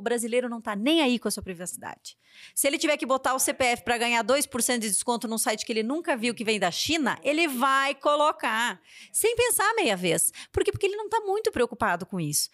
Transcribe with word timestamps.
O 0.00 0.02
brasileiro 0.02 0.48
não 0.48 0.62
tá 0.62 0.74
nem 0.74 1.02
aí 1.02 1.18
com 1.18 1.28
a 1.28 1.30
sua 1.30 1.42
privacidade. 1.42 2.16
Se 2.54 2.66
ele 2.66 2.78
tiver 2.78 2.96
que 2.96 3.04
botar 3.04 3.34
o 3.34 3.38
CPF 3.38 3.84
para 3.84 3.98
ganhar 3.98 4.24
2% 4.24 4.78
de 4.78 4.88
desconto 4.88 5.28
num 5.28 5.36
site 5.36 5.66
que 5.66 5.70
ele 5.70 5.82
nunca 5.82 6.16
viu 6.16 6.34
que 6.34 6.42
vem 6.42 6.58
da 6.58 6.70
China, 6.70 7.18
ele 7.22 7.46
vai 7.46 7.94
colocar, 7.94 8.80
sem 9.12 9.36
pensar 9.36 9.74
meia 9.74 9.94
vez. 9.98 10.32
Por 10.50 10.64
quê? 10.64 10.72
Porque 10.72 10.86
ele 10.86 10.96
não 10.96 11.10
tá 11.10 11.20
muito 11.20 11.52
preocupado 11.52 12.06
com 12.06 12.18
isso. 12.18 12.48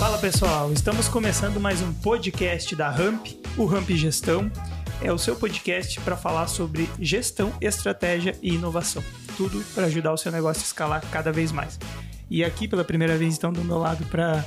Fala 0.00 0.18
pessoal, 0.18 0.72
estamos 0.72 1.08
começando 1.08 1.60
mais 1.60 1.80
um 1.80 1.94
podcast 1.94 2.74
da 2.74 2.90
Ramp, 2.90 3.28
o 3.56 3.66
Ramp 3.66 3.88
Gestão. 3.90 4.50
É 5.00 5.12
o 5.12 5.18
seu 5.18 5.36
podcast 5.36 6.00
para 6.00 6.16
falar 6.16 6.48
sobre 6.48 6.90
gestão, 6.98 7.56
estratégia 7.60 8.36
e 8.42 8.54
inovação. 8.54 9.04
Tudo 9.36 9.62
para 9.76 9.86
ajudar 9.86 10.12
o 10.12 10.16
seu 10.16 10.32
negócio 10.32 10.60
a 10.60 10.66
escalar 10.66 11.08
cada 11.12 11.30
vez 11.30 11.52
mais. 11.52 11.78
E 12.30 12.42
aqui 12.42 12.66
pela 12.66 12.84
primeira 12.84 13.16
vez 13.16 13.34
estão 13.34 13.52
do 13.52 13.62
meu 13.64 13.78
lado 13.78 14.04
para 14.06 14.44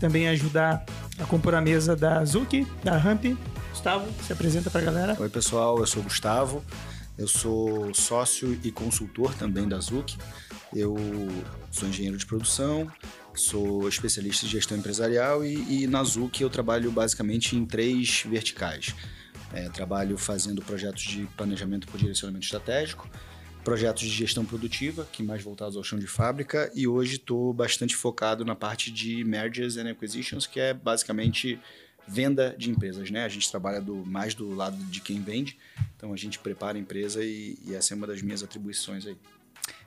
também 0.00 0.28
ajudar 0.28 0.84
a 1.18 1.24
compor 1.24 1.54
a 1.54 1.60
mesa 1.60 1.94
da 1.94 2.24
Zuki, 2.24 2.66
da 2.82 2.96
Ramp. 2.96 3.24
Gustavo, 3.70 4.06
se 4.22 4.32
apresenta 4.32 4.70
para 4.70 4.80
a 4.80 4.84
galera. 4.84 5.16
Oi 5.18 5.28
pessoal, 5.28 5.78
eu 5.78 5.86
sou 5.86 6.00
o 6.00 6.04
Gustavo, 6.04 6.64
eu 7.18 7.28
sou 7.28 7.94
sócio 7.94 8.58
e 8.62 8.70
consultor 8.70 9.34
também 9.34 9.68
da 9.68 9.78
Zuki. 9.78 10.16
Eu 10.74 10.96
sou 11.70 11.88
engenheiro 11.88 12.16
de 12.16 12.26
produção, 12.26 12.90
sou 13.34 13.88
especialista 13.88 14.46
em 14.46 14.48
gestão 14.48 14.76
empresarial 14.76 15.44
e, 15.44 15.84
e 15.84 15.86
na 15.86 16.02
Zuc 16.02 16.40
eu 16.40 16.50
trabalho 16.50 16.90
basicamente 16.90 17.56
em 17.56 17.64
três 17.64 18.24
verticais. 18.26 18.94
É, 19.52 19.68
trabalho 19.68 20.18
fazendo 20.18 20.60
projetos 20.62 21.02
de 21.02 21.26
planejamento 21.36 21.86
por 21.86 21.96
direcionamento 21.96 22.44
estratégico, 22.44 23.08
projetos 23.64 24.02
de 24.02 24.10
gestão 24.10 24.44
produtiva, 24.44 25.08
que 25.10 25.22
mais 25.22 25.42
voltados 25.42 25.76
ao 25.76 25.82
chão 25.82 25.98
de 25.98 26.06
fábrica, 26.06 26.70
e 26.74 26.86
hoje 26.86 27.16
estou 27.16 27.52
bastante 27.52 27.96
focado 27.96 28.44
na 28.44 28.54
parte 28.54 28.92
de 28.92 29.24
mergers 29.24 29.76
and 29.78 29.90
acquisitions, 29.90 30.46
que 30.46 30.60
é 30.60 30.74
basicamente 30.74 31.58
venda 32.06 32.54
de 32.56 32.70
empresas, 32.70 33.10
né? 33.10 33.24
A 33.24 33.28
gente 33.28 33.50
trabalha 33.50 33.80
do, 33.80 34.04
mais 34.04 34.34
do 34.34 34.54
lado 34.54 34.76
de 34.76 35.00
quem 35.00 35.22
vende, 35.22 35.56
então 35.96 36.12
a 36.12 36.16
gente 36.16 36.38
prepara 36.38 36.76
a 36.76 36.80
empresa 36.80 37.24
e, 37.24 37.58
e 37.64 37.74
essa 37.74 37.94
é 37.94 37.96
uma 37.96 38.06
das 38.06 38.20
minhas 38.20 38.42
atribuições 38.42 39.06
aí. 39.06 39.16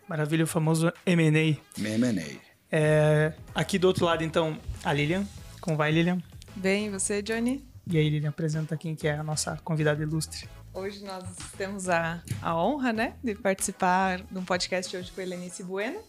Maravilha, 0.08 0.44
o 0.44 0.48
famoso 0.48 0.92
M&A. 1.06 1.58
M&A. 1.80 2.40
É, 2.72 3.34
aqui 3.54 3.78
do 3.78 3.88
outro 3.88 4.06
lado, 4.06 4.24
então, 4.24 4.58
a 4.84 4.92
Lilian. 4.92 5.26
Como 5.62 5.78
vai, 5.78 5.92
Lilian? 5.92 6.18
Bem, 6.56 6.88
e 6.88 6.90
você, 6.90 7.22
Johnny? 7.22 7.64
E 7.86 7.98
aí, 7.98 8.10
Lilian, 8.10 8.30
apresenta 8.30 8.76
quem 8.76 8.96
que 8.96 9.08
é 9.08 9.16
a 9.16 9.24
nossa 9.24 9.58
convidada 9.64 10.02
ilustre. 10.02 10.50
Hoje 10.78 11.04
nós 11.04 11.24
temos 11.58 11.90
a, 11.90 12.22
a 12.40 12.56
honra, 12.56 12.94
né, 12.94 13.16
de 13.24 13.34
participar 13.34 14.22
de 14.22 14.38
um 14.38 14.46
podcast 14.46 14.96
hoje 14.96 15.12
com 15.12 15.20
a 15.20 15.24
Helenice 15.24 15.64
Bueno. 15.64 16.00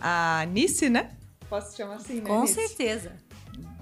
A 0.00 0.44
Nice, 0.50 0.90
né? 0.90 1.12
Posso 1.48 1.70
te 1.70 1.76
chamar 1.76 1.94
assim, 1.94 2.14
né, 2.14 2.22
Com 2.22 2.42
Nice? 2.42 2.54
certeza. 2.54 3.12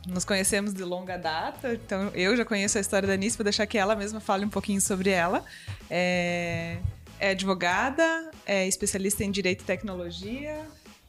Nos 0.07 0.27
conhecemos 0.27 0.75
de 0.75 0.85
longa 0.85 1.17
data, 1.17 1.73
então 1.73 2.09
eu 2.09 2.37
já 2.37 2.45
conheço 2.45 2.77
a 2.77 2.83
história 2.83 3.09
da 3.09 3.17
Nice, 3.17 3.35
vou 3.35 3.45
deixar 3.45 3.67
que 3.67 3.79
ela 3.79 3.97
mesma 3.97 4.21
fale 4.21 4.45
um 4.45 4.51
pouquinho 4.51 4.79
sobre 4.79 5.09
ela. 5.09 5.43
É, 5.89 6.77
é 7.19 7.31
advogada, 7.31 8.31
é 8.45 8.69
especialista 8.69 9.25
em 9.25 9.31
Direito 9.31 9.63
e 9.63 9.65
Tecnologia, 9.65 10.67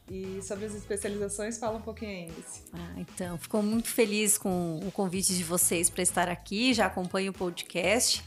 e 0.09 0.39
sobre 0.41 0.67
as 0.67 0.73
especializações, 0.73 1.57
fala 1.57 1.79
um 1.79 1.81
pouquinho 1.81 2.11
aí, 2.11 2.25
Nice. 2.27 2.61
Ah, 2.71 2.93
então, 2.95 3.37
fico 3.37 3.61
muito 3.61 3.89
feliz 3.89 4.37
com 4.37 4.79
o 4.87 4.89
convite 4.89 5.35
de 5.35 5.43
vocês 5.43 5.89
para 5.89 6.01
estar 6.01 6.29
aqui, 6.29 6.73
já 6.73 6.85
acompanho 6.85 7.31
o 7.31 7.33
podcast. 7.33 8.23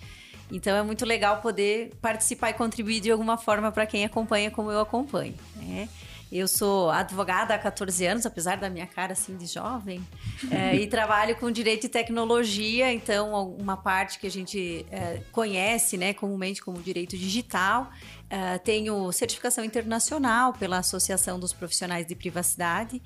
Então 0.51 0.77
é 0.77 0.83
muito 0.83 1.05
legal 1.05 1.41
poder 1.41 1.93
participar 2.01 2.51
e 2.51 2.55
contribuir 2.55 3.01
de 3.01 3.11
alguma 3.11 3.37
forma 3.37 3.71
para 3.71 3.87
quem 3.87 4.05
acompanha 4.05 4.51
como 4.51 4.71
eu 4.71 4.81
acompanho. 4.81 5.35
Né? 5.57 5.89
Eu 6.33 6.47
sou 6.47 6.91
advogada 6.91 7.55
há 7.55 7.59
14 7.59 8.07
anos, 8.07 8.25
apesar 8.25 8.57
da 8.57 8.71
minha 8.71 8.87
cara 8.87 9.15
assim 9.15 9.37
de 9.37 9.47
jovem, 9.47 10.01
é, 10.49 10.77
e 10.79 10.87
trabalho 10.87 11.35
com 11.35 11.51
direito 11.51 11.87
e 11.87 11.89
tecnologia, 11.89 12.93
então 12.93 13.57
uma 13.59 13.77
parte 13.77 14.17
que 14.17 14.29
a 14.29 14.31
gente 14.31 14.87
é, 14.93 15.21
conhece 15.33 15.97
né, 15.97 16.15
comumente 16.15 16.63
como 16.63 16.81
direito 16.81 17.19
digital. 17.19 17.91
É, 18.29 18.59
tenho 18.59 19.11
certificação 19.11 19.65
internacional 19.65 20.53
pela 20.53 20.79
Associação 20.79 21.39
dos 21.41 21.53
Profissionais 21.53 22.07
de 22.07 22.15
Privacidade 22.15 23.03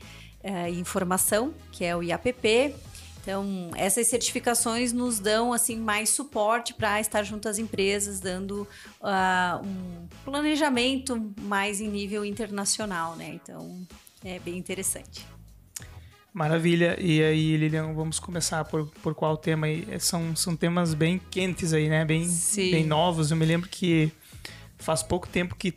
e 0.71 0.79
Informação, 0.79 1.55
que 1.73 1.83
é 1.87 1.97
o 1.97 2.03
IAPP. 2.03 2.75
Então, 3.25 3.71
essas 3.75 4.07
certificações 4.09 4.93
nos 4.93 5.19
dão 5.19 5.55
assim 5.55 5.79
mais 5.79 6.11
suporte 6.11 6.75
para 6.75 7.01
estar 7.01 7.23
junto 7.23 7.49
às 7.49 7.57
empresas, 7.57 8.21
dando 8.21 8.69
uh, 9.01 9.67
um 9.67 10.07
planejamento 10.27 11.33
mais 11.41 11.81
em 11.81 11.89
nível 11.89 12.23
internacional, 12.23 13.17
né? 13.17 13.41
Então, 13.43 13.81
é 14.23 14.39
bem 14.39 14.59
interessante. 14.59 15.27
Maravilha. 16.35 16.99
E 17.01 17.23
aí, 17.23 17.57
Lilian, 17.57 17.95
vamos 17.95 18.21
começar 18.21 18.63
por, 18.67 18.91
por 19.03 19.15
qual 19.15 19.39
tema 19.39 19.69
aí? 19.69 19.87
São, 20.01 20.37
são 20.37 20.55
temas 20.55 20.93
bem 20.93 21.19
quentes 21.31 21.73
aí, 21.73 21.89
né? 21.89 22.05
Bem, 22.05 22.29
bem 22.57 22.85
novos. 22.85 23.31
Eu 23.31 23.39
me 23.39 23.47
lembro 23.47 23.71
que 23.71 24.13
faz 24.77 25.03
pouco 25.03 25.27
tempo 25.27 25.55
que 25.55 25.73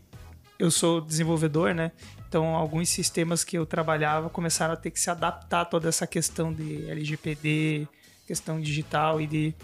eu 0.60 0.70
sou 0.70 1.00
desenvolvedor, 1.00 1.74
né? 1.74 1.94
Então, 2.28 2.56
alguns 2.56 2.90
sistemas 2.90 3.44
que 3.44 3.58
eu 3.58 3.66
trabalhava 3.66 4.30
começaram 4.30 4.74
a 4.74 4.78
ter 4.78 4.92
que 4.92 5.00
se 5.00 5.10
adaptar 5.10 5.62
a 5.62 5.66
toda 5.66 5.88
essa 5.88 6.06
questão 6.06 6.52
de 6.52 6.90
LGPD, 6.90 7.88
questão 8.26 8.60
digital 8.60 9.22
e 9.22 9.28
de 9.28 9.56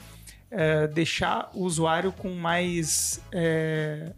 é, 0.50 0.88
deixar 0.88 1.50
o 1.54 1.64
usuário 1.64 2.14
com 2.14 2.34
mais 2.34 3.20
é, 3.34 4.14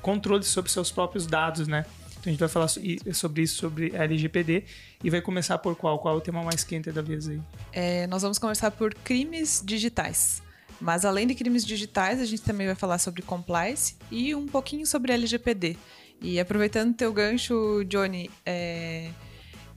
controle 0.00 0.44
sobre 0.44 0.70
seus 0.70 0.92
próprios 0.92 1.26
dados, 1.26 1.66
né? 1.66 1.84
Então, 2.24 2.30
a 2.30 2.30
gente 2.30 2.40
vai 2.40 2.48
falar 2.48 2.68
sobre 2.68 3.42
isso, 3.42 3.56
sobre 3.56 3.94
LGPD. 3.94 4.64
E 5.02 5.10
vai 5.10 5.20
começar 5.20 5.58
por 5.58 5.76
qual? 5.76 5.98
Qual 5.98 6.14
é 6.14 6.16
o 6.16 6.20
tema 6.20 6.42
mais 6.42 6.64
quente 6.64 6.90
da 6.92 7.02
vez 7.02 7.28
aí? 7.28 7.40
É, 7.72 8.06
nós 8.06 8.22
vamos 8.22 8.38
começar 8.38 8.70
por 8.70 8.94
crimes 8.94 9.62
digitais. 9.62 10.42
Mas 10.80 11.04
além 11.04 11.26
de 11.26 11.34
crimes 11.34 11.64
digitais, 11.64 12.20
a 12.20 12.24
gente 12.24 12.42
também 12.42 12.66
vai 12.66 12.76
falar 12.76 12.98
sobre 12.98 13.20
compliance 13.20 13.96
e 14.10 14.34
um 14.34 14.46
pouquinho 14.46 14.86
sobre 14.86 15.12
LGPD. 15.12 15.76
E 16.20 16.40
aproveitando 16.40 16.94
teu 16.94 17.12
gancho, 17.12 17.84
Johnny, 17.84 18.30
é, 18.46 19.10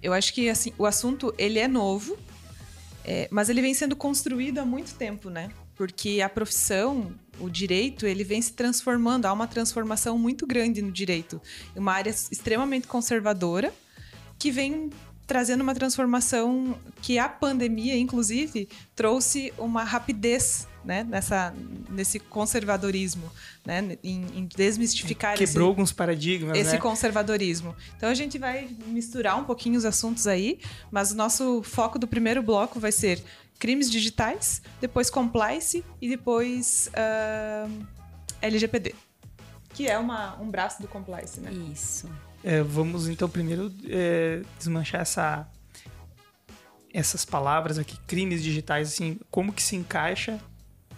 eu 0.01 0.13
acho 0.13 0.33
que 0.33 0.49
assim, 0.49 0.73
o 0.77 0.85
assunto 0.85 1.33
ele 1.37 1.59
é 1.59 1.67
novo, 1.67 2.17
é, 3.03 3.27
mas 3.31 3.49
ele 3.49 3.61
vem 3.61 3.73
sendo 3.73 3.95
construído 3.95 4.59
há 4.59 4.65
muito 4.65 4.93
tempo, 4.95 5.29
né? 5.29 5.49
Porque 5.75 6.21
a 6.21 6.29
profissão, 6.29 7.13
o 7.39 7.49
direito, 7.49 8.05
ele 8.05 8.23
vem 8.23 8.41
se 8.41 8.53
transformando, 8.53 9.25
há 9.25 9.33
uma 9.33 9.47
transformação 9.47 10.17
muito 10.17 10.47
grande 10.47 10.81
no 10.81 10.91
direito. 10.91 11.41
Uma 11.75 11.93
área 11.93 12.09
extremamente 12.09 12.87
conservadora, 12.87 13.73
que 14.39 14.51
vem 14.51 14.89
trazendo 15.27 15.61
uma 15.61 15.75
transformação 15.75 16.79
que 17.01 17.19
a 17.19 17.27
pandemia, 17.27 17.97
inclusive, 17.97 18.69
trouxe 18.95 19.53
uma 19.57 19.83
rapidez 19.83 20.67
né, 20.87 21.03
nessa, 21.03 21.53
nesse 21.89 22.17
conservadorismo, 22.17 23.29
né, 23.65 23.97
em, 24.01 24.25
em 24.33 24.45
desmistificar 24.45 25.35
Quebrou 25.35 25.65
esse, 25.65 25.69
alguns 25.69 25.91
paradigmas, 25.91 26.57
esse 26.57 26.71
né? 26.71 26.77
conservadorismo. 26.77 27.75
Então 27.97 28.07
a 28.09 28.13
gente 28.13 28.37
vai 28.37 28.69
misturar 28.87 29.37
um 29.37 29.43
pouquinho 29.43 29.77
os 29.77 29.83
assuntos 29.83 30.25
aí, 30.25 30.61
mas 30.89 31.11
o 31.11 31.15
nosso 31.15 31.61
foco 31.61 31.99
do 31.99 32.07
primeiro 32.07 32.41
bloco 32.41 32.79
vai 32.79 32.93
ser 32.93 33.21
crimes 33.59 33.91
digitais, 33.91 34.61
depois 34.79 35.09
compliance 35.09 35.83
e 36.01 36.07
depois 36.07 36.89
uh, 36.93 37.85
LGPD, 38.41 38.95
que 39.73 39.89
é 39.89 39.97
uma, 39.97 40.39
um 40.39 40.49
braço 40.49 40.81
do 40.81 40.87
compliance, 40.87 41.41
né? 41.41 41.51
Isso. 41.69 42.09
É, 42.45 42.63
vamos 42.63 43.09
então 43.09 43.27
primeiro 43.27 43.73
é, 43.89 44.41
desmanchar 44.57 45.01
essa 45.01 45.45
essas 46.93 47.25
palavras 47.25 47.77
aqui, 47.77 47.97
crimes 48.07 48.41
digitais, 48.41 48.87
assim, 48.87 49.19
como 49.29 49.51
que 49.51 49.61
se 49.61 49.75
encaixa 49.75 50.39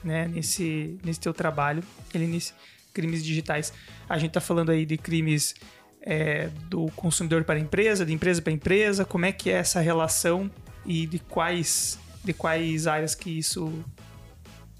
né, 0.04 0.28
nesse, 0.28 0.98
nesse 1.04 1.20
teu 1.20 1.34
trabalho, 1.34 1.84
ele 2.14 2.28
nesse 2.28 2.54
crimes 2.94 3.24
digitais. 3.24 3.72
A 4.08 4.18
gente 4.18 4.30
está 4.30 4.42
falando 4.42 4.72
aí 4.72 4.86
de 4.86 4.98
crimes 4.98 5.56
é, 6.02 6.50
do 6.68 6.88
consumidor 6.96 7.44
para 7.44 7.56
a 7.56 7.60
empresa, 7.60 8.06
de 8.06 8.14
empresa 8.14 8.42
para 8.42 8.52
empresa, 8.52 9.06
como 9.06 9.26
é 9.26 9.32
que 9.32 9.50
é 9.50 9.54
essa 9.54 9.80
relação 9.80 10.50
e 10.86 11.06
de 11.06 11.20
quais 11.20 12.00
de 12.24 12.34
quais 12.34 12.88
áreas 12.88 13.16
que 13.16 13.38
isso 13.38 13.84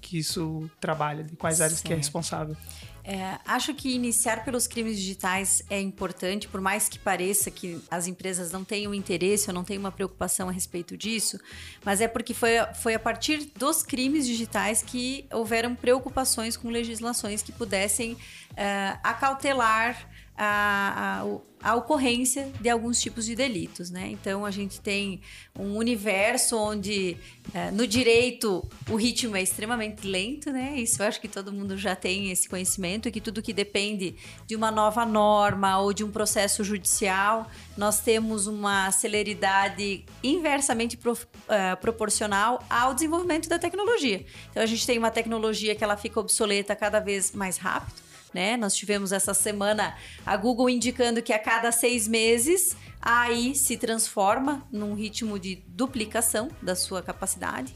que 0.00 0.18
isso 0.18 0.68
trabalha, 0.80 1.22
de 1.22 1.36
quais 1.36 1.60
áreas 1.60 1.80
que 1.80 1.92
é 1.92 1.96
responsável. 1.96 2.56
É, 3.02 3.38
acho 3.46 3.72
que 3.74 3.94
iniciar 3.94 4.44
pelos 4.44 4.66
crimes 4.66 4.96
digitais 4.98 5.62
é 5.70 5.80
importante, 5.80 6.46
por 6.48 6.60
mais 6.60 6.88
que 6.88 6.98
pareça 6.98 7.50
que 7.50 7.82
as 7.90 8.06
empresas 8.06 8.52
não 8.52 8.62
tenham 8.62 8.94
interesse 8.94 9.48
ou 9.48 9.54
não 9.54 9.64
tenham 9.64 9.80
uma 9.80 9.92
preocupação 9.92 10.48
a 10.48 10.52
respeito 10.52 10.96
disso, 10.96 11.40
mas 11.84 12.00
é 12.00 12.08
porque 12.08 12.34
foi, 12.34 12.52
foi 12.74 12.94
a 12.94 12.98
partir 12.98 13.50
dos 13.56 13.82
crimes 13.82 14.26
digitais 14.26 14.82
que 14.82 15.26
houveram 15.32 15.74
preocupações 15.74 16.56
com 16.56 16.68
legislações 16.68 17.42
que 17.42 17.52
pudessem 17.52 18.12
uh, 18.12 18.98
acautelar 19.02 20.09
a, 20.42 21.22
a, 21.62 21.70
a, 21.70 21.74
ocorrência 21.76 22.50
de 22.62 22.70
alguns 22.70 22.98
tipos 22.98 23.26
de 23.26 23.36
delitos, 23.36 23.90
né? 23.90 24.08
Então 24.08 24.46
a 24.46 24.50
gente 24.50 24.80
tem 24.80 25.20
um 25.54 25.76
universo 25.76 26.56
onde 26.56 27.14
é, 27.52 27.70
no 27.70 27.86
direito 27.86 28.66
o 28.88 28.96
ritmo 28.96 29.36
é 29.36 29.42
extremamente 29.42 30.06
lento, 30.06 30.50
né? 30.50 30.76
Isso 30.76 31.02
eu 31.02 31.06
acho 31.06 31.20
que 31.20 31.28
todo 31.28 31.52
mundo 31.52 31.76
já 31.76 31.94
tem 31.94 32.30
esse 32.30 32.48
conhecimento 32.48 33.06
e 33.06 33.12
que 33.12 33.20
tudo 33.20 33.42
que 33.42 33.52
depende 33.52 34.16
de 34.46 34.56
uma 34.56 34.70
nova 34.70 35.04
norma 35.04 35.78
ou 35.78 35.92
de 35.92 36.02
um 36.02 36.10
processo 36.10 36.64
judicial, 36.64 37.46
nós 37.76 38.00
temos 38.00 38.46
uma 38.46 38.90
celeridade 38.90 40.06
inversamente 40.22 40.96
pro, 40.96 41.12
uh, 41.12 41.76
proporcional 41.82 42.64
ao 42.70 42.94
desenvolvimento 42.94 43.46
da 43.46 43.58
tecnologia. 43.58 44.24
Então 44.50 44.62
a 44.62 44.66
gente 44.66 44.86
tem 44.86 44.96
uma 44.96 45.10
tecnologia 45.10 45.74
que 45.74 45.84
ela 45.84 45.98
fica 45.98 46.18
obsoleta 46.18 46.74
cada 46.74 46.98
vez 46.98 47.32
mais 47.32 47.58
rápido 47.58 48.09
né? 48.32 48.56
Nós 48.56 48.74
tivemos 48.74 49.12
essa 49.12 49.34
semana 49.34 49.96
a 50.24 50.36
Google 50.36 50.68
indicando 50.68 51.22
que 51.22 51.32
a 51.32 51.38
cada 51.38 51.72
seis 51.72 52.06
meses 52.06 52.76
a 53.00 53.22
AI 53.22 53.54
se 53.54 53.76
transforma 53.76 54.66
num 54.70 54.94
ritmo 54.94 55.38
de 55.38 55.62
duplicação 55.68 56.50
da 56.60 56.74
sua 56.74 57.02
capacidade. 57.02 57.72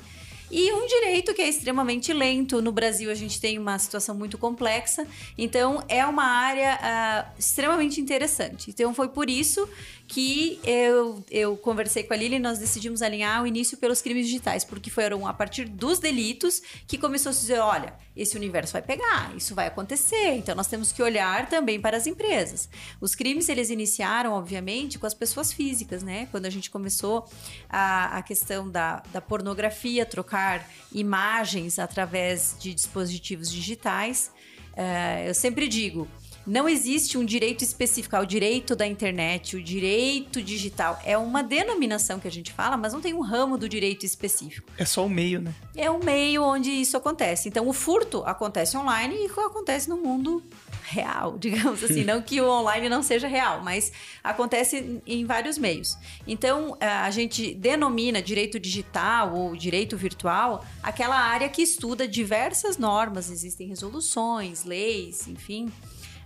E 0.51 0.73
um 0.73 0.87
direito 0.87 1.35
que 1.35 1.43
é 1.43 1.49
extremamente 1.49 2.13
lento. 2.13 2.63
No 2.63 2.71
Brasil, 2.71 3.11
a 3.11 3.15
gente 3.15 3.41
tem 3.41 3.59
uma 3.59 3.77
situação 3.79 4.15
muito 4.15 4.39
complexa. 4.39 5.07
Então, 5.37 5.83
é 5.89 6.07
uma 6.07 6.25
área 6.25 6.79
uh, 6.79 7.39
extremamente 7.39 8.01
interessante. 8.01 8.71
Então, 8.71 8.95
foi 8.95 9.09
por 9.09 9.29
isso 9.29 9.69
que 10.07 10.61
eu, 10.65 11.25
eu 11.31 11.57
conversei 11.57 12.03
com 12.03 12.13
a 12.13 12.17
Lili 12.17 12.37
e 12.37 12.39
nós 12.39 12.59
decidimos 12.59 13.01
alinhar 13.01 13.43
o 13.43 13.47
início 13.47 13.79
pelos 13.79 14.03
crimes 14.03 14.27
digitais, 14.27 14.65
porque 14.65 14.91
foram 14.91 15.27
a 15.27 15.33
partir 15.33 15.65
dos 15.65 15.99
delitos 15.99 16.61
que 16.87 16.99
começou 16.99 17.31
a 17.31 17.33
se 17.33 17.41
dizer: 17.41 17.59
olha, 17.59 17.95
esse 18.17 18.37
universo 18.37 18.73
vai 18.73 18.83
pegar, 18.83 19.35
isso 19.37 19.55
vai 19.55 19.67
acontecer, 19.67 20.35
então 20.35 20.55
nós 20.55 20.67
temos 20.67 20.93
que 20.93 21.03
olhar 21.03 21.49
também 21.49 21.81
para 21.81 21.97
as 21.97 22.07
empresas. 22.07 22.69
Os 23.01 23.15
crimes 23.15 23.49
eles 23.49 23.71
iniciaram, 23.71 24.33
obviamente, 24.33 24.99
com 24.99 25.07
as 25.07 25.15
pessoas 25.15 25.53
físicas, 25.53 26.03
né? 26.03 26.29
Quando 26.31 26.47
a 26.47 26.51
gente 26.51 26.71
começou 26.71 27.27
a, 27.69 28.19
a 28.19 28.23
questão 28.23 28.71
da, 28.71 29.03
da 29.13 29.21
pornografia, 29.21 30.05
trocar 30.05 30.69
imagens 30.93 31.79
através 31.79 32.57
de 32.61 32.75
dispositivos 32.75 33.51
digitais. 33.51 34.31
Uh, 34.75 35.29
eu 35.29 35.35
sempre 35.35 35.69
digo, 35.69 36.09
não 36.47 36.69
existe 36.69 37.17
um 37.17 37.25
direito 37.25 37.63
específico, 37.63 38.17
o 38.17 38.25
direito 38.25 38.77
da 38.77 38.87
internet, 38.87 39.57
o 39.57 39.63
direito 39.63 40.43
digital. 40.43 41.01
É 41.05 41.17
uma 41.17 41.43
denominação 41.43 42.21
que 42.21 42.29
a 42.29 42.31
gente 42.31 42.53
fala, 42.53 42.77
mas 42.77 42.93
não 42.93 43.01
tem 43.01 43.15
um 43.15 43.21
ramo 43.21 43.57
do 43.57 43.69
direito 43.69 44.05
específico. 44.05 44.71
É 44.77 44.85
só 44.85 45.07
o 45.07 45.09
meio, 45.09 45.41
né? 45.41 45.55
É 45.75 45.91
o 45.91 46.03
meio 46.03 46.43
onde 46.43 46.71
isso 46.71 46.97
acontece. 46.97 47.49
Então, 47.49 47.67
o 47.67 47.73
furto 47.73 48.23
acontece 48.27 48.77
online 48.77 49.15
e 49.15 49.41
acontece 49.41 49.89
no 49.89 49.97
mundo 49.97 50.43
real, 50.83 51.37
digamos 51.41 51.83
assim. 51.83 52.05
não 52.05 52.21
que 52.21 52.41
o 52.41 52.49
online 52.49 52.89
não 52.89 53.03
seja 53.03 53.27
real, 53.27 53.63
mas 53.63 53.91
acontece 54.23 55.01
em 55.07 55.25
vários 55.25 55.57
meios. 55.57 55.97
Então, 56.27 56.77
a 56.81 57.11
gente 57.11 57.55
denomina 57.55 58.23
direito 58.23 58.59
digital 58.59 59.35
ou 59.35 59.57
direito 59.57 59.97
virtual 59.97 60.65
aquela 60.83 61.17
área 61.17 61.49
que 61.49 61.63
estuda 61.63 62.07
diversas 62.07 62.77
normas, 62.77 63.31
existem 63.31 63.69
resoluções, 63.69 64.65
leis, 64.65 65.27
enfim 65.27 65.73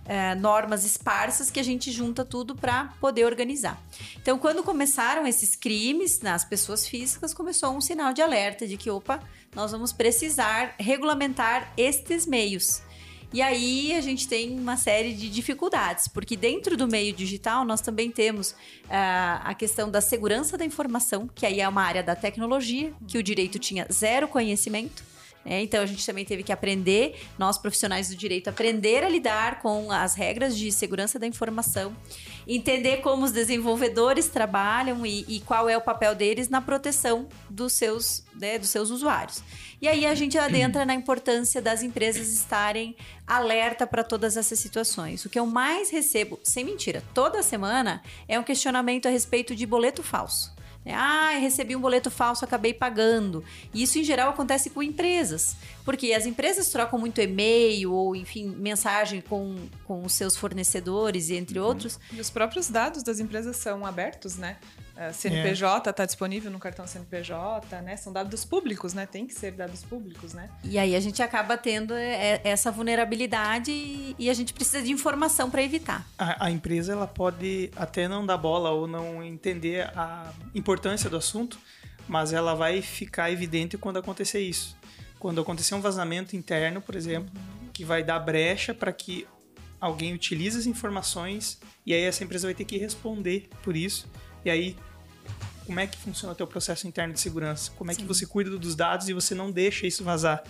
é, 0.09 0.33
normas 0.33 0.85
esparsas 0.85 1.51
que 1.51 1.59
a 1.59 1.63
gente 1.63 1.91
junta 1.91 2.25
tudo 2.25 2.55
para 2.55 2.85
poder 2.99 3.25
organizar. 3.25 3.79
Então, 4.19 4.39
quando 4.39 4.63
começaram 4.63 5.27
esses 5.27 5.55
crimes 5.55 6.19
nas 6.21 6.43
pessoas 6.43 6.87
físicas, 6.87 7.31
começou 7.31 7.77
um 7.77 7.79
sinal 7.79 8.11
de 8.11 8.19
alerta 8.19 8.67
de 8.67 8.75
que, 8.75 8.89
opa, 8.89 9.21
nós 9.55 9.71
vamos 9.71 9.93
precisar 9.93 10.73
regulamentar 10.79 11.71
estes 11.77 12.25
meios. 12.25 12.81
E 13.31 13.39
aí 13.39 13.93
a 13.93 14.01
gente 14.01 14.27
tem 14.27 14.59
uma 14.59 14.75
série 14.77 15.13
de 15.13 15.29
dificuldades, 15.29 16.07
porque 16.07 16.35
dentro 16.35 16.75
do 16.75 16.87
meio 16.87 17.13
digital 17.13 17.63
nós 17.63 17.79
também 17.79 18.09
temos 18.09 18.51
uh, 18.51 19.43
a 19.43 19.53
questão 19.53 19.91
da 19.91 20.01
segurança 20.01 20.57
da 20.57 20.65
informação, 20.65 21.29
que 21.35 21.45
aí 21.45 21.61
é 21.61 21.69
uma 21.69 21.83
área 21.83 22.01
da 22.01 22.15
tecnologia, 22.15 22.91
que 23.07 23.19
o 23.19 23.21
direito 23.21 23.59
tinha 23.59 23.85
zero 23.91 24.27
conhecimento. 24.27 25.03
É, 25.49 25.59
então 25.63 25.81
a 25.81 25.85
gente 25.87 26.05
também 26.05 26.23
teve 26.23 26.43
que 26.43 26.51
aprender, 26.51 27.19
nós 27.35 27.57
profissionais 27.57 28.07
do 28.07 28.15
direito, 28.15 28.51
aprender 28.51 29.03
a 29.03 29.09
lidar 29.09 29.59
com 29.63 29.91
as 29.91 30.13
regras 30.13 30.55
de 30.55 30.71
segurança 30.71 31.17
da 31.17 31.25
informação, 31.25 31.97
entender 32.47 32.97
como 32.97 33.25
os 33.25 33.31
desenvolvedores 33.31 34.27
trabalham 34.27 35.03
e, 35.03 35.25
e 35.27 35.39
qual 35.39 35.67
é 35.67 35.75
o 35.75 35.81
papel 35.81 36.13
deles 36.13 36.49
na 36.49 36.61
proteção 36.61 37.27
dos 37.49 37.73
seus, 37.73 38.23
né, 38.35 38.59
dos 38.59 38.69
seus 38.69 38.91
usuários. 38.91 39.41
E 39.81 39.87
aí 39.87 40.05
a 40.05 40.13
gente 40.13 40.37
adentra 40.37 40.85
na 40.85 40.93
importância 40.93 41.59
das 41.59 41.81
empresas 41.81 42.27
estarem 42.27 42.95
alerta 43.25 43.87
para 43.87 44.03
todas 44.03 44.37
essas 44.37 44.59
situações. 44.59 45.25
O 45.25 45.29
que 45.31 45.39
eu 45.39 45.47
mais 45.47 45.89
recebo, 45.89 46.39
sem 46.43 46.63
mentira, 46.63 47.03
toda 47.11 47.41
semana 47.41 48.03
é 48.27 48.39
um 48.39 48.43
questionamento 48.43 49.07
a 49.07 49.09
respeito 49.09 49.55
de 49.55 49.65
boleto 49.65 50.03
falso. 50.03 50.58
Ah, 50.85 51.37
recebi 51.39 51.75
um 51.75 51.81
boleto 51.81 52.09
falso, 52.09 52.43
acabei 52.43 52.73
pagando. 52.73 53.43
Isso 53.73 53.99
em 53.99 54.03
geral 54.03 54.29
acontece 54.29 54.69
com 54.69 54.81
empresas, 54.81 55.55
porque 55.85 56.13
as 56.13 56.25
empresas 56.25 56.69
trocam 56.69 56.97
muito 56.97 57.21
e-mail 57.21 57.91
ou, 57.91 58.15
enfim, 58.15 58.49
mensagem 58.57 59.21
com, 59.21 59.55
com 59.85 60.03
os 60.03 60.13
seus 60.13 60.35
fornecedores, 60.35 61.29
entre 61.29 61.59
uhum. 61.59 61.65
outros. 61.65 61.99
E 62.11 62.19
os 62.19 62.29
próprios 62.29 62.69
dados 62.69 63.03
das 63.03 63.19
empresas 63.19 63.57
são 63.57 63.85
abertos, 63.85 64.37
né? 64.37 64.57
CNPJ 65.13 65.89
está 65.89 66.03
é. 66.03 66.05
disponível 66.05 66.51
no 66.51 66.59
cartão 66.59 66.85
CNPJ, 66.85 67.81
né? 67.81 67.95
São 67.95 68.11
dados 68.11 68.43
públicos, 68.43 68.93
né? 68.93 69.05
Tem 69.05 69.25
que 69.25 69.33
ser 69.33 69.51
dados 69.51 69.83
públicos, 69.83 70.33
né? 70.33 70.49
E 70.63 70.77
aí 70.77 70.95
a 70.95 70.99
gente 70.99 71.21
acaba 71.21 71.57
tendo 71.57 71.93
é, 71.93 72.35
é, 72.35 72.41
essa 72.43 72.69
vulnerabilidade 72.71 73.71
e 74.17 74.29
a 74.29 74.33
gente 74.33 74.53
precisa 74.53 74.81
de 74.81 74.91
informação 74.91 75.49
para 75.49 75.63
evitar. 75.63 76.05
A, 76.17 76.47
a, 76.47 76.51
empresa 76.51 76.91
ela 76.91 77.07
pode 77.07 77.71
até 77.75 78.07
não 78.07 78.25
dar 78.25 78.37
bola 78.37 78.71
ou 78.71 78.87
não 78.87 79.23
entender 79.23 79.89
a 79.95 80.33
importância 80.53 81.09
do 81.09 81.17
assunto, 81.17 81.57
mas 82.07 82.33
ela 82.33 82.53
vai 82.53 82.81
ficar 82.81 83.31
evidente 83.31 83.77
quando 83.77 83.97
acontecer 83.97 84.41
isso. 84.41 84.77
Quando 85.17 85.39
acontecer 85.39 85.75
um 85.75 85.81
vazamento 85.81 86.35
interno, 86.35 86.81
por 86.81 86.95
exemplo, 86.95 87.31
uhum. 87.35 87.69
que 87.71 87.85
vai 87.85 88.03
dar 88.03 88.19
brecha 88.19 88.73
para 88.73 88.91
que 88.91 89.25
alguém 89.79 90.13
utilize 90.13 90.57
as 90.57 90.65
informações 90.65 91.59
e 91.85 91.93
aí 91.93 92.03
essa 92.03 92.23
empresa 92.23 92.47
vai 92.47 92.53
ter 92.53 92.65
que 92.65 92.77
responder 92.77 93.47
por 93.63 93.75
isso. 93.75 94.09
E 94.43 94.49
aí 94.49 94.75
como 95.69 95.79
é 95.79 95.85
que 95.85 95.99
funciona 95.99 96.33
o 96.33 96.35
teu 96.35 96.47
processo 96.47 96.87
interno 96.87 97.13
de 97.13 97.19
segurança, 97.19 97.71
como 97.77 97.91
é 97.91 97.93
Sim. 97.93 98.01
que 98.01 98.07
você 98.07 98.25
cuida 98.25 98.49
dos 98.57 98.75
dados 98.75 99.07
e 99.07 99.13
você 99.13 99.35
não 99.35 99.51
deixa 99.51 99.85
isso 99.85 100.03
vazar. 100.03 100.41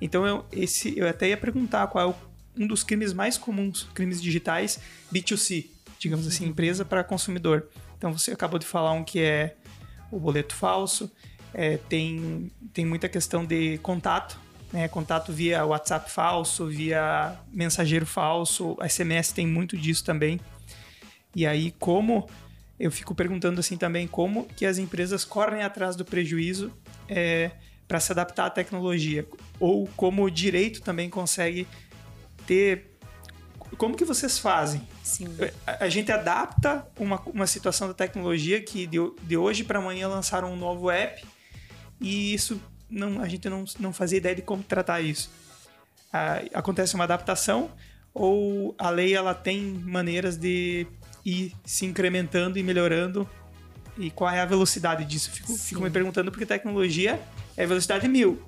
Então 0.00 0.24
eu, 0.24 0.46
esse, 0.52 0.96
eu 0.96 1.08
até 1.08 1.30
ia 1.30 1.36
perguntar 1.36 1.88
qual 1.88 2.04
é 2.04 2.08
o, 2.12 2.14
um 2.62 2.64
dos 2.64 2.84
crimes 2.84 3.12
mais 3.12 3.36
comuns, 3.36 3.88
crimes 3.92 4.22
digitais 4.22 4.78
B2C, 5.12 5.66
digamos 5.98 6.28
assim, 6.28 6.44
uhum. 6.44 6.50
empresa 6.50 6.84
para 6.84 7.02
consumidor. 7.02 7.66
Então 7.96 8.16
você 8.16 8.30
acabou 8.30 8.56
de 8.56 8.66
falar 8.66 8.92
um 8.92 9.02
que 9.02 9.18
é 9.18 9.56
o 10.12 10.20
boleto 10.20 10.54
falso, 10.54 11.10
é, 11.52 11.76
tem, 11.76 12.48
tem 12.72 12.86
muita 12.86 13.08
questão 13.08 13.44
de 13.44 13.78
contato, 13.78 14.38
né? 14.72 14.86
contato 14.86 15.32
via 15.32 15.66
WhatsApp 15.66 16.08
falso, 16.08 16.68
via 16.68 17.36
mensageiro 17.52 18.06
falso, 18.06 18.76
SMS 18.88 19.32
tem 19.32 19.44
muito 19.44 19.76
disso 19.76 20.04
também. 20.04 20.38
E 21.34 21.44
aí, 21.44 21.72
como 21.80 22.28
eu 22.78 22.90
fico 22.90 23.14
perguntando 23.14 23.60
assim 23.60 23.76
também 23.76 24.06
como 24.06 24.46
que 24.46 24.64
as 24.64 24.78
empresas 24.78 25.24
correm 25.24 25.62
atrás 25.62 25.96
do 25.96 26.04
prejuízo 26.04 26.72
é, 27.08 27.50
para 27.86 27.98
se 27.98 28.12
adaptar 28.12 28.46
à 28.46 28.50
tecnologia 28.50 29.26
ou 29.58 29.88
como 29.96 30.22
o 30.22 30.30
direito 30.30 30.80
também 30.82 31.10
consegue 31.10 31.66
ter 32.46 32.98
como 33.76 33.94
que 33.94 34.04
vocês 34.04 34.38
fazem? 34.38 34.80
Sim. 35.02 35.26
A, 35.66 35.84
a 35.84 35.88
gente 35.88 36.10
adapta 36.10 36.86
uma, 36.98 37.20
uma 37.26 37.46
situação 37.46 37.88
da 37.88 37.94
tecnologia 37.94 38.62
que 38.62 38.86
de, 38.86 38.98
de 39.22 39.36
hoje 39.36 39.64
para 39.64 39.78
amanhã 39.78 40.08
lançaram 40.08 40.52
um 40.52 40.56
novo 40.56 40.90
app 40.90 41.24
e 42.00 42.32
isso 42.32 42.60
não, 42.88 43.20
a 43.20 43.28
gente 43.28 43.48
não, 43.48 43.64
não 43.78 43.92
fazia 43.92 44.18
ideia 44.18 44.34
de 44.34 44.42
como 44.42 44.62
tratar 44.62 45.00
isso. 45.00 45.30
Ah, 46.12 46.40
acontece 46.54 46.94
uma 46.94 47.04
adaptação 47.04 47.70
ou 48.14 48.74
a 48.78 48.88
lei 48.88 49.14
ela 49.14 49.34
tem 49.34 49.62
maneiras 49.62 50.36
de 50.36 50.86
ir 51.28 51.52
se 51.64 51.84
incrementando 51.84 52.58
e 52.58 52.62
melhorando. 52.62 53.28
E 53.96 54.10
qual 54.10 54.30
é 54.30 54.40
a 54.40 54.46
velocidade 54.46 55.04
disso? 55.04 55.30
Fico, 55.30 55.52
fico 55.56 55.80
me 55.80 55.90
perguntando 55.90 56.30
porque 56.30 56.46
tecnologia 56.46 57.20
é 57.56 57.66
velocidade 57.66 58.06
mil. 58.06 58.40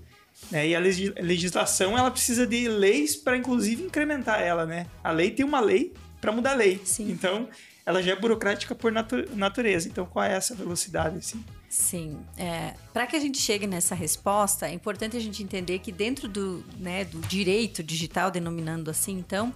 Né? 0.50 0.68
E 0.68 0.76
a 0.76 0.80
legislação 0.80 1.98
ela 1.98 2.10
precisa 2.10 2.46
de 2.46 2.68
leis 2.68 3.16
para 3.16 3.36
inclusive 3.36 3.82
incrementar 3.82 4.40
ela, 4.40 4.64
né? 4.64 4.86
A 5.02 5.10
lei 5.10 5.30
tem 5.30 5.44
uma 5.44 5.60
lei 5.60 5.92
para 6.20 6.32
mudar 6.32 6.52
a 6.52 6.54
lei. 6.54 6.80
Sim. 6.84 7.10
Então, 7.10 7.48
ela 7.84 8.02
já 8.02 8.12
é 8.12 8.16
burocrática 8.16 8.74
por 8.74 8.92
natu 8.92 9.16
natureza. 9.34 9.88
Então, 9.88 10.06
qual 10.06 10.24
é 10.24 10.32
essa 10.32 10.54
velocidade 10.54 11.18
assim? 11.18 11.44
Sim, 11.68 12.18
é, 12.36 12.74
para 12.92 13.06
que 13.06 13.14
a 13.14 13.20
gente 13.20 13.38
chegue 13.38 13.66
nessa 13.66 13.94
resposta, 13.94 14.66
é 14.66 14.72
importante 14.72 15.16
a 15.16 15.20
gente 15.20 15.42
entender 15.42 15.78
que 15.78 15.92
dentro 15.92 16.26
do, 16.26 16.64
né, 16.76 17.04
do 17.04 17.20
direito 17.20 17.82
digital, 17.82 18.28
denominando 18.30 18.90
assim, 18.90 19.16
então, 19.18 19.54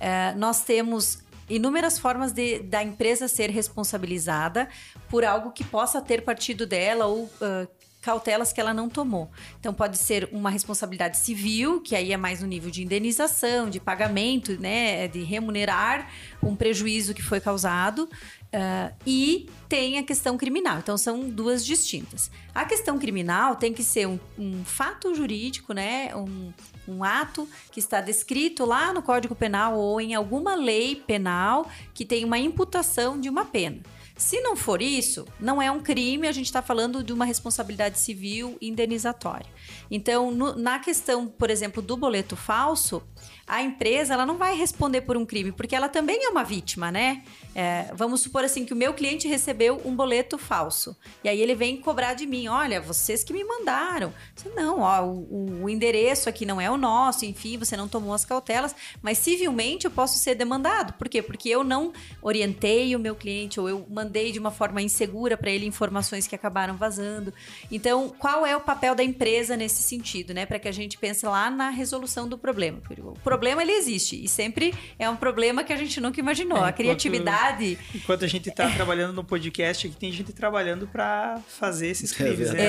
é, 0.00 0.34
nós 0.34 0.62
temos 0.62 1.18
inúmeras 1.50 1.98
formas 1.98 2.32
de, 2.32 2.60
da 2.60 2.82
empresa 2.82 3.28
ser 3.28 3.50
responsabilizada 3.50 4.68
por 5.08 5.24
algo 5.24 5.50
que 5.50 5.64
possa 5.64 6.00
ter 6.00 6.22
partido 6.22 6.66
dela 6.66 7.06
ou 7.06 7.24
uh, 7.24 7.68
cautelas 8.00 8.52
que 8.52 8.60
ela 8.60 8.72
não 8.72 8.88
tomou. 8.88 9.30
Então 9.58 9.74
pode 9.74 9.98
ser 9.98 10.28
uma 10.32 10.50
responsabilidade 10.50 11.18
civil, 11.18 11.80
que 11.80 11.94
aí 11.94 12.12
é 12.12 12.16
mais 12.16 12.40
no 12.40 12.46
nível 12.46 12.70
de 12.70 12.82
indenização, 12.82 13.68
de 13.68 13.78
pagamento, 13.78 14.58
né, 14.58 15.06
de 15.08 15.22
remunerar 15.22 16.10
um 16.42 16.56
prejuízo 16.56 17.12
que 17.12 17.22
foi 17.22 17.40
causado. 17.40 18.08
Uh, 18.52 18.92
e 19.06 19.48
tem 19.68 19.98
a 19.98 20.02
questão 20.02 20.36
criminal. 20.36 20.78
Então, 20.78 20.98
são 20.98 21.30
duas 21.30 21.64
distintas. 21.64 22.30
A 22.52 22.64
questão 22.64 22.98
criminal 22.98 23.54
tem 23.54 23.72
que 23.72 23.84
ser 23.84 24.08
um, 24.08 24.18
um 24.36 24.64
fato 24.64 25.14
jurídico, 25.14 25.72
né? 25.72 26.10
Um, 26.16 26.52
um, 26.88 27.04
ato 27.04 27.48
que 27.70 27.78
está 27.78 28.00
descrito 28.00 28.64
lá 28.64 28.92
no 28.92 29.02
Código 29.02 29.36
Penal 29.36 29.78
ou 29.78 30.00
em 30.00 30.14
alguma 30.14 30.56
lei 30.56 30.96
penal 30.96 31.70
que 31.94 32.04
tem 32.04 32.24
uma 32.24 32.38
imputação 32.38 33.20
de 33.20 33.28
uma 33.28 33.44
pena. 33.44 33.80
Se 34.20 34.38
não 34.42 34.54
for 34.54 34.82
isso, 34.82 35.26
não 35.40 35.62
é 35.62 35.70
um 35.70 35.80
crime, 35.80 36.28
a 36.28 36.32
gente 36.32 36.44
está 36.44 36.60
falando 36.60 37.02
de 37.02 37.10
uma 37.10 37.24
responsabilidade 37.24 37.98
civil 37.98 38.58
indenizatória. 38.60 39.46
Então, 39.90 40.30
no, 40.30 40.54
na 40.56 40.78
questão, 40.78 41.26
por 41.26 41.48
exemplo, 41.48 41.80
do 41.80 41.96
boleto 41.96 42.36
falso, 42.36 43.02
a 43.50 43.62
empresa 43.62 44.14
ela 44.14 44.24
não 44.24 44.38
vai 44.38 44.56
responder 44.56 45.00
por 45.00 45.16
um 45.16 45.26
crime, 45.26 45.50
porque 45.50 45.74
ela 45.74 45.88
também 45.88 46.24
é 46.24 46.28
uma 46.28 46.44
vítima, 46.44 46.92
né? 46.92 47.22
É, 47.52 47.90
vamos 47.94 48.20
supor 48.20 48.44
assim 48.44 48.64
que 48.64 48.72
o 48.72 48.76
meu 48.76 48.94
cliente 48.94 49.26
recebeu 49.26 49.82
um 49.84 49.94
boleto 49.94 50.38
falso. 50.38 50.96
E 51.24 51.28
aí 51.28 51.40
ele 51.40 51.56
vem 51.56 51.76
cobrar 51.76 52.14
de 52.14 52.26
mim: 52.26 52.46
olha, 52.46 52.80
vocês 52.80 53.24
que 53.24 53.32
me 53.32 53.42
mandaram. 53.42 54.14
Não, 54.54 54.80
ó, 54.80 55.04
o, 55.04 55.64
o, 55.64 55.68
endereço 55.68 56.28
aqui 56.28 56.46
não 56.46 56.60
é 56.60 56.70
o 56.70 56.76
nosso, 56.76 57.24
enfim, 57.24 57.58
você 57.58 57.76
não 57.76 57.88
tomou 57.88 58.14
as 58.14 58.24
cautelas, 58.24 58.74
mas 59.02 59.18
civilmente 59.18 59.84
eu 59.84 59.90
posso 59.90 60.16
ser 60.16 60.36
demandado. 60.36 60.92
Por 60.92 61.08
quê? 61.08 61.20
Porque 61.20 61.48
eu 61.48 61.64
não 61.64 61.92
orientei 62.22 62.94
o 62.94 63.00
meu 63.00 63.16
cliente 63.16 63.58
ou 63.58 63.68
eu 63.68 63.84
mandei 63.90 64.30
de 64.30 64.38
uma 64.38 64.52
forma 64.52 64.80
insegura 64.80 65.36
para 65.36 65.50
ele 65.50 65.66
informações 65.66 66.28
que 66.28 66.36
acabaram 66.36 66.76
vazando. 66.76 67.34
Então, 67.70 68.14
qual 68.16 68.46
é 68.46 68.56
o 68.56 68.60
papel 68.60 68.94
da 68.94 69.02
empresa 69.02 69.56
nesse 69.56 69.82
sentido, 69.82 70.32
né? 70.32 70.46
Para 70.46 70.60
que 70.60 70.68
a 70.68 70.72
gente 70.72 70.96
pense 70.96 71.26
lá 71.26 71.50
na 71.50 71.68
resolução 71.68 72.28
do 72.28 72.38
problema. 72.38 72.80
O 72.98 73.18
problema 73.18 73.39
ele 73.48 73.72
existe 73.72 74.22
e 74.22 74.28
sempre 74.28 74.74
é 74.98 75.08
um 75.08 75.16
problema 75.16 75.64
que 75.64 75.72
a 75.72 75.76
gente 75.76 76.00
nunca 76.00 76.20
imaginou. 76.20 76.64
É, 76.64 76.68
a 76.68 76.72
criatividade. 76.72 77.78
Enquanto 77.94 78.24
a 78.24 78.28
gente 78.28 78.48
está 78.48 78.68
trabalhando 78.70 79.14
no 79.14 79.24
podcast, 79.24 79.86
aqui 79.86 79.96
tem 79.96 80.12
gente 80.12 80.32
trabalhando 80.32 80.86
para 80.86 81.40
fazer 81.48 81.88
esses 81.88 82.12
crimes. 82.12 82.50
É, 82.50 82.54
né? 82.54 82.62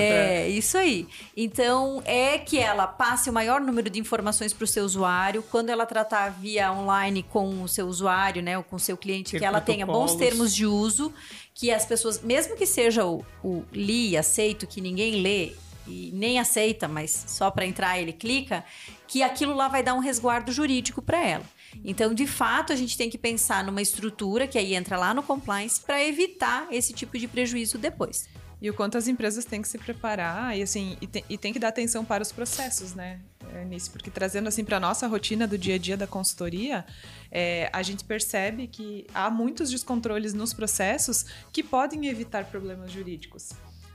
é 0.44 0.50
isso 0.50 0.78
aí. 0.78 1.08
Então, 1.36 2.02
é 2.06 2.38
que 2.38 2.58
ela 2.58 2.88
passe 2.88 3.30
o 3.30 3.34
maior 3.34 3.60
número 3.60 3.90
de 3.90 4.00
informações 4.00 4.54
para 4.54 4.64
o 4.64 4.68
seu 4.68 4.84
usuário. 4.86 5.44
Quando 5.44 5.70
ela 5.70 5.86
tratar 5.86 6.30
via 6.30 6.72
online 6.72 7.24
com 7.24 7.64
o 7.64 7.68
seu 7.68 7.88
usuário, 7.88 8.42
né, 8.42 8.58
ou 8.58 8.64
com 8.64 8.76
o 8.76 8.80
seu 8.80 8.96
cliente, 8.96 9.32
Ter 9.32 9.40
que 9.40 9.46
ela 9.46 9.60
tenha 9.62 9.86
bons 9.86 10.16
termos 10.16 10.54
de 10.54 10.66
uso, 10.66 11.14
que 11.54 11.72
as 11.72 11.86
pessoas, 11.86 12.22
mesmo 12.22 12.56
que 12.56 12.66
seja 12.66 13.06
o, 13.06 13.26
o 13.44 13.64
li, 13.72 14.16
aceito, 14.18 14.66
que 14.68 14.82
ninguém 14.82 15.22
lê, 15.22 15.54
e 15.88 16.12
nem 16.14 16.40
aceita, 16.40 16.88
mas 16.88 17.26
só 17.28 17.50
para 17.52 17.66
entrar 17.66 18.00
ele 18.00 18.14
clica, 18.14 18.64
que 19.08 19.24
aquilo 19.24 19.56
lá 19.56 19.68
vai 19.68 19.84
dar 19.84 19.94
um 19.94 20.00
resguardo 20.00 20.52
jurídico 20.52 21.02
para 21.02 21.24
ela. 21.24 21.46
Então, 21.84 22.14
de 22.14 22.28
fato, 22.28 22.74
a 22.74 22.76
gente 22.76 22.98
tem 22.98 23.10
que 23.10 23.18
pensar 23.18 23.64
numa 23.64 23.82
estrutura 23.82 24.48
que 24.48 24.58
aí 24.58 24.76
entra 24.76 24.98
lá 24.98 25.14
no 25.14 25.24
compliance 25.24 25.80
para 25.80 26.04
evitar 26.04 26.68
esse 26.72 26.94
tipo 26.94 27.18
de 27.18 27.28
prejuízo 27.28 27.78
depois. 27.78 28.28
E 28.62 28.70
o 28.70 28.74
quanto 28.74 28.96
as 28.96 29.08
empresas 29.08 29.44
têm 29.44 29.62
que 29.62 29.68
se 29.68 29.80
preparar 29.80 30.56
e 30.56 30.62
assim 30.62 30.96
e 31.02 31.08
tem, 31.08 31.26
e 31.28 31.38
tem 31.38 31.52
que 31.52 31.58
dar 31.58 31.70
atenção 31.70 32.06
para 32.06 32.22
os 32.22 32.32
processos, 32.32 32.94
né? 32.94 33.20
É, 33.54 33.66
nisso, 33.66 33.90
porque 33.90 34.12
trazendo 34.12 34.48
assim 34.48 34.64
para 34.64 34.80
nossa 34.80 35.08
rotina 35.08 35.48
do 35.48 35.58
dia 35.58 35.76
a 35.76 35.78
dia 35.80 35.98
da 35.98 36.06
consultoria, 36.06 36.86
é, 37.32 37.70
a 37.74 37.82
gente 37.82 38.04
percebe 38.04 38.68
que 38.68 39.08
há 39.16 39.32
muitos 39.32 39.72
descontroles 39.72 40.34
nos 40.34 40.54
processos 40.54 41.26
que 41.52 41.64
podem 41.64 42.06
evitar 42.06 42.46
problemas 42.46 42.92
jurídicos 42.92 43.50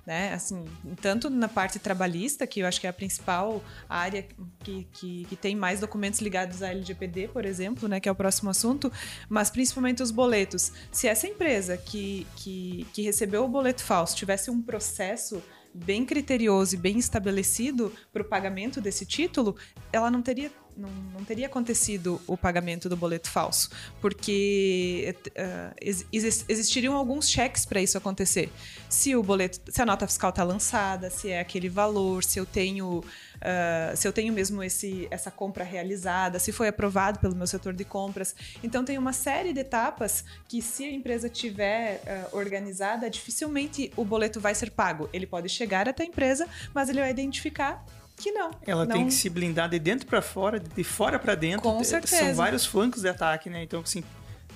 né? 0.06 0.32
Assim, 0.32 0.64
tanto 1.00 1.28
na 1.28 1.48
parte 1.48 1.78
trabalhista, 1.80 2.46
que 2.46 2.60
eu 2.60 2.66
acho 2.66 2.80
que 2.80 2.86
é 2.86 2.90
a 2.90 2.92
principal 2.92 3.62
área 3.88 4.26
que, 4.62 4.86
que, 4.92 5.24
que, 5.24 5.36
tem 5.36 5.56
mais 5.56 5.80
documentos 5.80 6.20
ligados 6.20 6.62
à 6.62 6.70
LGPD, 6.70 7.28
por 7.28 7.44
exemplo, 7.44 7.88
né? 7.88 7.98
Que 7.98 8.08
é 8.08 8.12
o 8.12 8.14
próximo 8.14 8.48
assunto, 8.48 8.90
mas 9.28 9.50
principalmente 9.50 10.02
os 10.02 10.12
boletos. 10.12 10.72
Se 10.92 11.08
essa 11.08 11.26
empresa 11.26 11.76
que, 11.76 12.26
que, 12.36 12.86
que 12.92 13.02
recebeu 13.02 13.44
o 13.44 13.48
boleto 13.48 13.82
falso 13.82 14.14
tivesse 14.14 14.50
um 14.50 14.62
processo 14.62 15.42
bem 15.74 16.06
criterioso 16.06 16.74
e 16.74 16.78
bem 16.78 16.98
estabelecido 16.98 17.92
para 18.12 18.22
o 18.22 18.24
pagamento 18.24 18.80
desse 18.80 19.04
título, 19.04 19.56
ela 19.92 20.10
não 20.10 20.22
teria 20.22 20.50
não, 20.76 20.90
não, 21.14 21.24
teria 21.24 21.46
acontecido 21.46 22.20
o 22.26 22.36
pagamento 22.36 22.88
do 22.88 22.96
boleto 22.96 23.30
falso, 23.30 23.70
porque 24.00 25.16
uh, 25.28 25.74
ex 25.80 26.44
existiriam 26.48 26.94
alguns 26.94 27.28
cheques 27.28 27.64
para 27.64 27.80
isso 27.80 27.96
acontecer. 27.96 28.52
Se 28.88 29.16
o 29.16 29.22
boleto, 29.22 29.60
se 29.72 29.80
a 29.80 29.86
nota 29.86 30.06
fiscal 30.06 30.30
está 30.30 30.44
lançada, 30.44 31.10
se 31.10 31.30
é 31.30 31.40
aquele 31.40 31.68
valor, 31.68 32.22
se 32.22 32.38
eu 32.38 32.44
tenho, 32.44 32.98
uh, 32.98 33.96
se 33.96 34.06
eu 34.06 34.12
tenho 34.12 34.32
mesmo 34.32 34.62
esse, 34.62 35.08
essa 35.10 35.30
compra 35.30 35.64
realizada, 35.64 36.38
se 36.38 36.52
foi 36.52 36.68
aprovado 36.68 37.18
pelo 37.18 37.34
meu 37.34 37.46
setor 37.46 37.72
de 37.72 37.84
compras. 37.84 38.34
Então 38.62 38.84
tem 38.84 38.98
uma 38.98 39.12
série 39.12 39.52
de 39.52 39.60
etapas 39.60 40.24
que, 40.46 40.60
se 40.60 40.84
a 40.84 40.90
empresa 40.90 41.28
tiver 41.28 42.02
uh, 42.32 42.36
organizada, 42.36 43.08
dificilmente 43.08 43.92
o 43.96 44.04
boleto 44.04 44.38
vai 44.40 44.54
ser 44.54 44.70
pago. 44.70 45.08
Ele 45.12 45.26
pode 45.26 45.48
chegar 45.48 45.88
até 45.88 46.02
a 46.02 46.06
empresa, 46.06 46.46
mas 46.74 46.88
ele 46.88 47.00
vai 47.00 47.10
identificar 47.10 47.84
que 48.16 48.32
não. 48.32 48.50
Ela 48.66 48.84
não... 48.84 48.96
tem 48.96 49.06
que 49.06 49.14
se 49.14 49.28
blindar 49.28 49.68
de 49.68 49.78
dentro 49.78 50.06
para 50.06 50.22
fora, 50.22 50.58
de 50.58 50.84
fora 50.84 51.18
para 51.18 51.34
dentro. 51.34 51.62
Com 51.62 51.82
certeza. 51.84 52.24
São 52.24 52.34
vários 52.34 52.64
flancos 52.64 53.02
de 53.02 53.08
ataque, 53.08 53.50
né? 53.50 53.62
Então, 53.62 53.80
assim, 53.80 54.02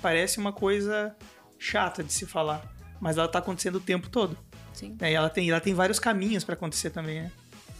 parece 0.01 0.39
uma 0.39 0.51
coisa 0.51 1.15
chata 1.59 2.03
de 2.03 2.11
se 2.11 2.25
falar, 2.25 2.63
mas 2.99 3.17
ela 3.17 3.27
tá 3.27 3.39
acontecendo 3.39 3.75
o 3.75 3.79
tempo 3.79 4.09
todo. 4.09 4.37
Sim. 4.73 4.97
É, 4.99 5.11
e 5.11 5.13
ela 5.13 5.29
tem, 5.29 5.49
ela 5.49 5.59
tem 5.59 5.73
vários 5.73 5.99
caminhos 5.99 6.43
para 6.43 6.55
acontecer 6.55 6.89
também, 6.89 7.21
né? 7.21 7.31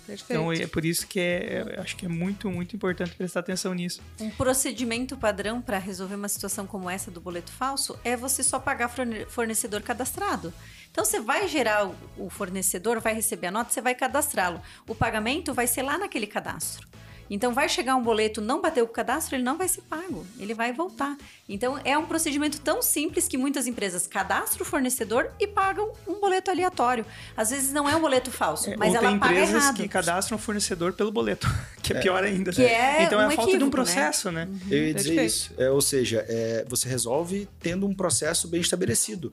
Perfeito. 0.05 0.33
Então 0.33 0.51
é 0.51 0.67
por 0.67 0.83
isso 0.83 1.07
que 1.07 1.19
é, 1.19 1.79
acho 1.79 1.95
que 1.95 2.05
é 2.05 2.09
muito, 2.09 2.49
muito 2.49 2.75
importante 2.75 3.15
prestar 3.15 3.39
atenção 3.39 3.73
nisso. 3.73 4.01
Um 4.19 4.29
procedimento 4.31 5.15
padrão 5.15 5.61
para 5.61 5.77
resolver 5.77 6.15
uma 6.15 6.27
situação 6.27 6.65
como 6.67 6.89
essa 6.89 7.09
do 7.09 7.21
boleto 7.21 7.51
falso 7.51 7.97
é 8.03 8.17
você 8.17 8.43
só 8.43 8.59
pagar 8.59 8.91
fornecedor 9.29 9.81
cadastrado. 9.81 10.53
Então 10.91 11.05
você 11.05 11.19
vai 11.19 11.47
gerar 11.47 11.89
o 12.17 12.29
fornecedor, 12.29 12.99
vai 12.99 13.13
receber 13.13 13.47
a 13.47 13.51
nota, 13.51 13.71
você 13.71 13.81
vai 13.81 13.95
cadastrá-lo. 13.95 14.61
O 14.87 14.93
pagamento 14.93 15.53
vai 15.53 15.65
ser 15.65 15.83
lá 15.83 15.97
naquele 15.97 16.27
cadastro. 16.27 16.91
Então 17.31 17.53
vai 17.53 17.69
chegar 17.69 17.95
um 17.95 18.03
boleto, 18.03 18.41
não 18.41 18.61
bateu 18.61 18.83
o 18.83 18.87
cadastro, 18.89 19.37
ele 19.37 19.43
não 19.43 19.57
vai 19.57 19.69
ser 19.69 19.83
pago, 19.83 20.27
ele 20.37 20.53
vai 20.53 20.73
voltar. 20.73 21.15
Então 21.47 21.79
é 21.85 21.97
um 21.97 22.05
procedimento 22.05 22.59
tão 22.59 22.81
simples 22.81 23.25
que 23.25 23.37
muitas 23.37 23.67
empresas 23.67 24.05
cadastram 24.05 24.63
o 24.63 24.69
fornecedor 24.69 25.31
e 25.39 25.47
pagam 25.47 25.93
um 26.05 26.19
boleto 26.19 26.51
aleatório. 26.51 27.05
Às 27.37 27.51
vezes 27.51 27.71
não 27.71 27.87
é 27.87 27.95
um 27.95 28.01
boleto 28.01 28.29
falso, 28.29 28.69
é, 28.69 28.75
mas 28.75 28.93
ela 28.93 29.17
paga 29.17 29.33
errado. 29.33 29.33
tem 29.33 29.43
empresas 29.45 29.71
que 29.71 29.87
cadastram 29.87 30.37
o 30.37 30.41
fornecedor 30.41 30.91
pelo 30.91 31.09
boleto, 31.09 31.47
que 31.81 31.93
é, 31.93 31.97
é. 31.97 31.99
pior 32.01 32.21
ainda. 32.21 32.51
Que 32.51 32.65
é 32.65 33.03
então 33.03 33.17
é 33.21 33.23
a 33.23 33.27
um 33.29 33.31
falta 33.31 33.57
de 33.57 33.63
um 33.63 33.67
né? 33.67 33.71
processo, 33.71 34.29
né? 34.29 34.43
né? 34.43 34.59
Eu 34.69 34.87
ia 34.87 34.93
dizer 34.93 35.25
isso. 35.25 35.53
É, 35.57 35.69
ou 35.69 35.79
seja, 35.79 36.25
é, 36.27 36.65
você 36.67 36.89
resolve 36.89 37.47
tendo 37.61 37.87
um 37.87 37.93
processo 37.93 38.45
bem 38.45 38.59
estabelecido 38.59 39.31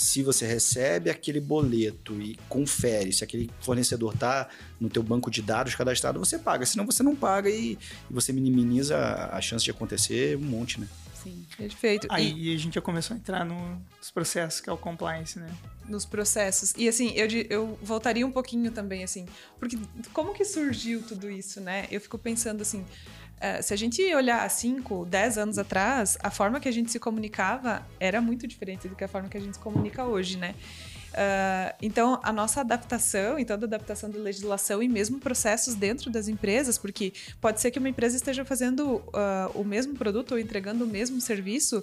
se 0.00 0.22
você 0.22 0.46
recebe 0.46 1.10
aquele 1.10 1.40
boleto 1.40 2.18
e 2.22 2.38
confere 2.48 3.12
se 3.12 3.22
aquele 3.22 3.50
fornecedor 3.60 4.14
está 4.14 4.48
no 4.80 4.88
teu 4.88 5.02
banco 5.02 5.30
de 5.30 5.42
dados 5.42 5.74
cadastrado, 5.74 6.18
você 6.18 6.38
paga. 6.38 6.64
Senão 6.64 6.86
você 6.86 7.02
não 7.02 7.14
paga 7.14 7.50
e, 7.50 7.72
e 7.72 7.78
você 8.12 8.32
minimiza 8.32 8.96
a 9.30 9.38
chance 9.42 9.62
de 9.62 9.70
acontecer 9.70 10.38
um 10.38 10.40
monte, 10.40 10.80
né? 10.80 10.88
Sim, 11.22 11.44
perfeito. 11.54 12.06
Aí 12.10 12.32
e... 12.32 12.54
a 12.54 12.58
gente 12.58 12.76
já 12.76 12.80
começou 12.80 13.14
a 13.14 13.18
entrar 13.18 13.44
no, 13.44 13.78
nos 13.98 14.10
processos, 14.10 14.62
que 14.62 14.70
é 14.70 14.72
o 14.72 14.78
compliance, 14.78 15.38
né? 15.38 15.50
Nos 15.86 16.06
processos. 16.06 16.72
E 16.78 16.88
assim, 16.88 17.12
eu, 17.14 17.28
eu 17.50 17.78
voltaria 17.82 18.26
um 18.26 18.32
pouquinho 18.32 18.70
também, 18.70 19.04
assim, 19.04 19.26
porque 19.58 19.78
como 20.14 20.32
que 20.32 20.46
surgiu 20.46 21.02
tudo 21.02 21.30
isso, 21.30 21.60
né? 21.60 21.86
Eu 21.90 22.00
fico 22.00 22.16
pensando 22.16 22.62
assim, 22.62 22.86
Uh, 23.40 23.62
se 23.62 23.72
a 23.72 23.76
gente 23.76 24.02
olhar 24.14 24.48
5, 24.48 25.06
10 25.06 25.38
anos 25.38 25.58
atrás, 25.58 26.18
a 26.22 26.30
forma 26.30 26.60
que 26.60 26.68
a 26.68 26.72
gente 26.72 26.90
se 26.90 26.98
comunicava 26.98 27.86
era 27.98 28.20
muito 28.20 28.46
diferente 28.46 28.86
do 28.86 28.94
que 28.94 29.02
a 29.02 29.08
forma 29.08 29.30
que 29.30 29.36
a 29.36 29.40
gente 29.40 29.54
se 29.54 29.60
comunica 29.60 30.04
hoje, 30.04 30.36
né? 30.36 30.54
Uh, 31.10 31.74
então, 31.82 32.20
a 32.22 32.32
nossa 32.32 32.60
adaptação, 32.60 33.38
então, 33.38 33.58
da 33.58 33.66
adaptação 33.66 34.10
da 34.10 34.18
legislação 34.18 34.82
e 34.82 34.88
mesmo 34.88 35.18
processos 35.18 35.74
dentro 35.74 36.10
das 36.10 36.28
empresas, 36.28 36.78
porque 36.78 37.12
pode 37.40 37.60
ser 37.60 37.70
que 37.70 37.78
uma 37.78 37.88
empresa 37.88 38.14
esteja 38.14 38.44
fazendo 38.44 38.96
uh, 38.96 39.50
o 39.54 39.64
mesmo 39.64 39.94
produto 39.94 40.32
ou 40.32 40.38
entregando 40.38 40.84
o 40.84 40.86
mesmo 40.86 41.20
serviço 41.20 41.82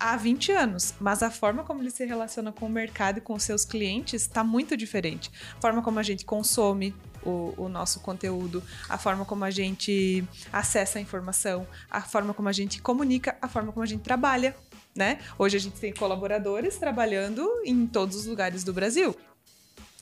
há 0.00 0.16
20 0.16 0.52
anos, 0.52 0.94
mas 1.00 1.22
a 1.22 1.30
forma 1.30 1.62
como 1.62 1.82
ele 1.82 1.90
se 1.90 2.04
relaciona 2.04 2.52
com 2.52 2.66
o 2.66 2.70
mercado 2.70 3.18
e 3.18 3.20
com 3.20 3.38
seus 3.38 3.64
clientes 3.64 4.22
está 4.22 4.42
muito 4.42 4.76
diferente. 4.76 5.30
A 5.58 5.60
forma 5.60 5.82
como 5.82 5.98
a 5.98 6.02
gente 6.02 6.24
consome 6.24 6.94
o, 7.26 7.54
o, 7.56 7.68
nosso 7.68 8.00
conteúdo, 8.00 8.62
a 8.88 8.96
forma 8.96 9.24
como 9.24 9.44
a 9.44 9.50
gente 9.50 10.24
acessa 10.52 10.98
a 10.98 11.02
informação, 11.02 11.66
a 11.90 12.00
forma 12.00 12.32
como 12.32 12.48
a 12.48 12.52
gente 12.52 12.80
comunica, 12.80 13.36
a 13.42 13.48
forma 13.48 13.72
como 13.72 13.82
a 13.82 13.86
gente 13.86 14.02
trabalha. 14.02 14.56
Né? 14.94 15.18
Hoje 15.38 15.56
a 15.58 15.60
gente 15.60 15.78
tem 15.78 15.92
colaboradores 15.92 16.78
trabalhando 16.78 17.46
em 17.64 17.86
todos 17.86 18.16
os 18.16 18.26
lugares 18.26 18.64
do 18.64 18.72
Brasil. 18.72 19.14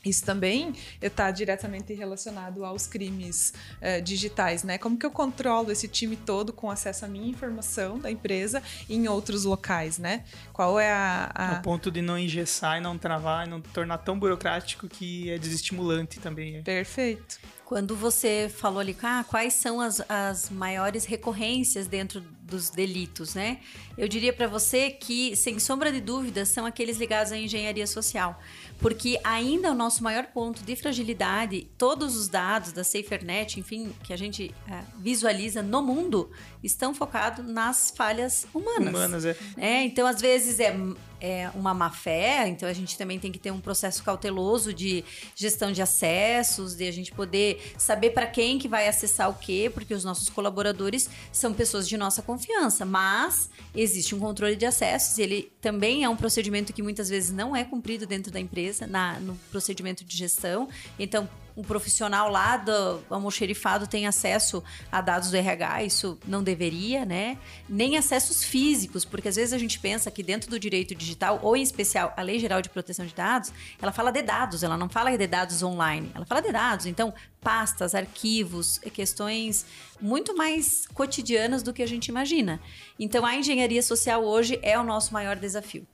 Isso 0.04 0.24
também 0.24 0.72
está 1.00 1.30
diretamente 1.30 1.92
relacionado 1.94 2.64
aos 2.64 2.86
crimes 2.86 3.54
uh, 3.80 4.02
digitais, 4.02 4.62
né? 4.62 4.78
Como 4.78 4.98
que 4.98 5.06
eu 5.06 5.10
controlo 5.10 5.70
esse 5.70 5.88
time 5.88 6.16
todo 6.16 6.52
com 6.52 6.70
acesso 6.70 7.04
à 7.04 7.08
minha 7.08 7.28
informação 7.28 7.98
da 7.98 8.10
empresa 8.10 8.62
em 8.88 9.08
outros 9.08 9.44
locais, 9.44 9.98
né? 9.98 10.24
Qual 10.52 10.78
é 10.78 10.92
a, 10.92 11.30
a... 11.34 11.52
O 11.58 11.62
ponto 11.62 11.90
de 11.90 12.02
não 12.02 12.18
engessar 12.18 12.78
e 12.78 12.80
não 12.80 12.98
travar 12.98 13.46
e 13.46 13.50
não 13.50 13.60
tornar 13.60 13.98
tão 13.98 14.18
burocrático 14.18 14.88
que 14.88 15.30
é 15.30 15.38
desestimulante 15.38 16.20
também. 16.20 16.62
Perfeito. 16.62 17.38
Quando 17.64 17.96
você 17.96 18.52
falou 18.54 18.78
ali, 18.78 18.94
ah, 19.02 19.24
quais 19.26 19.54
são 19.54 19.80
as, 19.80 20.00
as 20.08 20.50
maiores 20.50 21.06
recorrências 21.06 21.86
dentro 21.86 22.20
dos 22.42 22.68
delitos, 22.68 23.34
né? 23.34 23.58
Eu 23.96 24.06
diria 24.06 24.32
para 24.32 24.46
você 24.46 24.90
que, 24.90 25.34
sem 25.34 25.58
sombra 25.58 25.90
de 25.90 26.00
dúvidas, 26.00 26.50
são 26.50 26.66
aqueles 26.66 26.98
ligados 26.98 27.32
à 27.32 27.38
engenharia 27.38 27.86
social 27.86 28.38
porque 28.78 29.18
ainda 29.24 29.70
o 29.70 29.74
nosso 29.74 30.02
maior 30.02 30.26
ponto 30.26 30.62
de 30.62 30.76
fragilidade, 30.76 31.68
todos 31.78 32.16
os 32.16 32.28
dados 32.28 32.72
da 32.72 32.84
SaferNet, 32.84 33.58
enfim, 33.58 33.92
que 34.02 34.12
a 34.12 34.16
gente 34.16 34.54
é, 34.68 34.80
visualiza 34.98 35.62
no 35.62 35.82
mundo, 35.82 36.30
estão 36.62 36.94
focados 36.94 37.46
nas 37.46 37.92
falhas 37.96 38.46
humanas. 38.52 38.88
Humanas, 38.88 39.24
é. 39.24 39.36
é 39.56 39.84
então, 39.84 40.06
às 40.06 40.20
vezes, 40.20 40.60
é, 40.60 40.76
é 41.24 41.50
uma 41.54 41.72
má 41.72 41.88
fé, 41.88 42.46
então 42.48 42.68
a 42.68 42.72
gente 42.74 42.98
também 42.98 43.18
tem 43.18 43.32
que 43.32 43.38
ter 43.38 43.50
um 43.50 43.58
processo 43.58 44.04
cauteloso 44.04 44.74
de 44.74 45.02
gestão 45.34 45.72
de 45.72 45.80
acessos, 45.80 46.74
de 46.74 46.86
a 46.86 46.92
gente 46.92 47.10
poder 47.12 47.72
saber 47.78 48.10
para 48.10 48.26
quem 48.26 48.58
que 48.58 48.68
vai 48.68 48.86
acessar 48.86 49.30
o 49.30 49.34
quê, 49.34 49.70
porque 49.72 49.94
os 49.94 50.04
nossos 50.04 50.28
colaboradores 50.28 51.08
são 51.32 51.54
pessoas 51.54 51.88
de 51.88 51.96
nossa 51.96 52.20
confiança, 52.20 52.84
mas 52.84 53.48
existe 53.74 54.14
um 54.14 54.20
controle 54.20 54.54
de 54.54 54.66
acessos, 54.66 55.16
e 55.16 55.22
ele 55.22 55.52
também 55.62 56.04
é 56.04 56.08
um 56.10 56.16
procedimento 56.16 56.74
que 56.74 56.82
muitas 56.82 57.08
vezes 57.08 57.30
não 57.30 57.56
é 57.56 57.64
cumprido 57.64 58.06
dentro 58.06 58.30
da 58.30 58.38
empresa, 58.38 58.86
na, 58.86 59.18
no 59.20 59.34
procedimento 59.50 60.04
de 60.04 60.14
gestão. 60.14 60.68
Então, 60.98 61.26
um 61.56 61.62
profissional 61.62 62.28
lá 62.30 62.56
do 62.56 63.00
almoxerifado 63.08 63.86
tem 63.86 64.06
acesso 64.06 64.62
a 64.90 65.00
dados 65.00 65.30
do 65.30 65.36
RH, 65.36 65.84
isso 65.84 66.18
não 66.26 66.42
deveria, 66.42 67.04
né? 67.04 67.38
Nem 67.68 67.96
acessos 67.96 68.42
físicos, 68.42 69.04
porque 69.04 69.28
às 69.28 69.36
vezes 69.36 69.52
a 69.52 69.58
gente 69.58 69.78
pensa 69.78 70.10
que 70.10 70.22
dentro 70.22 70.50
do 70.50 70.58
direito 70.58 70.94
digital, 70.94 71.38
ou 71.42 71.56
em 71.56 71.62
especial 71.62 72.12
a 72.16 72.22
Lei 72.22 72.38
Geral 72.38 72.60
de 72.60 72.68
Proteção 72.68 73.06
de 73.06 73.14
Dados, 73.14 73.52
ela 73.80 73.92
fala 73.92 74.10
de 74.10 74.22
dados, 74.22 74.62
ela 74.62 74.76
não 74.76 74.88
fala 74.88 75.16
de 75.16 75.26
dados 75.26 75.62
online, 75.62 76.10
ela 76.14 76.26
fala 76.26 76.40
de 76.42 76.50
dados. 76.50 76.86
Então, 76.86 77.14
pastas, 77.40 77.94
arquivos, 77.94 78.78
questões 78.92 79.66
muito 80.00 80.36
mais 80.36 80.86
cotidianas 80.92 81.62
do 81.62 81.72
que 81.72 81.82
a 81.82 81.86
gente 81.86 82.08
imagina. 82.08 82.60
Então, 82.98 83.24
a 83.24 83.36
engenharia 83.36 83.82
social 83.82 84.24
hoje 84.24 84.58
é 84.62 84.78
o 84.78 84.82
nosso 84.82 85.12
maior 85.12 85.36
desafio. 85.36 85.86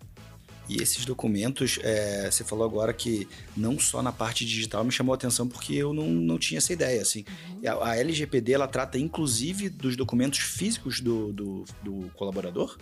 E 0.71 0.81
esses 0.81 1.05
documentos, 1.05 1.81
é, 1.83 2.31
você 2.31 2.45
falou 2.45 2.65
agora 2.65 2.93
que 2.93 3.27
não 3.57 3.77
só 3.77 4.01
na 4.01 4.13
parte 4.13 4.47
digital 4.47 4.85
me 4.85 4.93
chamou 4.93 5.13
a 5.13 5.17
atenção 5.17 5.49
porque 5.49 5.75
eu 5.75 5.93
não, 5.93 6.07
não 6.07 6.39
tinha 6.39 6.59
essa 6.59 6.73
ideia. 6.73 7.03
Assim. 7.03 7.25
Uhum. 7.49 7.83
A, 7.83 7.89
a, 7.89 7.97
LGPD 7.97 8.53
ela 8.53 8.69
trata 8.69 8.97
inclusive 8.97 9.69
dos 9.69 9.97
documentos 9.97 10.39
físicos 10.39 11.01
do, 11.01 11.33
do, 11.33 11.65
do 11.83 12.11
colaborador? 12.15 12.79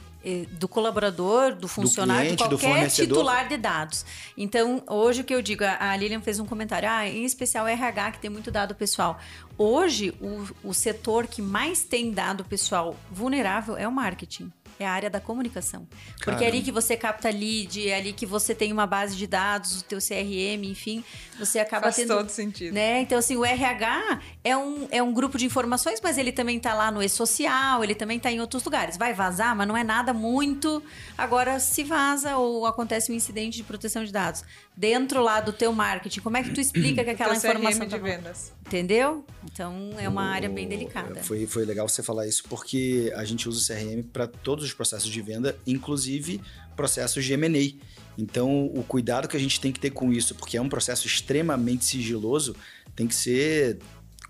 Do 0.59 0.69
colaborador, 0.69 1.55
do 1.55 1.67
funcionário, 1.67 2.37
do 2.37 2.59
cliente, 2.59 2.67
qualquer 2.67 2.91
titular 2.91 3.49
de 3.49 3.57
dados. 3.57 4.05
Então, 4.37 4.83
hoje 4.87 5.23
o 5.23 5.25
que 5.25 5.35
eu 5.35 5.41
digo, 5.41 5.65
a 5.65 5.97
Lilian 5.97 6.21
fez 6.21 6.39
um 6.39 6.45
comentário, 6.45 6.87
ah, 6.87 7.09
em 7.09 7.25
especial 7.25 7.65
o 7.65 7.69
RH, 7.69 8.13
que 8.13 8.19
tem 8.21 8.29
muito 8.29 8.51
dado 8.51 8.75
pessoal. 8.75 9.19
Hoje, 9.57 10.13
o, 10.21 10.69
o 10.69 10.75
setor 10.75 11.27
que 11.27 11.41
mais 11.41 11.83
tem 11.83 12.11
dado 12.11 12.45
pessoal 12.45 12.95
vulnerável 13.11 13.75
é 13.75 13.89
o 13.89 13.93
marketing 13.93 14.53
é 14.79 14.87
a 14.87 14.91
área 14.91 15.11
da 15.11 15.21
comunicação. 15.21 15.87
Porque 16.15 16.25
Caramba. 16.25 16.45
é 16.45 16.49
ali 16.49 16.63
que 16.63 16.73
você 16.73 16.97
capta 16.97 17.29
lead, 17.31 17.89
é 17.89 17.97
ali 17.97 18.13
que 18.13 18.27
você 18.27 18.55
tem 18.55 18.73
uma 18.73 18.87
base 18.87 19.17
de 19.17 19.27
dados, 19.27 19.81
o 19.81 19.85
teu 19.85 19.99
CRM, 19.99 20.65
enfim, 20.65 21.05
você 21.39 21.59
acaba 21.59 21.85
Faz 21.85 21.97
tendo... 21.97 22.17
todo 22.17 22.29
sentido. 22.31 22.75
Né? 22.75 23.01
Então, 23.01 23.19
assim, 23.19 23.37
o 23.37 23.45
RH 23.45 24.21
é 24.45 24.57
um, 24.57 24.89
é 24.91 25.03
um 25.03 25.13
grupo 25.13 25.39
de 25.39 25.47
informações, 25.47 26.01
mas 26.03 26.19
ele 26.19 26.33
também 26.33 26.57
está 26.57 26.75
lá 26.75 26.91
no 26.91 27.03
e-social, 27.03 27.83
ele 27.83 27.95
também 27.95 28.17
está 28.17 28.31
em 28.31 28.41
outros 28.41 28.65
lugares. 28.65 28.97
Vai 28.97 29.13
vazar, 29.13 29.57
mas 29.57 29.67
não 29.67 29.77
é 29.77 29.85
nada 29.85 30.13
muito... 30.13 30.83
Agora, 31.17 31.59
se 31.59 31.83
vaza 31.83 32.37
ou 32.37 32.67
acontece 32.67 33.11
um 33.11 33.15
incidente 33.15 33.57
de 33.57 33.65
proteção 33.65 34.05
de 34.05 34.13
dados 34.13 34.45
dentro 34.79 35.21
lá 35.21 35.41
do 35.41 35.53
teu 35.53 35.73
marketing, 35.73 36.21
como 36.21 36.37
é 36.37 36.43
que 36.45 36.51
tu 36.51 36.61
explica 36.61 37.03
que 37.03 37.11
aquela 37.11 37.35
informação... 37.35 37.81
CRM 37.81 37.85
de 37.85 37.91
tá 37.91 37.99
vendas. 37.99 38.53
Entendeu? 38.65 39.27
Então, 39.53 39.91
é 39.99 40.09
uma 40.09 40.23
o... 40.23 40.25
área 40.27 40.49
bem 40.49 40.69
delicada. 40.69 41.21
Foi, 41.21 41.49
foi 41.49 41.65
legal 41.65 41.89
você 41.89 42.01
falar 42.01 42.29
isso, 42.29 42.45
porque 42.49 43.13
a 43.17 43.25
gente 43.25 43.49
usa 43.49 43.61
o 43.61 43.77
CRM 43.77 44.03
para 44.05 44.29
todos 44.29 44.65
os 44.65 44.73
processos 44.73 45.11
de 45.11 45.21
venda, 45.21 45.59
inclusive 45.67 46.41
processos 46.77 47.25
de 47.25 47.33
M&A. 47.33 47.75
Então, 48.17 48.67
o 48.67 48.85
cuidado 48.85 49.27
que 49.27 49.37
a 49.37 49.41
gente 49.41 49.61
tem 49.61 49.73
que 49.73 49.81
ter 49.81 49.91
com 49.91 50.13
isso, 50.13 50.37
porque 50.37 50.57
é 50.57 50.63
um 50.63 50.69
processo 50.69 51.09
extremamente 51.09 51.85
sigiloso, 51.85 52.55
tem 52.95 53.09
que 53.09 53.17
ser 53.17 53.79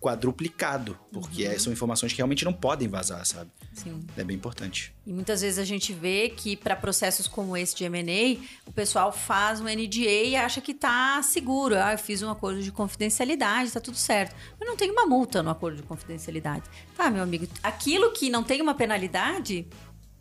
quadruplicado, 0.00 0.98
porque 1.12 1.46
uhum. 1.46 1.58
são 1.58 1.72
informações 1.72 2.12
que 2.12 2.18
realmente 2.18 2.44
não 2.44 2.52
podem 2.52 2.88
vazar, 2.88 3.24
sabe? 3.26 3.50
Sim. 3.72 4.00
É 4.16 4.24
bem 4.24 4.36
importante. 4.36 4.94
E 5.06 5.12
muitas 5.12 5.40
vezes 5.40 5.58
a 5.58 5.64
gente 5.64 5.92
vê 5.92 6.28
que 6.28 6.56
para 6.56 6.76
processos 6.76 7.26
como 7.26 7.56
esse 7.56 7.74
de 7.74 7.84
M&A, 7.84 8.40
o 8.68 8.72
pessoal 8.72 9.12
faz 9.12 9.60
um 9.60 9.64
NDA 9.64 10.24
e 10.24 10.36
acha 10.36 10.60
que 10.60 10.72
tá 10.72 11.20
seguro. 11.22 11.76
Ah, 11.76 11.92
eu 11.92 11.98
fiz 11.98 12.22
um 12.22 12.30
acordo 12.30 12.62
de 12.62 12.70
confidencialidade, 12.70 13.72
tá 13.72 13.80
tudo 13.80 13.96
certo. 13.96 14.34
Mas 14.58 14.68
não 14.68 14.76
tem 14.76 14.90
uma 14.90 15.06
multa 15.06 15.42
no 15.42 15.50
acordo 15.50 15.76
de 15.76 15.82
confidencialidade. 15.82 16.64
Tá, 16.96 17.10
meu 17.10 17.22
amigo, 17.22 17.46
aquilo 17.62 18.12
que 18.12 18.30
não 18.30 18.44
tem 18.44 18.62
uma 18.62 18.74
penalidade, 18.74 19.66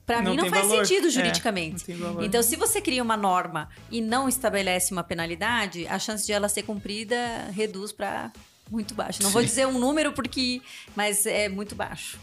para 0.07 0.21
mim 0.21 0.35
não 0.35 0.49
faz 0.49 0.67
valor. 0.67 0.85
sentido 0.85 1.07
é, 1.07 1.11
juridicamente. 1.11 1.91
É, 1.91 2.25
então, 2.25 2.41
se 2.41 2.55
você 2.55 2.79
cria 2.79 3.03
uma 3.03 3.17
norma 3.17 3.69
e 3.91 4.01
não 4.01 4.27
estabelece 4.27 4.91
uma 4.91 5.03
penalidade, 5.03 5.85
a 5.87 5.99
chance 5.99 6.25
de 6.25 6.31
ela 6.31 6.47
ser 6.47 6.63
cumprida 6.63 7.15
reduz 7.51 7.91
para 7.91 8.31
muito 8.69 8.93
baixo. 8.93 9.21
Não 9.21 9.29
Sim. 9.29 9.33
vou 9.33 9.43
dizer 9.43 9.67
um 9.67 9.79
número 9.79 10.11
porque, 10.13 10.61
mas 10.95 11.25
é 11.25 11.49
muito 11.49 11.75
baixo. 11.75 12.19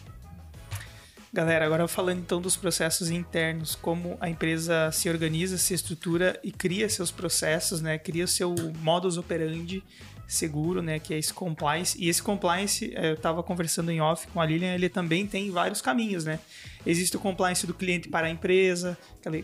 Galera, 1.34 1.66
agora 1.66 1.88
falando 1.88 2.20
então 2.20 2.40
dos 2.40 2.56
processos 2.56 3.10
internos, 3.10 3.74
como 3.74 4.16
a 4.20 4.30
empresa 4.30 4.92
se 4.92 5.08
organiza, 5.08 5.58
se 5.58 5.74
estrutura 5.74 6.38
e 6.44 6.52
cria 6.52 6.88
seus 6.88 7.10
processos, 7.10 7.80
né? 7.80 7.98
Cria 7.98 8.24
seu 8.28 8.54
modus 8.80 9.18
operandi 9.18 9.82
seguro, 10.28 10.80
né? 10.80 11.00
Que 11.00 11.12
é 11.12 11.18
esse 11.18 11.34
compliance. 11.34 12.00
E 12.00 12.08
esse 12.08 12.22
compliance, 12.22 12.92
é, 12.94 13.10
eu 13.10 13.14
estava 13.14 13.42
conversando 13.42 13.90
em 13.90 14.00
off 14.00 14.28
com 14.28 14.40
a 14.40 14.46
Lilian, 14.46 14.74
ele 14.74 14.88
também 14.88 15.26
tem 15.26 15.50
vários 15.50 15.82
caminhos, 15.82 16.24
né? 16.24 16.38
Existe 16.86 17.16
o 17.16 17.20
compliance 17.20 17.66
do 17.66 17.74
cliente 17.74 18.08
para 18.08 18.28
a 18.28 18.30
empresa, 18.30 18.96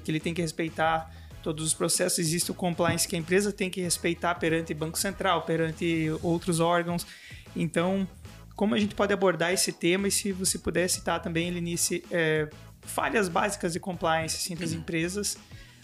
que 0.04 0.10
ele 0.10 0.20
tem 0.20 0.32
que 0.32 0.40
respeitar 0.40 1.10
todos 1.42 1.64
os 1.64 1.74
processos. 1.74 2.18
Existe 2.18 2.50
o 2.50 2.55
compliance 2.55 3.07
que 3.07 3.16
a 3.16 3.18
empresa 3.18 3.53
tem 3.53 3.70
que 3.70 3.81
respeitar 3.81 4.35
perante 4.37 4.72
Banco 4.74 4.98
Central, 4.98 5.42
perante 5.42 6.07
outros 6.22 6.61
órgãos. 6.61 7.07
Então, 7.55 8.07
como 8.55 8.74
a 8.74 8.79
gente 8.79 8.94
pode 8.94 9.12
abordar 9.12 9.53
esse 9.53 9.72
tema 9.72 10.09
e 10.09 10.11
se 10.11 10.33
você 10.33 10.59
puder 10.59 10.88
citar 10.88 11.20
também, 11.22 11.48
Elinice, 11.48 12.05
é, 12.11 12.48
falhas 12.83 13.29
básicas 13.29 13.72
de 13.72 13.81
compliance 13.81 14.37
assim, 14.37 14.55
das 14.55 14.72
empresas 14.72 15.37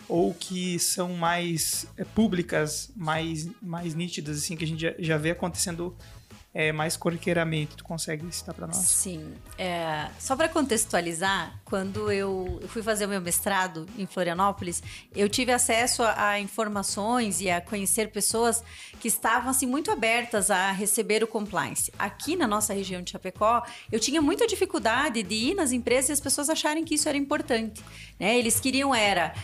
ou 0.08 0.32
que 0.32 0.78
são 0.78 1.14
mais 1.14 1.86
é, 1.96 2.04
públicas, 2.04 2.92
mais, 2.94 3.48
mais 3.60 3.94
nítidas, 3.94 4.38
assim, 4.38 4.56
que 4.56 4.64
a 4.64 4.66
gente 4.66 4.80
já, 4.80 4.94
já 4.98 5.16
vê 5.16 5.30
acontecendo 5.30 5.96
é, 6.56 6.72
mais 6.72 6.96
corriqueiramente. 6.96 7.76
Tu 7.76 7.84
consegue 7.84 8.24
citar 8.32 8.54
para 8.54 8.66
nós? 8.66 8.78
Sim. 8.78 9.34
É, 9.58 10.08
só 10.18 10.34
para 10.34 10.48
contextualizar, 10.48 11.60
quando 11.66 12.10
eu, 12.10 12.62
fui 12.68 12.82
fazer 12.82 13.04
o 13.04 13.08
meu 13.10 13.20
mestrado 13.20 13.86
em 13.98 14.06
Florianópolis, 14.06 14.82
eu 15.14 15.28
tive 15.28 15.52
acesso 15.52 16.02
a, 16.02 16.30
a, 16.30 16.40
informações 16.40 17.42
e 17.42 17.50
a 17.50 17.60
conhecer 17.60 18.10
pessoas 18.10 18.64
que 18.98 19.06
estavam 19.06 19.50
assim 19.50 19.66
muito 19.66 19.90
abertas 19.90 20.50
a 20.50 20.72
receber 20.72 21.22
o 21.22 21.26
compliance. 21.26 21.92
Aqui 21.98 22.34
na 22.36 22.46
nossa 22.46 22.72
região 22.72 23.02
de 23.02 23.10
Chapecó, 23.10 23.62
eu 23.92 24.00
tinha 24.00 24.22
muita 24.22 24.46
dificuldade 24.46 25.22
de 25.22 25.34
ir 25.34 25.54
nas 25.54 25.72
empresas 25.72 26.08
e 26.08 26.12
as 26.14 26.20
pessoas 26.20 26.48
acharem 26.48 26.84
que 26.84 26.94
isso 26.94 27.06
era 27.06 27.18
importante. 27.18 27.84
Né? 28.18 28.38
Eles 28.38 28.58
queriam 28.58 28.94
era, 28.94 29.34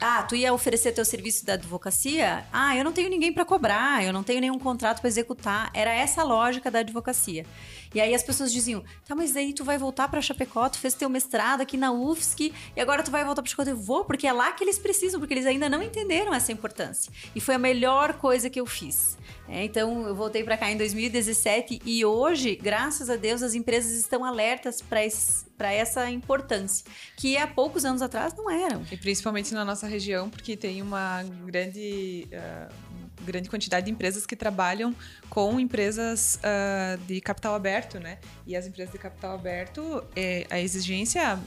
ah, 0.00 0.22
tu 0.22 0.34
ia 0.34 0.52
oferecer 0.52 0.92
teu 0.92 1.04
serviço 1.04 1.46
da 1.46 1.54
advocacia? 1.54 2.44
Ah, 2.52 2.76
eu 2.76 2.84
não 2.84 2.92
tenho 2.92 3.08
ninguém 3.08 3.32
para 3.32 3.44
cobrar, 3.44 4.04
eu 4.04 4.12
não 4.12 4.22
tenho 4.22 4.40
nenhum 4.40 4.58
contrato 4.58 5.00
para 5.00 5.08
executar. 5.08 5.70
Era 5.72 5.92
essa 5.92 6.22
a 6.22 6.24
lógica 6.24 6.70
da 6.70 6.80
advocacia. 6.80 7.46
E 7.94 8.00
aí 8.00 8.14
as 8.14 8.22
pessoas 8.22 8.52
diziam: 8.52 8.82
tá, 9.06 9.14
mas 9.14 9.36
aí 9.36 9.52
tu 9.52 9.64
vai 9.64 9.78
voltar 9.78 10.08
para 10.08 10.20
Chapecó, 10.20 10.68
tu 10.68 10.78
fez 10.78 10.94
teu 10.94 11.08
mestrado 11.08 11.60
aqui 11.60 11.76
na 11.76 11.92
UFSC 11.92 12.52
e 12.76 12.80
agora 12.80 13.02
tu 13.02 13.10
vai 13.10 13.24
voltar 13.24 13.42
para 13.42 13.50
Chapecó. 13.50 13.70
Eu 13.70 13.76
vou, 13.76 14.04
porque 14.04 14.26
é 14.26 14.32
lá 14.32 14.52
que 14.52 14.64
eles 14.64 14.78
precisam, 14.78 15.20
porque 15.20 15.34
eles 15.34 15.46
ainda 15.46 15.68
não 15.68 15.82
entenderam 15.82 16.32
essa 16.32 16.52
importância. 16.52 17.12
E 17.34 17.40
foi 17.40 17.54
a 17.54 17.58
melhor 17.58 18.14
coisa 18.14 18.48
que 18.48 18.60
eu 18.60 18.66
fiz. 18.66 19.18
É, 19.48 19.64
então 19.64 20.06
eu 20.06 20.14
voltei 20.14 20.44
para 20.44 20.56
cá 20.56 20.70
em 20.70 20.76
2017 20.76 21.82
e 21.84 22.04
hoje, 22.04 22.54
graças 22.54 23.10
a 23.10 23.16
Deus, 23.16 23.42
as 23.42 23.54
empresas 23.54 23.92
estão 23.92 24.24
alertas 24.24 24.80
para 24.80 25.72
essa 25.72 26.08
importância, 26.08 26.86
que 27.16 27.36
há 27.36 27.48
poucos 27.48 27.84
anos 27.84 28.00
atrás 28.00 28.32
não 28.34 28.48
eram. 28.48 28.84
E 28.92 28.96
principalmente 28.96 29.52
na 29.52 29.64
nossa 29.64 29.88
região, 29.88 30.30
porque 30.30 30.56
tem 30.56 30.80
uma 30.82 31.24
grande. 31.46 32.28
Uh 32.32 32.99
grande 33.24 33.48
quantidade 33.48 33.86
de 33.86 33.92
empresas 33.92 34.26
que 34.26 34.36
trabalham 34.36 34.94
com 35.28 35.58
empresas 35.58 36.38
uh, 36.38 36.98
de 37.06 37.20
capital 37.20 37.54
aberto, 37.54 37.98
né? 37.98 38.18
E 38.46 38.56
as 38.56 38.66
empresas 38.66 38.92
de 38.92 38.98
capital 38.98 39.34
aberto, 39.34 40.02
é, 40.16 40.46
a 40.50 40.60
exigência 40.60 41.38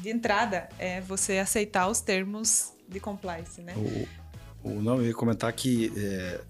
de 0.00 0.10
entrada 0.10 0.68
é 0.78 1.00
você 1.00 1.38
aceitar 1.38 1.88
os 1.88 2.00
termos 2.00 2.72
de 2.88 2.98
compliance, 2.98 3.60
né? 3.60 3.74
O, 3.76 4.68
o 4.68 4.82
não, 4.82 4.96
eu 4.96 5.06
ia 5.06 5.14
comentar 5.14 5.52
que 5.52 5.92
é, 5.96 6.40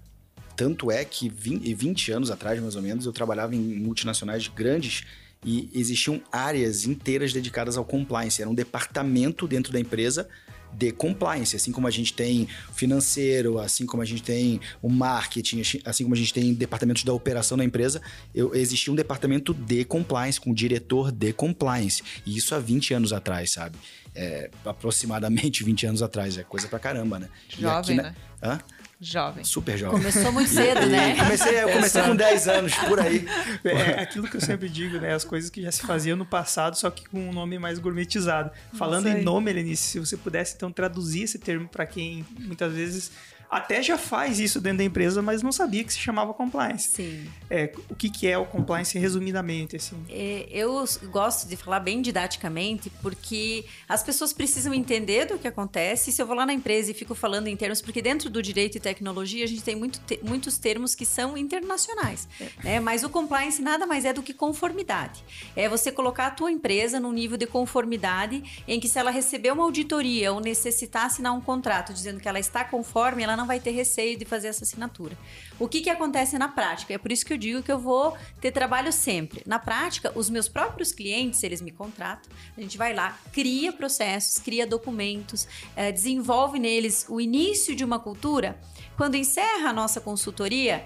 tanto 0.55 0.91
é 0.91 1.03
que 1.03 1.29
20, 1.29 1.73
20 1.73 2.11
anos 2.11 2.31
atrás, 2.31 2.59
mais 2.61 2.75
ou 2.75 2.81
menos, 2.81 3.05
eu 3.05 3.11
trabalhava 3.11 3.55
em 3.55 3.79
multinacionais 3.79 4.47
grandes 4.47 5.03
e 5.43 5.69
existiam 5.73 6.21
áreas 6.31 6.85
inteiras 6.85 7.33
dedicadas 7.33 7.77
ao 7.77 7.85
compliance. 7.85 8.41
Era 8.41 8.49
um 8.49 8.53
departamento 8.53 9.47
dentro 9.47 9.73
da 9.73 9.79
empresa 9.79 10.29
de 10.73 10.91
compliance, 10.91 11.55
assim 11.55 11.71
como 11.71 11.87
a 11.87 11.91
gente 11.91 12.13
tem 12.13 12.47
financeiro, 12.73 13.59
assim 13.59 13.85
como 13.85 14.01
a 14.01 14.05
gente 14.05 14.23
tem 14.23 14.59
o 14.81 14.89
marketing, 14.89 15.61
assim 15.85 16.03
como 16.03 16.15
a 16.15 16.17
gente 16.17 16.33
tem 16.33 16.53
departamentos 16.53 17.03
da 17.03 17.13
operação 17.13 17.57
na 17.57 17.63
empresa, 17.63 18.01
eu, 18.33 18.55
existia 18.55 18.91
um 18.91 18.95
departamento 18.95 19.53
de 19.53 19.83
compliance, 19.85 20.39
com 20.39 20.51
um 20.51 20.53
diretor 20.53 21.11
de 21.11 21.33
compliance. 21.33 22.03
E 22.25 22.37
isso 22.37 22.55
há 22.55 22.59
20 22.59 22.93
anos 22.93 23.13
atrás, 23.13 23.53
sabe? 23.53 23.77
É, 24.13 24.49
aproximadamente 24.65 25.63
20 25.63 25.85
anos 25.87 26.01
atrás, 26.01 26.37
é 26.37 26.43
coisa 26.43 26.67
pra 26.67 26.79
caramba, 26.79 27.19
né? 27.19 27.29
Jovem, 27.49 27.97
né? 27.97 28.15
Hã? 28.41 28.59
Jovem. 29.03 29.43
Super 29.43 29.75
jovem. 29.79 29.97
Começou 29.97 30.31
muito 30.31 30.51
cedo, 30.51 30.85
né? 30.85 31.15
comecei, 31.23 31.63
eu 31.63 31.69
comecei 31.69 32.03
com 32.03 32.15
10 32.15 32.47
anos, 32.47 32.75
por 32.75 32.99
aí. 32.99 33.25
É 33.63 33.99
aquilo 33.99 34.27
que 34.27 34.37
eu 34.37 34.41
sempre 34.41 34.69
digo, 34.69 34.99
né? 34.99 35.15
As 35.15 35.23
coisas 35.23 35.49
que 35.49 35.59
já 35.59 35.71
se 35.71 35.81
faziam 35.81 36.15
no 36.15 36.23
passado, 36.23 36.77
só 36.77 36.91
que 36.91 37.09
com 37.09 37.29
um 37.29 37.33
nome 37.33 37.57
mais 37.57 37.79
gourmetizado. 37.79 38.51
Falando 38.73 39.07
em 39.07 39.23
nome, 39.23 39.49
Helenice, 39.49 39.81
se 39.81 39.99
você 39.99 40.15
pudesse 40.15 40.53
então 40.55 40.71
traduzir 40.71 41.23
esse 41.23 41.39
termo 41.39 41.67
para 41.67 41.87
quem 41.87 42.23
muitas 42.41 42.73
vezes 42.73 43.11
até 43.51 43.83
já 43.83 43.97
faz 43.97 44.39
isso 44.39 44.61
dentro 44.61 44.77
da 44.77 44.85
empresa, 44.85 45.21
mas 45.21 45.43
não 45.43 45.51
sabia 45.51 45.83
que 45.83 45.91
se 45.91 45.99
chamava 45.99 46.33
compliance. 46.33 46.89
Sim. 46.89 47.27
É, 47.49 47.69
o 47.89 47.95
que, 47.95 48.09
que 48.09 48.25
é 48.25 48.37
o 48.37 48.45
compliance 48.45 48.97
resumidamente? 48.97 49.75
Assim? 49.75 50.01
É, 50.09 50.47
eu 50.49 50.85
gosto 51.11 51.49
de 51.49 51.57
falar 51.57 51.81
bem 51.81 52.01
didaticamente, 52.01 52.89
porque 53.01 53.65
as 53.89 54.01
pessoas 54.01 54.31
precisam 54.31 54.73
entender 54.73 55.25
do 55.25 55.37
que 55.37 55.49
acontece. 55.49 56.13
Se 56.13 56.21
eu 56.21 56.25
vou 56.25 56.33
lá 56.33 56.45
na 56.45 56.53
empresa 56.53 56.91
e 56.91 56.93
fico 56.93 57.13
falando 57.13 57.47
em 57.47 57.57
termos, 57.57 57.81
porque 57.81 58.01
dentro 58.01 58.29
do 58.29 58.41
direito 58.41 58.77
e 58.77 58.79
tecnologia 58.79 59.43
a 59.43 59.47
gente 59.47 59.63
tem 59.63 59.75
muito 59.75 59.99
te, 59.99 60.17
muitos 60.23 60.57
termos 60.57 60.95
que 60.95 61.05
são 61.05 61.37
internacionais. 61.37 62.29
É. 62.39 62.49
Né? 62.63 62.79
Mas 62.79 63.03
o 63.03 63.09
compliance 63.09 63.61
nada 63.61 63.85
mais 63.85 64.05
é 64.05 64.13
do 64.13 64.23
que 64.23 64.33
conformidade. 64.33 65.25
É 65.57 65.67
você 65.67 65.91
colocar 65.91 66.27
a 66.27 66.31
tua 66.31 66.49
empresa 66.49 67.01
num 67.01 67.11
nível 67.11 67.37
de 67.37 67.47
conformidade 67.47 68.63
em 68.65 68.79
que 68.79 68.87
se 68.87 68.97
ela 68.97 69.11
receber 69.11 69.51
uma 69.51 69.63
auditoria 69.63 70.31
ou 70.31 70.39
necessitar 70.39 71.07
assinar 71.07 71.33
um 71.33 71.41
contrato 71.41 71.91
dizendo 71.91 72.21
que 72.21 72.29
ela 72.29 72.39
está 72.39 72.63
conforme, 72.63 73.23
ela 73.23 73.40
não 73.41 73.47
vai 73.47 73.59
ter 73.59 73.71
receio 73.71 74.17
de 74.17 74.23
fazer 74.23 74.49
essa 74.49 74.63
assinatura. 74.63 75.17
O 75.59 75.67
que, 75.67 75.81
que 75.81 75.89
acontece 75.89 76.37
na 76.37 76.47
prática? 76.47 76.93
É 76.93 76.97
por 76.97 77.11
isso 77.11 77.25
que 77.25 77.33
eu 77.33 77.37
digo 77.37 77.63
que 77.63 77.71
eu 77.71 77.79
vou 77.79 78.15
ter 78.39 78.51
trabalho 78.51 78.93
sempre. 78.93 79.41
Na 79.47 79.57
prática, 79.57 80.11
os 80.15 80.29
meus 80.29 80.47
próprios 80.47 80.91
clientes, 80.91 81.41
eles 81.43 81.59
me 81.59 81.71
contratam, 81.71 82.31
a 82.55 82.61
gente 82.61 82.77
vai 82.77 82.93
lá, 82.93 83.17
cria 83.33 83.73
processos, 83.73 84.37
cria 84.37 84.67
documentos, 84.67 85.47
é, 85.75 85.91
desenvolve 85.91 86.59
neles 86.59 87.05
o 87.09 87.19
início 87.19 87.75
de 87.75 87.83
uma 87.83 87.99
cultura. 87.99 88.59
Quando 88.95 89.15
encerra 89.15 89.69
a 89.69 89.73
nossa 89.73 89.99
consultoria, 89.99 90.85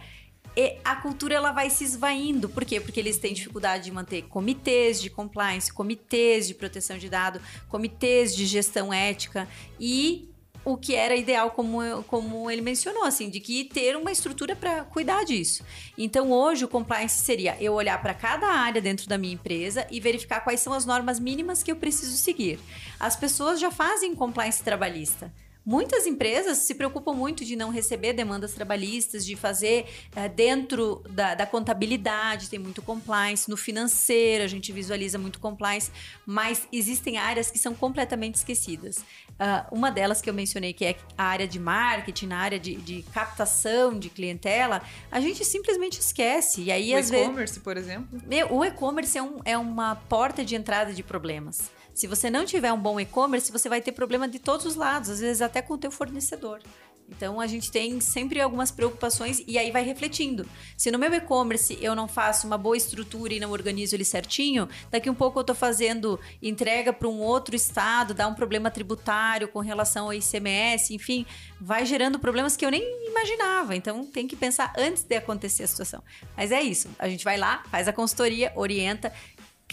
a 0.85 0.95
cultura 0.95 1.35
ela 1.35 1.51
vai 1.51 1.69
se 1.69 1.83
esvaindo. 1.83 2.47
Por 2.47 2.63
quê? 2.63 2.79
Porque 2.79 2.97
eles 2.97 3.17
têm 3.17 3.33
dificuldade 3.33 3.83
de 3.83 3.91
manter 3.91 4.21
comitês 4.23 5.01
de 5.01 5.09
compliance, 5.09 5.73
comitês 5.73 6.47
de 6.47 6.53
proteção 6.53 6.97
de 6.97 7.09
dados, 7.09 7.41
comitês 7.67 8.33
de 8.33 8.45
gestão 8.45 8.93
ética 8.93 9.45
e 9.77 10.29
o 10.65 10.75
que 10.75 10.95
era 10.95 11.15
ideal, 11.15 11.51
como, 11.51 12.03
como 12.03 12.49
ele 12.49 12.61
mencionou, 12.61 13.03
assim, 13.03 13.29
de 13.29 13.39
que 13.39 13.63
ter 13.63 13.95
uma 13.95 14.11
estrutura 14.11 14.55
para 14.55 14.83
cuidar 14.83 15.23
disso. 15.23 15.63
Então, 15.95 16.31
hoje, 16.31 16.65
o 16.65 16.67
compliance 16.67 17.23
seria 17.23 17.55
eu 17.61 17.73
olhar 17.73 18.01
para 18.01 18.15
cada 18.15 18.47
área 18.47 18.81
dentro 18.81 19.07
da 19.07 19.17
minha 19.17 19.35
empresa 19.35 19.85
e 19.91 19.99
verificar 19.99 20.41
quais 20.41 20.59
são 20.59 20.73
as 20.73 20.85
normas 20.85 21.19
mínimas 21.19 21.61
que 21.61 21.71
eu 21.71 21.75
preciso 21.75 22.17
seguir. 22.17 22.59
As 22.99 23.15
pessoas 23.15 23.59
já 23.59 23.69
fazem 23.69 24.15
compliance 24.15 24.63
trabalhista. 24.63 25.31
Muitas 25.65 26.05
empresas 26.05 26.59
se 26.59 26.75
preocupam 26.75 27.13
muito 27.13 27.43
de 27.43 27.55
não 27.55 27.71
receber 27.71 28.13
demandas 28.13 28.53
trabalhistas, 28.53 29.25
de 29.25 29.35
fazer 29.35 29.87
é, 30.15 30.29
dentro 30.29 31.01
da, 31.09 31.33
da, 31.33 31.45
contabilidade, 31.47 32.49
tem 32.49 32.59
muito 32.59 32.83
compliance, 32.83 33.49
no 33.49 33.57
financeiro 33.57 34.43
a 34.43 34.47
gente 34.47 34.71
visualiza 34.71 35.17
muito 35.17 35.39
compliance, 35.39 35.91
mas 36.25 36.67
existem 36.71 37.17
áreas 37.17 37.49
que 37.49 37.57
são 37.57 37.73
completamente 37.73 38.35
esquecidas. 38.35 38.97
Uh, 38.97 39.75
uma 39.75 39.91
delas 39.91 40.21
que 40.21 40.29
eu 40.29 40.33
mencionei, 40.33 40.71
que 40.71 40.85
é 40.85 40.95
a 41.17 41.25
área 41.25 41.47
de 41.47 41.59
marketing, 41.59 42.27
na 42.27 42.37
área 42.37 42.59
de, 42.59 42.75
de 42.75 43.03
captação 43.13 43.97
de 43.97 44.09
clientela, 44.09 44.81
a 45.11 45.19
gente 45.19 45.43
simplesmente 45.43 45.99
esquece. 45.99 46.61
E 46.61 46.71
aí, 46.71 46.93
o 46.93 46.99
e-commerce, 46.99 47.59
por 47.59 47.75
exemplo? 47.75 48.21
O 48.49 48.63
e-commerce 48.63 49.17
é, 49.17 49.21
um, 49.21 49.39
é 49.43 49.57
uma 49.57 49.95
porta 49.95 50.45
de 50.45 50.55
entrada 50.55 50.93
de 50.93 51.03
problemas. 51.03 51.69
Se 51.95 52.07
você 52.07 52.29
não 52.29 52.43
tiver 52.43 52.73
um 52.73 52.77
bom 52.77 52.99
e-commerce, 52.99 53.49
você 53.49 53.69
vai 53.69 53.81
ter 53.81 53.93
problema 53.93 54.27
de 54.27 54.37
todos 54.37 54.65
os 54.65 54.75
lados, 54.75 55.09
às 55.09 55.21
vezes 55.21 55.41
até 55.41 55.61
com 55.61 55.75
o 55.75 55.77
teu 55.77 55.89
fornecedor. 55.89 56.59
Então 57.07 57.39
a 57.39 57.47
gente 57.47 57.71
tem 57.71 58.01
sempre 58.01 58.41
algumas 58.41 58.71
preocupações 58.71 59.41
e 59.47 59.57
aí 59.57 59.71
vai 59.71 59.83
refletindo. 59.83 60.45
Se 60.75 60.91
no 60.91 60.97
meu 60.97 61.13
e-commerce 61.13 61.77
eu 61.79 61.95
não 61.95 62.07
faço 62.07 62.47
uma 62.47 62.57
boa 62.57 62.75
estrutura 62.75 63.33
e 63.33 63.39
não 63.39 63.51
organizo 63.51 63.95
ele 63.95 64.03
certinho, 64.03 64.67
daqui 64.89 65.09
um 65.09 65.13
pouco 65.13 65.39
eu 65.39 65.41
estou 65.41 65.55
fazendo 65.55 66.19
entrega 66.41 66.91
para 66.91 67.07
um 67.07 67.19
outro 67.19 67.55
estado, 67.55 68.13
dá 68.13 68.27
um 68.27 68.33
problema 68.33 68.71
tributário 68.71 69.47
com 69.47 69.59
relação 69.59 70.05
ao 70.05 70.13
ICMS, 70.13 70.93
enfim, 70.93 71.25
vai 71.61 71.85
gerando 71.85 72.19
problemas 72.19 72.57
que 72.57 72.65
eu 72.65 72.71
nem 72.71 72.83
imaginava. 73.07 73.75
Então 73.75 74.03
tem 74.03 74.27
que 74.27 74.35
pensar 74.35 74.73
antes 74.77 75.03
de 75.03 75.15
acontecer 75.15 75.63
a 75.63 75.67
situação. 75.67 76.03
Mas 76.35 76.51
é 76.51 76.61
isso, 76.61 76.89
a 76.97 77.07
gente 77.07 77.23
vai 77.23 77.37
lá, 77.37 77.63
faz 77.69 77.87
a 77.87 77.93
consultoria, 77.93 78.51
orienta 78.55 79.13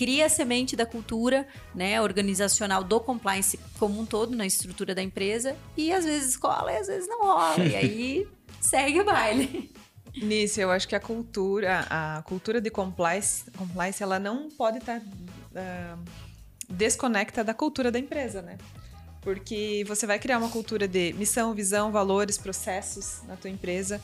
cria 0.02 0.26
a 0.26 0.28
semente 0.28 0.74
da 0.74 0.84
cultura 0.84 1.46
né, 1.72 2.02
organizacional 2.02 2.82
do 2.82 2.98
compliance 2.98 3.56
como 3.78 4.00
um 4.00 4.04
todo 4.04 4.34
na 4.34 4.44
estrutura 4.44 4.96
da 4.96 5.00
empresa 5.00 5.56
e 5.76 5.92
às 5.92 6.04
vezes 6.04 6.36
cola 6.36 6.72
e 6.72 6.76
às 6.76 6.88
vezes 6.88 7.08
não 7.08 7.22
rola. 7.22 7.64
e 7.64 7.76
aí 7.78 8.28
segue 8.60 9.00
o 9.00 9.04
baile. 9.04 9.72
Nisso, 10.16 10.60
eu 10.60 10.72
acho 10.72 10.88
que 10.88 10.96
a 10.96 11.00
cultura, 11.00 11.86
a 11.88 12.20
cultura 12.22 12.60
de 12.60 12.68
compliance, 12.68 13.48
compliance 13.52 14.02
ela 14.02 14.18
não 14.18 14.50
pode 14.50 14.78
estar 14.78 14.98
uh, 14.98 16.04
desconecta 16.68 17.44
da 17.44 17.54
cultura 17.54 17.92
da 17.92 17.98
empresa, 18.00 18.42
né? 18.42 18.58
Porque 19.20 19.84
você 19.86 20.04
vai 20.04 20.18
criar 20.18 20.38
uma 20.38 20.48
cultura 20.48 20.88
de 20.88 21.12
missão, 21.12 21.54
visão, 21.54 21.92
valores, 21.92 22.36
processos 22.36 23.22
na 23.28 23.36
tua 23.36 23.50
empresa. 23.50 24.00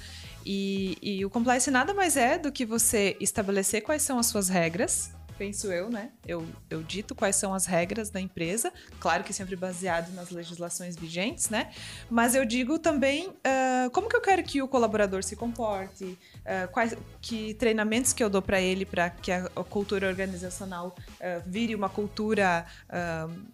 E, 0.46 0.96
e 1.02 1.24
o 1.24 1.30
compliance 1.30 1.68
nada 1.72 1.92
mais 1.92 2.16
é 2.16 2.38
do 2.38 2.52
que 2.52 2.64
você 2.64 3.16
estabelecer 3.18 3.82
quais 3.82 4.02
são 4.02 4.16
as 4.16 4.26
suas 4.26 4.48
regras, 4.48 5.10
penso 5.38 5.68
eu, 5.68 5.88
né? 5.88 6.10
Eu, 6.26 6.46
eu 6.68 6.82
dito 6.82 7.14
quais 7.14 7.36
são 7.36 7.54
as 7.54 7.64
regras 7.64 8.10
da 8.10 8.20
empresa, 8.20 8.72
claro 8.98 9.22
que 9.22 9.32
sempre 9.32 9.54
baseado 9.54 10.12
nas 10.12 10.30
legislações 10.30 10.96
vigentes, 10.96 11.48
né? 11.48 11.70
Mas 12.10 12.34
eu 12.34 12.44
digo 12.44 12.78
também 12.78 13.28
uh, 13.28 13.90
como 13.92 14.08
que 14.08 14.16
eu 14.16 14.20
quero 14.20 14.42
que 14.42 14.60
o 14.60 14.66
colaborador 14.66 15.22
se 15.22 15.36
comporte, 15.36 16.04
uh, 16.04 16.68
quais 16.72 16.96
que 17.22 17.54
treinamentos 17.54 18.12
que 18.12 18.22
eu 18.22 18.28
dou 18.28 18.42
para 18.42 18.60
ele 18.60 18.84
para 18.84 19.08
que 19.08 19.30
a, 19.30 19.46
a, 19.54 19.64
cultura 19.64 20.08
organizacional 20.08 20.94
uh, 20.98 21.42
vire 21.46 21.74
uma 21.74 21.88
cultura, 21.88 22.66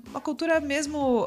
uma 0.09 0.21
cultura 0.21 0.61
mesmo 0.61 1.27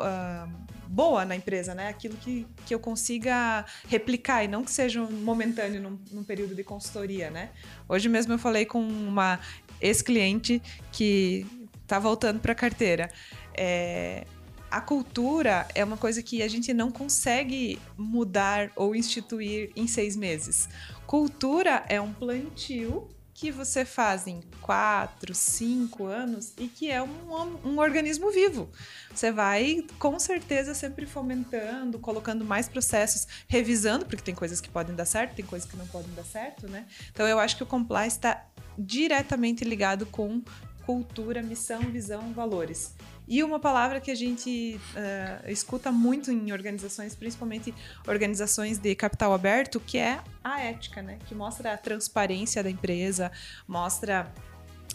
boa 0.87 1.25
na 1.25 1.35
empresa, 1.35 1.75
né? 1.75 1.89
Aquilo 1.89 2.15
que, 2.17 2.47
que 2.65 2.73
eu 2.73 2.79
consiga 2.79 3.65
replicar 3.87 4.43
e 4.43 4.47
não 4.47 4.63
que 4.63 4.71
seja 4.71 5.01
momentâneo 5.01 5.81
num, 5.81 5.99
num 6.11 6.23
período 6.23 6.55
de 6.55 6.63
consultoria, 6.63 7.29
né? 7.29 7.51
Hoje 7.87 8.09
mesmo 8.09 8.33
eu 8.33 8.39
falei 8.39 8.65
com 8.65 8.81
uma 8.81 9.39
ex-cliente 9.81 10.61
que 10.91 11.45
está 11.83 11.99
voltando 11.99 12.39
para 12.39 12.51
a 12.51 12.55
carteira. 12.55 13.09
É, 13.55 14.25
a 14.69 14.81
cultura 14.81 15.67
é 15.73 15.83
uma 15.83 15.97
coisa 15.97 16.21
que 16.21 16.41
a 16.41 16.47
gente 16.47 16.73
não 16.73 16.91
consegue 16.91 17.79
mudar 17.97 18.71
ou 18.75 18.95
instituir 18.95 19.71
em 19.75 19.87
seis 19.87 20.15
meses. 20.15 20.67
Cultura 21.05 21.85
é 21.87 22.01
um 22.01 22.13
plantio 22.13 23.07
que 23.37 23.51
você 23.51 23.85
faz 23.85 24.25
em 24.25 24.41
quatro, 24.61 25.35
cinco 25.35 26.07
anos 26.07 26.53
e 26.57 26.67
que 26.67 26.89
é 26.89 27.03
um, 27.03 27.59
um 27.63 27.77
organismo 27.77 28.31
vivo. 28.31 28.67
Você 29.13 29.31
vai 29.31 29.85
com 29.99 30.19
certeza 30.19 30.73
sempre 30.73 31.05
fomentando, 31.05 31.99
colocando 31.99 32.43
mais 32.43 32.67
processos, 32.67 33.27
revisando, 33.47 34.07
porque 34.07 34.23
tem 34.23 34.33
coisas 34.33 34.59
que 34.59 34.67
podem 34.67 34.95
dar 34.95 35.05
certo, 35.05 35.35
tem 35.35 35.45
coisas 35.45 35.69
que 35.69 35.77
não 35.77 35.85
podem 35.85 36.11
dar 36.15 36.25
certo, 36.25 36.67
né? 36.67 36.87
Então 37.11 37.27
eu 37.27 37.37
acho 37.37 37.55
que 37.55 37.61
o 37.61 37.67
compliance 37.67 38.17
está 38.17 38.43
diretamente 38.75 39.63
ligado 39.63 40.07
com 40.07 40.41
cultura, 40.83 41.43
missão, 41.43 41.81
visão, 41.81 42.33
valores. 42.33 42.95
E 43.27 43.43
uma 43.43 43.59
palavra 43.59 43.99
que 43.99 44.09
a 44.09 44.15
gente 44.15 44.79
uh, 44.93 45.51
escuta 45.51 45.91
muito 45.91 46.31
em 46.31 46.51
organizações, 46.51 47.13
principalmente 47.13 47.73
organizações 48.07 48.77
de 48.77 48.95
capital 48.95 49.33
aberto, 49.33 49.79
que 49.79 49.97
é 49.97 50.19
a 50.43 50.61
ética, 50.61 51.01
né? 51.01 51.19
Que 51.27 51.35
mostra 51.35 51.73
a 51.73 51.77
transparência 51.77 52.63
da 52.63 52.69
empresa, 52.69 53.31
mostra 53.67 54.31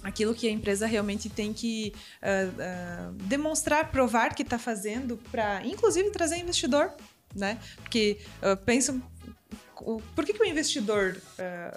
aquilo 0.02 0.34
que 0.34 0.48
a 0.48 0.50
empresa 0.50 0.86
realmente 0.86 1.28
tem 1.28 1.52
que 1.52 1.94
uh, 2.22 3.10
uh, 3.10 3.12
demonstrar, 3.24 3.90
provar 3.90 4.34
que 4.34 4.42
está 4.42 4.58
fazendo 4.58 5.16
para, 5.30 5.64
inclusive, 5.64 6.10
trazer 6.10 6.38
investidor, 6.38 6.92
né? 7.34 7.58
Porque 7.76 8.18
uh, 8.42 8.56
penso 8.64 9.00
por 10.14 10.24
que, 10.24 10.32
que 10.32 10.40
o 10.40 10.46
investidor 10.46 11.20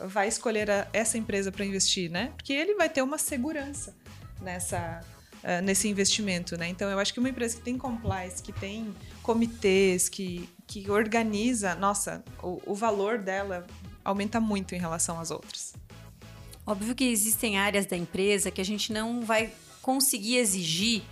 vai 0.08 0.28
escolher 0.28 0.70
a, 0.70 0.88
essa 0.94 1.18
empresa 1.18 1.52
para 1.52 1.66
investir, 1.66 2.12
né? 2.12 2.32
Porque 2.36 2.54
ele 2.54 2.76
vai 2.76 2.88
ter 2.88 3.02
uma 3.02 3.18
segurança 3.18 3.96
nessa, 4.40 5.02
uh, 5.46 5.64
nesse 5.64 5.88
investimento, 5.88 6.58
né? 6.58 6.68
Então, 6.68 6.90
eu 6.90 6.98
acho 7.00 7.14
que 7.14 7.20
uma 7.20 7.30
empresa 7.30 7.56
que 7.56 7.62
tem 7.62 7.78
compliance, 7.78 8.42
que 8.42 8.52
tem 8.52 8.94
comitês, 9.22 10.10
que, 10.10 10.50
que 10.66 10.90
organiza, 10.90 11.76
nossa, 11.76 12.24
o, 12.42 12.60
o 12.66 12.74
valor 12.74 13.20
dela 13.20 13.66
aumenta 14.04 14.40
muito 14.40 14.74
em 14.76 14.80
relação 14.80 15.20
às 15.20 15.30
outras? 15.32 15.74
Óbvio 16.66 16.96
que 16.96 17.04
existem 17.04 17.58
áreas 17.58 17.86
da 17.86 17.96
empresa 17.96 18.50
que 18.50 18.60
a 18.60 18.66
gente 18.66 18.92
não 18.92 19.22
vai 19.22 19.54
conseguir 19.82 20.38
exigir 20.38 21.04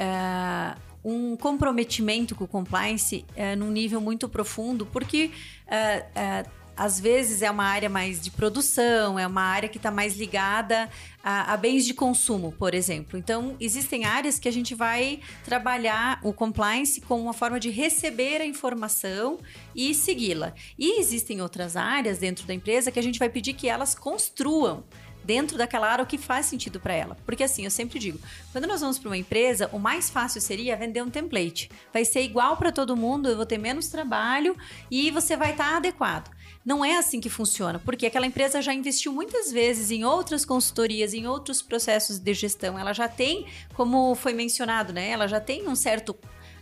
uh, 0.00 0.80
um 1.04 1.36
comprometimento 1.36 2.34
com 2.34 2.44
o 2.44 2.48
compliance 2.48 3.24
uh, 3.36 3.54
num 3.56 3.70
nível 3.70 4.00
muito 4.00 4.26
profundo, 4.28 4.86
porque 4.86 5.30
uh, 5.66 6.63
às 6.76 6.98
vezes 6.98 7.42
é 7.42 7.50
uma 7.50 7.64
área 7.64 7.88
mais 7.88 8.20
de 8.20 8.30
produção, 8.30 9.18
é 9.18 9.26
uma 9.26 9.42
área 9.42 9.68
que 9.68 9.76
está 9.76 9.90
mais 9.90 10.16
ligada 10.16 10.88
a, 11.22 11.52
a, 11.52 11.56
bens 11.56 11.84
de 11.84 11.94
consumo, 11.94 12.52
por 12.52 12.74
exemplo. 12.74 13.18
Então, 13.18 13.56
existem 13.60 14.04
áreas 14.04 14.38
que 14.38 14.48
a 14.48 14.52
gente 14.52 14.74
vai 14.74 15.20
trabalhar 15.44 16.20
o 16.22 16.32
compliance 16.32 17.00
como 17.00 17.22
uma 17.22 17.32
forma 17.32 17.58
de 17.58 17.70
receber 17.70 18.40
a 18.40 18.46
informação 18.46 19.38
e 19.74 19.94
segui-la. 19.94 20.52
E 20.78 21.00
existem 21.00 21.40
outras 21.40 21.76
áreas 21.76 22.18
dentro 22.18 22.46
da 22.46 22.54
empresa 22.54 22.90
que 22.90 22.98
a 22.98 23.02
gente 23.02 23.18
vai 23.18 23.28
pedir 23.28 23.54
que 23.54 23.68
elas 23.68 23.94
construam 23.94 24.84
dentro 25.24 25.56
daquela 25.56 25.88
área 25.90 26.04
o 26.04 26.06
que 26.06 26.18
faz 26.18 26.46
sentido 26.46 26.78
para 26.78 26.92
ela. 26.92 27.16
Porque 27.24 27.42
assim, 27.42 27.64
eu 27.64 27.70
sempre 27.70 27.98
digo, 27.98 28.18
quando 28.52 28.66
nós 28.66 28.80
vamos 28.80 28.98
para 28.98 29.08
uma 29.08 29.16
empresa, 29.16 29.68
o 29.72 29.78
mais 29.78 30.10
fácil 30.10 30.40
seria 30.40 30.76
vender 30.76 31.02
um 31.02 31.10
template. 31.10 31.70
Vai 31.92 32.04
ser 32.04 32.22
igual 32.22 32.56
para 32.56 32.70
todo 32.70 32.96
mundo, 32.96 33.28
eu 33.28 33.36
vou 33.36 33.46
ter 33.46 33.58
menos 33.58 33.88
trabalho 33.88 34.56
e 34.90 35.10
você 35.10 35.36
vai 35.36 35.52
estar 35.52 35.70
tá 35.70 35.76
adequado. 35.78 36.30
Não 36.64 36.84
é 36.84 36.96
assim 36.96 37.20
que 37.20 37.28
funciona, 37.28 37.78
porque 37.78 38.06
aquela 38.06 38.26
empresa 38.26 38.62
já 38.62 38.72
investiu 38.72 39.12
muitas 39.12 39.52
vezes 39.52 39.90
em 39.90 40.04
outras 40.04 40.46
consultorias, 40.46 41.12
em 41.12 41.26
outros 41.26 41.60
processos 41.60 42.18
de 42.18 42.32
gestão. 42.32 42.78
Ela 42.78 42.94
já 42.94 43.06
tem, 43.06 43.46
como 43.74 44.14
foi 44.14 44.32
mencionado, 44.32 44.92
né? 44.92 45.10
Ela 45.10 45.26
já 45.26 45.40
tem 45.40 45.68
um 45.68 45.76
certo 45.76 46.16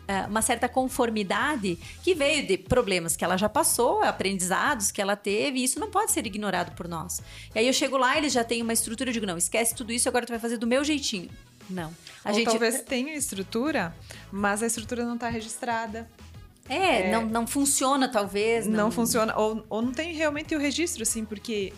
é, 0.08 0.22
uma 0.26 0.42
certa 0.42 0.68
conformidade 0.68 1.78
que 2.02 2.14
veio 2.14 2.44
de 2.44 2.58
problemas 2.58 3.14
que 3.14 3.24
ela 3.24 3.36
já 3.36 3.48
passou, 3.48 4.02
aprendizados 4.02 4.90
que 4.90 5.00
ela 5.00 5.14
teve, 5.14 5.60
e 5.60 5.64
isso 5.64 5.78
não 5.78 5.90
pode 5.90 6.10
ser 6.10 6.26
ignorado 6.26 6.74
por 6.74 6.88
nós. 6.88 7.22
E 7.54 7.60
aí 7.60 7.66
eu 7.66 7.72
chego 7.72 7.96
lá, 7.96 8.18
eles 8.18 8.32
já 8.32 8.42
têm 8.42 8.62
uma 8.62 8.72
estrutura, 8.72 9.10
eu 9.10 9.14
digo, 9.14 9.26
não, 9.26 9.38
esquece 9.38 9.74
tudo 9.74 9.92
isso, 9.92 10.08
agora 10.08 10.26
tu 10.26 10.30
vai 10.30 10.40
fazer 10.40 10.56
do 10.56 10.66
meu 10.66 10.82
jeitinho. 10.82 11.30
Não. 11.70 11.94
A 12.24 12.30
Ou 12.30 12.34
gente... 12.34 12.46
talvez 12.46 12.82
tenha 12.82 13.14
estrutura, 13.14 13.94
mas 14.30 14.62
a 14.62 14.66
estrutura 14.66 15.04
não 15.04 15.14
está 15.14 15.28
registrada. 15.28 16.08
É, 16.68 17.08
é, 17.08 17.12
Não, 17.12 17.26
não 17.26 17.46
funciona, 17.46 18.08
talvez. 18.08 18.66
Não, 18.66 18.84
não 18.84 18.90
funciona. 18.90 19.36
Ou, 19.36 19.64
ou 19.68 19.82
não 19.82 19.92
tem 19.92 20.14
realmente 20.14 20.54
o 20.54 20.58
registro, 20.58 21.02
assim, 21.02 21.24
porque 21.24 21.72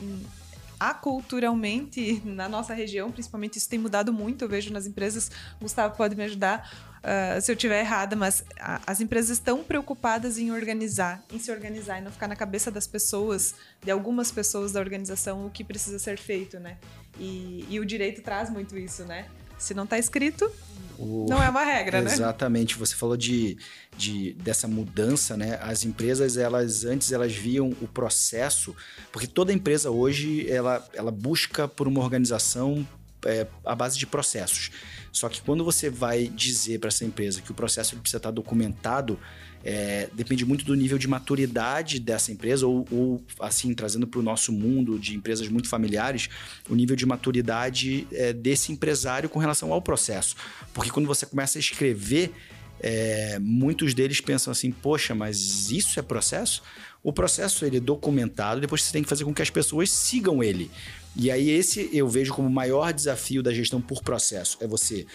aculturalmente, 0.78 2.20
na 2.24 2.48
nossa 2.48 2.74
região, 2.74 3.10
principalmente, 3.10 3.58
isso 3.58 3.68
tem 3.68 3.78
mudado 3.78 4.12
muito. 4.12 4.44
Eu 4.44 4.48
vejo 4.48 4.72
nas 4.72 4.86
empresas, 4.86 5.30
Gustavo 5.60 5.96
pode 5.96 6.14
me 6.14 6.24
ajudar 6.24 6.70
uh, 6.98 7.40
se 7.40 7.50
eu 7.50 7.54
estiver 7.54 7.80
errada, 7.80 8.14
mas 8.16 8.44
a, 8.58 8.80
as 8.86 9.00
empresas 9.00 9.38
estão 9.38 9.62
preocupadas 9.62 10.38
em 10.38 10.50
organizar, 10.50 11.22
em 11.32 11.38
se 11.38 11.50
organizar 11.50 11.98
e 11.98 12.02
não 12.02 12.10
ficar 12.10 12.28
na 12.28 12.36
cabeça 12.36 12.70
das 12.70 12.86
pessoas, 12.86 13.54
de 13.82 13.90
algumas 13.90 14.30
pessoas 14.30 14.72
da 14.72 14.80
organização, 14.80 15.46
o 15.46 15.50
que 15.50 15.64
precisa 15.64 15.98
ser 15.98 16.18
feito, 16.18 16.58
né? 16.58 16.76
E, 17.18 17.64
e 17.70 17.78
o 17.78 17.84
direito 17.84 18.22
traz 18.22 18.50
muito 18.50 18.76
isso, 18.76 19.04
né? 19.04 19.26
Se 19.58 19.74
não 19.74 19.84
está 19.84 19.98
escrito, 19.98 20.50
o... 20.98 21.26
Não 21.28 21.42
é 21.42 21.48
uma 21.48 21.64
regra, 21.64 21.98
Exatamente. 21.98 22.06
né? 22.06 22.14
Exatamente. 22.14 22.78
Você 22.78 22.94
falou 22.94 23.16
de, 23.16 23.56
de, 23.96 24.32
dessa 24.34 24.68
mudança, 24.68 25.36
né? 25.36 25.58
As 25.60 25.84
empresas, 25.84 26.36
elas 26.36 26.84
antes 26.84 27.12
elas 27.12 27.32
viam 27.32 27.70
o 27.80 27.88
processo, 27.88 28.74
porque 29.12 29.26
toda 29.26 29.52
empresa 29.52 29.90
hoje 29.90 30.48
ela, 30.50 30.86
ela 30.94 31.10
busca 31.10 31.66
por 31.66 31.88
uma 31.88 32.00
organização 32.00 32.86
é, 33.24 33.46
base 33.74 33.98
de 33.98 34.06
processos. 34.06 34.70
Só 35.12 35.28
que 35.28 35.40
quando 35.40 35.64
você 35.64 35.88
vai 35.88 36.28
dizer 36.28 36.80
para 36.80 36.88
essa 36.88 37.04
empresa 37.04 37.40
que 37.40 37.50
o 37.50 37.54
processo 37.54 37.96
precisa 37.96 38.16
estar 38.18 38.30
documentado, 38.30 39.18
é, 39.64 40.10
depende 40.12 40.44
muito 40.44 40.64
do 40.64 40.74
nível 40.74 40.98
de 40.98 41.08
maturidade 41.08 41.98
dessa 41.98 42.30
empresa, 42.30 42.66
ou, 42.66 42.86
ou 42.90 43.24
assim, 43.40 43.72
trazendo 43.72 44.06
para 44.06 44.20
o 44.20 44.22
nosso 44.22 44.52
mundo 44.52 44.98
de 44.98 45.16
empresas 45.16 45.48
muito 45.48 45.68
familiares, 45.68 46.28
o 46.68 46.74
nível 46.74 46.94
de 46.94 47.06
maturidade 47.06 48.06
é, 48.12 48.32
desse 48.32 48.72
empresário 48.72 49.28
com 49.28 49.38
relação 49.38 49.72
ao 49.72 49.80
processo. 49.80 50.36
Porque 50.74 50.90
quando 50.90 51.06
você 51.06 51.24
começa 51.24 51.58
a 51.58 51.60
escrever, 51.60 52.32
é, 52.78 53.38
muitos 53.38 53.94
deles 53.94 54.20
pensam 54.20 54.50
assim: 54.50 54.70
poxa, 54.70 55.14
mas 55.14 55.70
isso 55.70 55.98
é 55.98 56.02
processo? 56.02 56.62
O 57.04 57.12
processo 57.12 57.66
ele 57.66 57.76
é 57.76 57.80
documentado, 57.80 58.62
depois 58.62 58.82
você 58.82 58.92
tem 58.92 59.02
que 59.02 59.08
fazer 59.08 59.24
com 59.24 59.34
que 59.34 59.42
as 59.42 59.50
pessoas 59.50 59.90
sigam 59.90 60.42
ele. 60.42 60.70
E 61.14 61.30
aí, 61.30 61.50
esse 61.50 61.88
eu 61.92 62.08
vejo 62.08 62.32
como 62.32 62.48
o 62.48 62.50
maior 62.50 62.92
desafio 62.92 63.42
da 63.42 63.52
gestão 63.52 63.80
por 63.80 64.02
processo: 64.02 64.56
é 64.60 64.66
você 64.66 65.06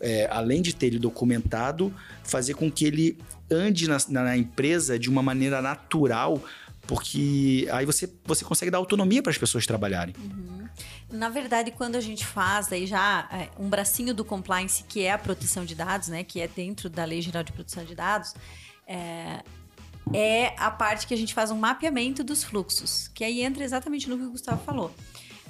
é, 0.00 0.28
além 0.30 0.62
de 0.62 0.74
ter 0.74 0.86
ele 0.86 0.98
documentado, 0.98 1.92
fazer 2.22 2.54
com 2.54 2.70
que 2.70 2.84
ele 2.84 3.18
ande 3.50 3.88
na, 3.88 3.98
na 4.08 4.36
empresa 4.36 4.98
de 4.98 5.08
uma 5.08 5.22
maneira 5.22 5.60
natural, 5.62 6.42
porque 6.86 7.66
aí 7.72 7.84
você, 7.84 8.08
você 8.24 8.44
consegue 8.44 8.70
dar 8.70 8.78
autonomia 8.78 9.22
para 9.22 9.30
as 9.30 9.38
pessoas 9.38 9.66
trabalharem. 9.66 10.14
Uhum. 10.18 10.68
Na 11.10 11.28
verdade, 11.28 11.70
quando 11.70 11.96
a 11.96 12.00
gente 12.00 12.24
faz 12.24 12.70
aí 12.70 12.86
já 12.86 13.26
é, 13.32 13.48
um 13.58 13.68
bracinho 13.68 14.14
do 14.14 14.24
compliance, 14.24 14.84
que 14.84 15.00
é 15.02 15.12
a 15.12 15.18
proteção 15.18 15.64
de 15.64 15.74
dados, 15.74 16.08
né, 16.08 16.22
que 16.22 16.40
é 16.40 16.46
dentro 16.46 16.88
da 16.88 17.04
Lei 17.04 17.22
Geral 17.22 17.42
de 17.42 17.52
Proteção 17.52 17.84
de 17.84 17.94
Dados, 17.94 18.34
é, 18.86 19.42
é 20.14 20.54
a 20.56 20.70
parte 20.70 21.06
que 21.06 21.14
a 21.14 21.16
gente 21.16 21.34
faz 21.34 21.50
um 21.50 21.56
mapeamento 21.56 22.24
dos 22.24 22.44
fluxos, 22.44 23.08
que 23.14 23.24
aí 23.24 23.42
entra 23.42 23.64
exatamente 23.64 24.08
no 24.08 24.16
que 24.16 24.24
o 24.24 24.30
Gustavo 24.30 24.62
falou. 24.64 24.90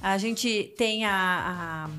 A 0.00 0.16
gente 0.18 0.72
tem 0.76 1.04
a, 1.04 1.86
a 1.86 1.90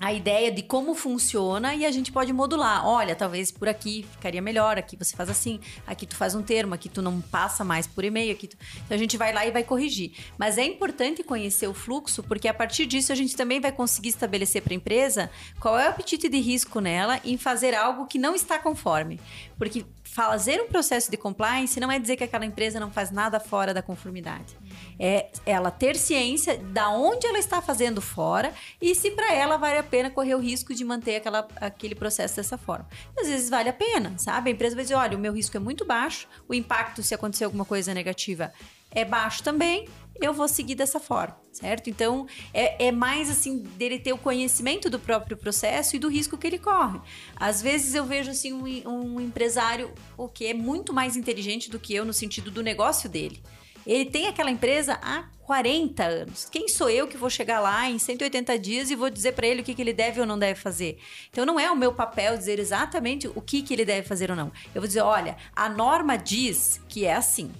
a 0.00 0.14
ideia 0.14 0.50
de 0.50 0.62
como 0.62 0.94
funciona 0.94 1.74
e 1.74 1.84
a 1.84 1.90
gente 1.90 2.10
pode 2.10 2.32
modular. 2.32 2.86
Olha, 2.86 3.14
talvez 3.14 3.50
por 3.50 3.68
aqui 3.68 4.06
ficaria 4.12 4.40
melhor, 4.40 4.78
aqui 4.78 4.96
você 4.96 5.14
faz 5.14 5.28
assim, 5.28 5.60
aqui 5.86 6.06
tu 6.06 6.16
faz 6.16 6.34
um 6.34 6.42
termo, 6.42 6.72
aqui 6.72 6.88
tu 6.88 7.02
não 7.02 7.20
passa 7.20 7.62
mais 7.62 7.86
por 7.86 8.02
e-mail, 8.02 8.32
aqui 8.32 8.48
tu... 8.48 8.56
Então 8.86 8.96
a 8.96 8.98
gente 8.98 9.18
vai 9.18 9.30
lá 9.30 9.44
e 9.44 9.50
vai 9.50 9.62
corrigir. 9.62 10.12
Mas 10.38 10.56
é 10.56 10.64
importante 10.64 11.22
conhecer 11.22 11.66
o 11.68 11.74
fluxo, 11.74 12.22
porque 12.22 12.48
a 12.48 12.54
partir 12.54 12.86
disso 12.86 13.12
a 13.12 13.14
gente 13.14 13.36
também 13.36 13.60
vai 13.60 13.72
conseguir 13.72 14.08
estabelecer 14.08 14.62
para 14.62 14.72
a 14.72 14.76
empresa 14.76 15.30
qual 15.60 15.78
é 15.78 15.86
o 15.86 15.90
apetite 15.90 16.30
de 16.30 16.40
risco 16.40 16.80
nela 16.80 17.20
em 17.22 17.36
fazer 17.36 17.74
algo 17.74 18.06
que 18.06 18.18
não 18.18 18.34
está 18.34 18.58
conforme. 18.58 19.20
Porque 19.58 19.84
fazer 20.02 20.62
um 20.62 20.66
processo 20.68 21.10
de 21.10 21.18
compliance 21.18 21.78
não 21.78 21.92
é 21.92 21.98
dizer 21.98 22.16
que 22.16 22.24
aquela 22.24 22.46
empresa 22.46 22.80
não 22.80 22.90
faz 22.90 23.10
nada 23.10 23.38
fora 23.38 23.74
da 23.74 23.82
conformidade. 23.82 24.56
É 25.02 25.30
ela 25.46 25.70
ter 25.70 25.96
ciência 25.96 26.58
da 26.58 26.90
onde 26.90 27.26
ela 27.26 27.38
está 27.38 27.62
fazendo 27.62 28.02
fora 28.02 28.52
e 28.82 28.94
se 28.94 29.10
para 29.12 29.32
ela 29.32 29.56
vale 29.56 29.78
a 29.78 29.82
pena 29.82 30.10
correr 30.10 30.34
o 30.34 30.38
risco 30.38 30.74
de 30.74 30.84
manter 30.84 31.16
aquela, 31.16 31.48
aquele 31.56 31.94
processo 31.94 32.36
dessa 32.36 32.58
forma. 32.58 32.86
às 33.18 33.26
vezes 33.26 33.48
vale 33.48 33.70
a 33.70 33.72
pena, 33.72 34.14
sabe? 34.18 34.50
A 34.50 34.52
empresa 34.52 34.74
vai 34.74 34.84
dizer: 34.84 34.96
olha, 34.96 35.16
o 35.16 35.20
meu 35.20 35.32
risco 35.32 35.56
é 35.56 35.60
muito 35.60 35.86
baixo, 35.86 36.28
o 36.46 36.52
impacto 36.52 37.02
se 37.02 37.14
acontecer 37.14 37.44
alguma 37.44 37.64
coisa 37.64 37.94
negativa 37.94 38.52
é 38.90 39.04
baixo 39.04 39.42
também, 39.42 39.88
eu 40.20 40.34
vou 40.34 40.46
seguir 40.46 40.74
dessa 40.74 41.00
forma, 41.00 41.36
certo? 41.52 41.88
Então, 41.88 42.26
é, 42.52 42.88
é, 42.88 42.92
mais 42.92 43.30
assim, 43.30 43.58
dele 43.58 43.98
ter 43.98 44.12
o 44.12 44.18
conhecimento 44.18 44.90
do 44.90 44.98
próprio 44.98 45.36
processo 45.36 45.96
e 45.96 45.98
do 45.98 46.08
risco 46.08 46.36
que 46.36 46.46
ele 46.46 46.58
corre. 46.58 47.00
Às 47.36 47.62
vezes 47.62 47.94
eu 47.94 48.04
vejo 48.04 48.30
assim 48.30 48.52
um, 48.52 48.88
um 48.88 49.20
empresário 49.20 49.92
o 50.16 50.28
que 50.28 50.46
é 50.46 50.54
muito 50.54 50.92
mais 50.92 51.16
inteligente 51.16 51.70
do 51.70 51.78
que 51.78 51.94
eu 51.94 52.04
no 52.04 52.12
sentido 52.12 52.50
do 52.50 52.62
negócio 52.62 53.08
dele. 53.08 53.42
Ele 53.86 54.04
tem 54.04 54.26
aquela 54.26 54.50
empresa 54.50 54.98
há 55.02 55.24
40 55.44 56.04
anos. 56.04 56.48
Quem 56.50 56.68
sou 56.68 56.88
eu 56.88 57.08
que 57.08 57.16
vou 57.16 57.28
chegar 57.28 57.60
lá 57.60 57.90
em 57.90 57.98
180 57.98 58.58
dias 58.58 58.90
e 58.90 58.94
vou 58.94 59.10
dizer 59.10 59.32
para 59.32 59.46
ele 59.46 59.62
o 59.62 59.64
que, 59.64 59.74
que 59.74 59.82
ele 59.82 59.92
deve 59.92 60.20
ou 60.20 60.26
não 60.26 60.38
deve 60.38 60.60
fazer? 60.60 60.98
Então 61.30 61.44
não 61.44 61.58
é 61.58 61.70
o 61.70 61.76
meu 61.76 61.92
papel 61.92 62.36
dizer 62.36 62.58
exatamente 62.58 63.26
o 63.26 63.40
que, 63.40 63.62
que 63.62 63.74
ele 63.74 63.84
deve 63.84 64.06
fazer 64.06 64.30
ou 64.30 64.36
não. 64.36 64.52
Eu 64.74 64.80
vou 64.80 64.86
dizer, 64.86 65.00
olha, 65.00 65.36
a 65.54 65.68
norma 65.68 66.16
diz 66.16 66.80
que 66.88 67.04
é 67.04 67.14
assim 67.14 67.50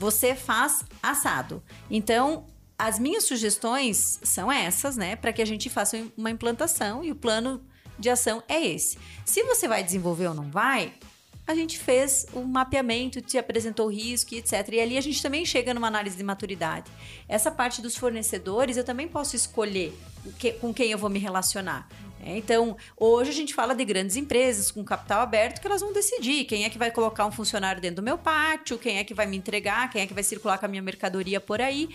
você 0.00 0.34
faz 0.34 0.82
assado. 1.02 1.62
Então, 1.90 2.46
as 2.78 2.98
minhas 2.98 3.24
sugestões 3.24 4.18
são 4.22 4.50
essas, 4.50 4.96
né? 4.96 5.14
Para 5.14 5.30
que 5.30 5.42
a 5.42 5.44
gente 5.44 5.68
faça 5.68 6.02
uma 6.16 6.30
implantação 6.30 7.04
e 7.04 7.12
o 7.12 7.14
plano 7.14 7.62
de 7.98 8.08
ação 8.08 8.42
é 8.48 8.66
esse. 8.66 8.96
Se 9.26 9.42
você 9.42 9.68
vai 9.68 9.84
desenvolver 9.84 10.28
ou 10.28 10.34
não 10.34 10.50
vai, 10.50 10.94
a 11.50 11.54
gente 11.54 11.78
fez 11.78 12.26
um 12.34 12.44
mapeamento, 12.44 13.20
te 13.20 13.36
apresentou 13.36 13.88
risco 13.88 14.34
etc. 14.34 14.68
E 14.72 14.80
ali 14.80 14.96
a 14.96 15.00
gente 15.00 15.22
também 15.22 15.44
chega 15.44 15.74
numa 15.74 15.88
análise 15.88 16.16
de 16.16 16.22
maturidade. 16.22 16.90
Essa 17.28 17.50
parte 17.50 17.82
dos 17.82 17.96
fornecedores 17.96 18.76
eu 18.76 18.84
também 18.84 19.08
posso 19.08 19.36
escolher 19.36 19.92
com 20.60 20.72
quem 20.72 20.90
eu 20.90 20.98
vou 20.98 21.10
me 21.10 21.18
relacionar. 21.18 21.88
É, 22.22 22.36
então, 22.36 22.76
hoje 22.98 23.30
a 23.30 23.32
gente 23.32 23.54
fala 23.54 23.74
de 23.74 23.82
grandes 23.84 24.14
empresas 24.14 24.70
com 24.70 24.84
capital 24.84 25.22
aberto 25.22 25.58
que 25.58 25.66
elas 25.66 25.80
vão 25.80 25.92
decidir 25.92 26.44
quem 26.44 26.64
é 26.64 26.70
que 26.70 26.76
vai 26.76 26.90
colocar 26.90 27.24
um 27.24 27.32
funcionário 27.32 27.80
dentro 27.80 27.96
do 27.96 28.02
meu 28.02 28.18
pátio, 28.18 28.76
quem 28.76 28.98
é 28.98 29.04
que 29.04 29.14
vai 29.14 29.26
me 29.26 29.38
entregar, 29.38 29.88
quem 29.90 30.02
é 30.02 30.06
que 30.06 30.12
vai 30.12 30.22
circular 30.22 30.58
com 30.58 30.66
a 30.66 30.68
minha 30.68 30.82
mercadoria 30.82 31.40
por 31.40 31.62
aí. 31.62 31.88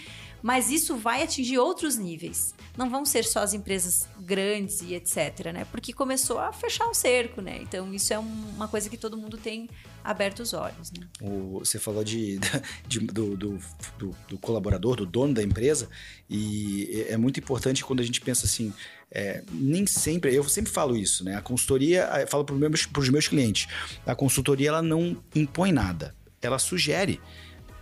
Mas 0.46 0.70
isso 0.70 0.96
vai 0.96 1.24
atingir 1.24 1.58
outros 1.58 1.98
níveis. 1.98 2.54
Não 2.78 2.88
vão 2.88 3.04
ser 3.04 3.24
só 3.24 3.40
as 3.40 3.56
empresas 3.56 4.08
grandes 4.20 4.80
e 4.84 4.94
etc, 4.94 5.52
né? 5.52 5.66
Porque 5.72 5.92
começou 5.92 6.38
a 6.38 6.54
fechar 6.54 6.86
o 6.86 6.94
cerco, 6.94 7.42
né? 7.42 7.58
Então, 7.64 7.92
isso 7.92 8.14
é 8.14 8.20
uma 8.20 8.68
coisa 8.68 8.88
que 8.88 8.96
todo 8.96 9.18
mundo 9.18 9.38
tem 9.40 9.68
aberto 10.04 10.42
os 10.42 10.54
olhos, 10.54 10.92
né? 10.92 11.08
O, 11.20 11.58
você 11.66 11.80
falou 11.80 12.04
de, 12.04 12.38
de 12.88 13.00
do, 13.00 13.36
do, 13.36 13.60
do, 13.98 14.16
do 14.30 14.38
colaborador, 14.38 14.98
do 14.98 15.06
dono 15.08 15.34
da 15.34 15.42
empresa, 15.42 15.90
e 16.30 17.08
é 17.10 17.18
muito 17.18 17.40
importante 17.40 17.84
quando 17.84 18.02
a 18.02 18.04
gente 18.04 18.22
pensa 18.22 18.46
assim, 18.46 18.72
é, 19.12 19.44
nem 19.52 19.88
sempre, 19.88 20.32
eu 20.36 20.44
sempre 20.44 20.72
falo 20.72 20.96
isso, 20.96 21.24
né? 21.24 21.36
A 21.36 21.42
consultoria, 21.42 22.04
eu 22.22 22.28
falo 22.28 22.46
para 22.46 22.54
os 22.54 22.60
meus, 22.60 23.10
meus 23.10 23.28
clientes, 23.28 23.68
a 24.06 24.14
consultoria 24.14 24.70
ela 24.70 24.84
não 24.84 25.18
impõe 25.34 25.72
nada, 25.72 26.16
ela 26.40 26.60
sugere. 26.60 27.20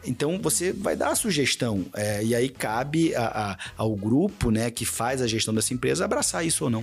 Então 0.05 0.39
você 0.41 0.73
vai 0.73 0.95
dar 0.95 1.09
a 1.09 1.15
sugestão 1.15 1.85
é, 1.95 2.23
e 2.23 2.35
aí 2.35 2.49
cabe 2.49 3.15
a, 3.15 3.51
a, 3.51 3.57
ao 3.77 3.95
grupo, 3.95 4.51
né, 4.51 4.69
que 4.69 4.85
faz 4.85 5.21
a 5.21 5.27
gestão 5.27 5.53
dessa 5.53 5.73
empresa 5.73 6.05
abraçar 6.05 6.45
isso 6.45 6.65
ou 6.65 6.69
não. 6.69 6.81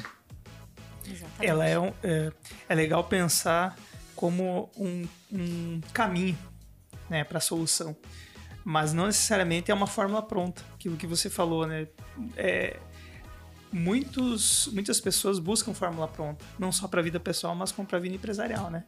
Exatamente. 1.07 1.47
Ela 1.47 1.67
é, 1.67 1.79
um, 1.79 1.93
é, 2.03 2.33
é 2.69 2.75
legal 2.75 3.05
pensar 3.05 3.77
como 4.15 4.71
um, 4.77 5.07
um 5.33 5.81
caminho, 5.93 6.39
né, 7.09 7.25
para 7.25 7.39
a 7.39 7.41
solução, 7.41 7.97
mas 8.65 8.93
não 8.93 9.07
necessariamente 9.07 9.71
é 9.71 9.75
uma 9.75 9.87
fórmula 9.87 10.23
pronta. 10.23 10.63
Aquilo 10.75 10.97
que 10.97 11.07
você 11.07 11.29
falou, 11.31 11.67
né? 11.67 11.89
É, 12.37 12.79
muitos, 13.73 14.69
muitas 14.73 15.01
pessoas 15.01 15.39
buscam 15.39 15.73
fórmula 15.73 16.07
pronta, 16.07 16.45
não 16.59 16.71
só 16.71 16.87
para 16.87 17.01
a 17.01 17.03
vida 17.03 17.19
pessoal, 17.19 17.55
mas 17.55 17.73
como 17.73 17.89
para 17.89 17.97
a 17.99 18.01
vida 18.01 18.15
empresarial, 18.15 18.71
né? 18.71 18.85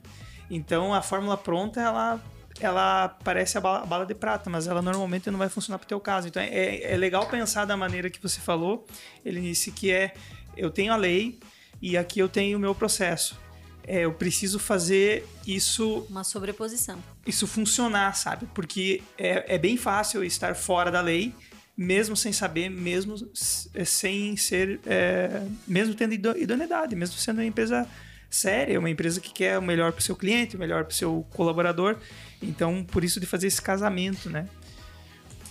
Então 0.50 0.92
a 0.92 1.00
fórmula 1.00 1.36
pronta 1.36 1.80
ela 1.80 2.22
ela 2.60 3.08
parece 3.08 3.58
a 3.58 3.60
bala, 3.60 3.82
a 3.82 3.86
bala, 3.86 4.06
de 4.06 4.14
prata, 4.14 4.48
mas 4.48 4.66
ela 4.66 4.82
normalmente 4.82 5.30
não 5.30 5.38
vai 5.38 5.48
funcionar 5.48 5.78
para 5.78 5.86
o 5.86 5.88
teu 5.88 6.00
caso. 6.00 6.28
Então 6.28 6.42
é, 6.42 6.82
é 6.82 6.96
legal 6.96 7.26
pensar 7.26 7.64
da 7.64 7.76
maneira 7.76 8.10
que 8.10 8.22
você 8.22 8.40
falou, 8.40 8.86
ele 9.24 9.40
disse 9.40 9.70
que 9.70 9.90
é 9.90 10.14
eu 10.56 10.70
tenho 10.70 10.92
a 10.92 10.96
lei 10.96 11.38
e 11.80 11.96
aqui 11.96 12.20
eu 12.20 12.28
tenho 12.28 12.58
o 12.58 12.60
meu 12.60 12.74
processo. 12.74 13.40
É, 13.84 14.04
eu 14.04 14.12
preciso 14.12 14.58
fazer 14.60 15.26
isso. 15.46 16.06
Uma 16.08 16.22
sobreposição. 16.22 17.02
Isso 17.26 17.46
funcionar, 17.46 18.14
sabe? 18.14 18.46
Porque 18.54 19.02
é, 19.18 19.54
é 19.54 19.58
bem 19.58 19.76
fácil 19.76 20.22
estar 20.22 20.54
fora 20.54 20.90
da 20.90 21.00
lei 21.00 21.34
mesmo 21.76 22.14
sem 22.14 22.32
saber, 22.32 22.68
mesmo 22.68 23.16
sem 23.34 24.36
ser, 24.36 24.78
é, 24.86 25.42
mesmo 25.66 25.94
tendo 25.94 26.12
idoneidade, 26.12 26.94
mesmo 26.94 27.16
sendo 27.16 27.38
uma 27.38 27.46
empresa 27.46 27.88
séria, 28.34 28.78
uma 28.78 28.90
empresa 28.90 29.20
que 29.20 29.32
quer 29.32 29.58
o 29.58 29.62
melhor 29.62 29.92
para 29.92 30.00
o 30.00 30.02
seu 30.02 30.16
cliente, 30.16 30.56
o 30.56 30.58
melhor 30.58 30.84
para 30.84 30.92
o 30.92 30.94
seu 30.94 31.26
colaborador. 31.30 31.98
Então, 32.42 32.84
por 32.84 33.04
isso 33.04 33.20
de 33.20 33.26
fazer 33.26 33.46
esse 33.46 33.60
casamento, 33.60 34.30
né? 34.30 34.48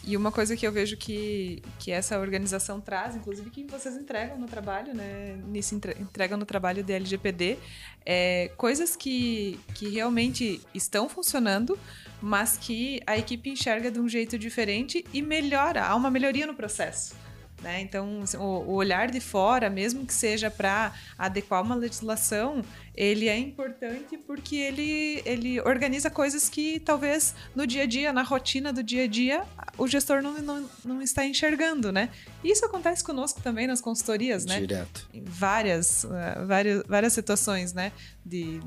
E 0.03 0.17
uma 0.17 0.31
coisa 0.31 0.57
que 0.57 0.65
eu 0.65 0.71
vejo 0.71 0.97
que, 0.97 1.61
que 1.77 1.91
essa 1.91 2.17
organização 2.19 2.81
traz, 2.81 3.15
inclusive 3.15 3.51
que 3.51 3.63
vocês 3.65 3.95
entregam 3.95 4.37
no 4.37 4.47
trabalho, 4.47 4.95
né? 4.95 5.37
Nisso 5.47 5.75
entregam 5.75 6.39
no 6.39 6.45
trabalho 6.45 6.83
de 6.83 6.91
LGPD, 6.91 7.59
é 8.03 8.51
coisas 8.57 8.95
que, 8.95 9.59
que 9.75 9.89
realmente 9.89 10.59
estão 10.73 11.07
funcionando, 11.07 11.77
mas 12.19 12.57
que 12.57 12.99
a 13.05 13.15
equipe 13.15 13.51
enxerga 13.51 13.91
de 13.91 13.99
um 13.99 14.09
jeito 14.09 14.39
diferente 14.39 15.05
e 15.13 15.21
melhora, 15.21 15.85
há 15.85 15.95
uma 15.95 16.09
melhoria 16.09 16.47
no 16.47 16.55
processo. 16.55 17.15
Né? 17.61 17.81
Então, 17.81 18.23
o, 18.39 18.43
o, 18.43 18.73
olhar 18.73 19.11
de 19.11 19.19
fora, 19.19 19.69
mesmo 19.69 20.03
que 20.05 20.13
seja 20.13 20.49
para 20.49 20.93
adequar 21.15 21.61
uma 21.61 21.75
legislação, 21.75 22.65
ele 22.95 23.29
é 23.29 23.37
importante 23.37 24.17
porque 24.17 24.55
ele, 24.55 25.21
ele 25.25 25.61
organiza 25.61 26.09
coisas 26.09 26.49
que 26.49 26.79
talvez 26.79 27.35
no 27.55 27.67
dia 27.67 27.83
a 27.83 27.85
dia, 27.85 28.11
na 28.11 28.23
rotina 28.23 28.73
do 28.73 28.81
dia 28.81 29.03
a 29.03 29.07
dia, 29.07 29.43
o 29.77 29.87
gestor 29.87 30.23
não, 30.23 30.41
não, 30.41 30.69
não 30.83 31.01
está 31.03 31.23
enxergando, 31.23 31.91
né? 31.91 32.09
Isso 32.43 32.65
acontece 32.65 33.03
conosco 33.03 33.39
também 33.41 33.67
nas 33.67 33.79
consultorias, 33.79 34.43
né? 34.43 34.59
Direto. 34.59 35.07
Em 35.13 35.23
várias, 35.23 36.03
uh, 36.03 36.45
várias, 36.47 36.83
várias 36.87 37.13
situações, 37.13 37.73
né? 37.73 37.91
De, 38.25 38.59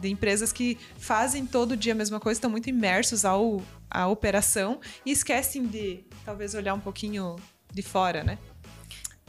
de 0.00 0.08
empresas 0.10 0.52
que 0.52 0.78
fazem 0.98 1.46
todo 1.46 1.74
dia 1.74 1.92
a 1.92 1.96
mesma 1.96 2.20
coisa, 2.20 2.36
estão 2.36 2.50
muito 2.50 2.68
imersos 2.68 3.24
ao, 3.24 3.62
à 3.90 4.06
operação 4.06 4.78
e 5.06 5.10
esquecem 5.10 5.66
de 5.66 6.04
talvez 6.24 6.54
olhar 6.54 6.74
um 6.74 6.80
pouquinho 6.80 7.36
de 7.76 7.82
fora, 7.82 8.24
né? 8.24 8.38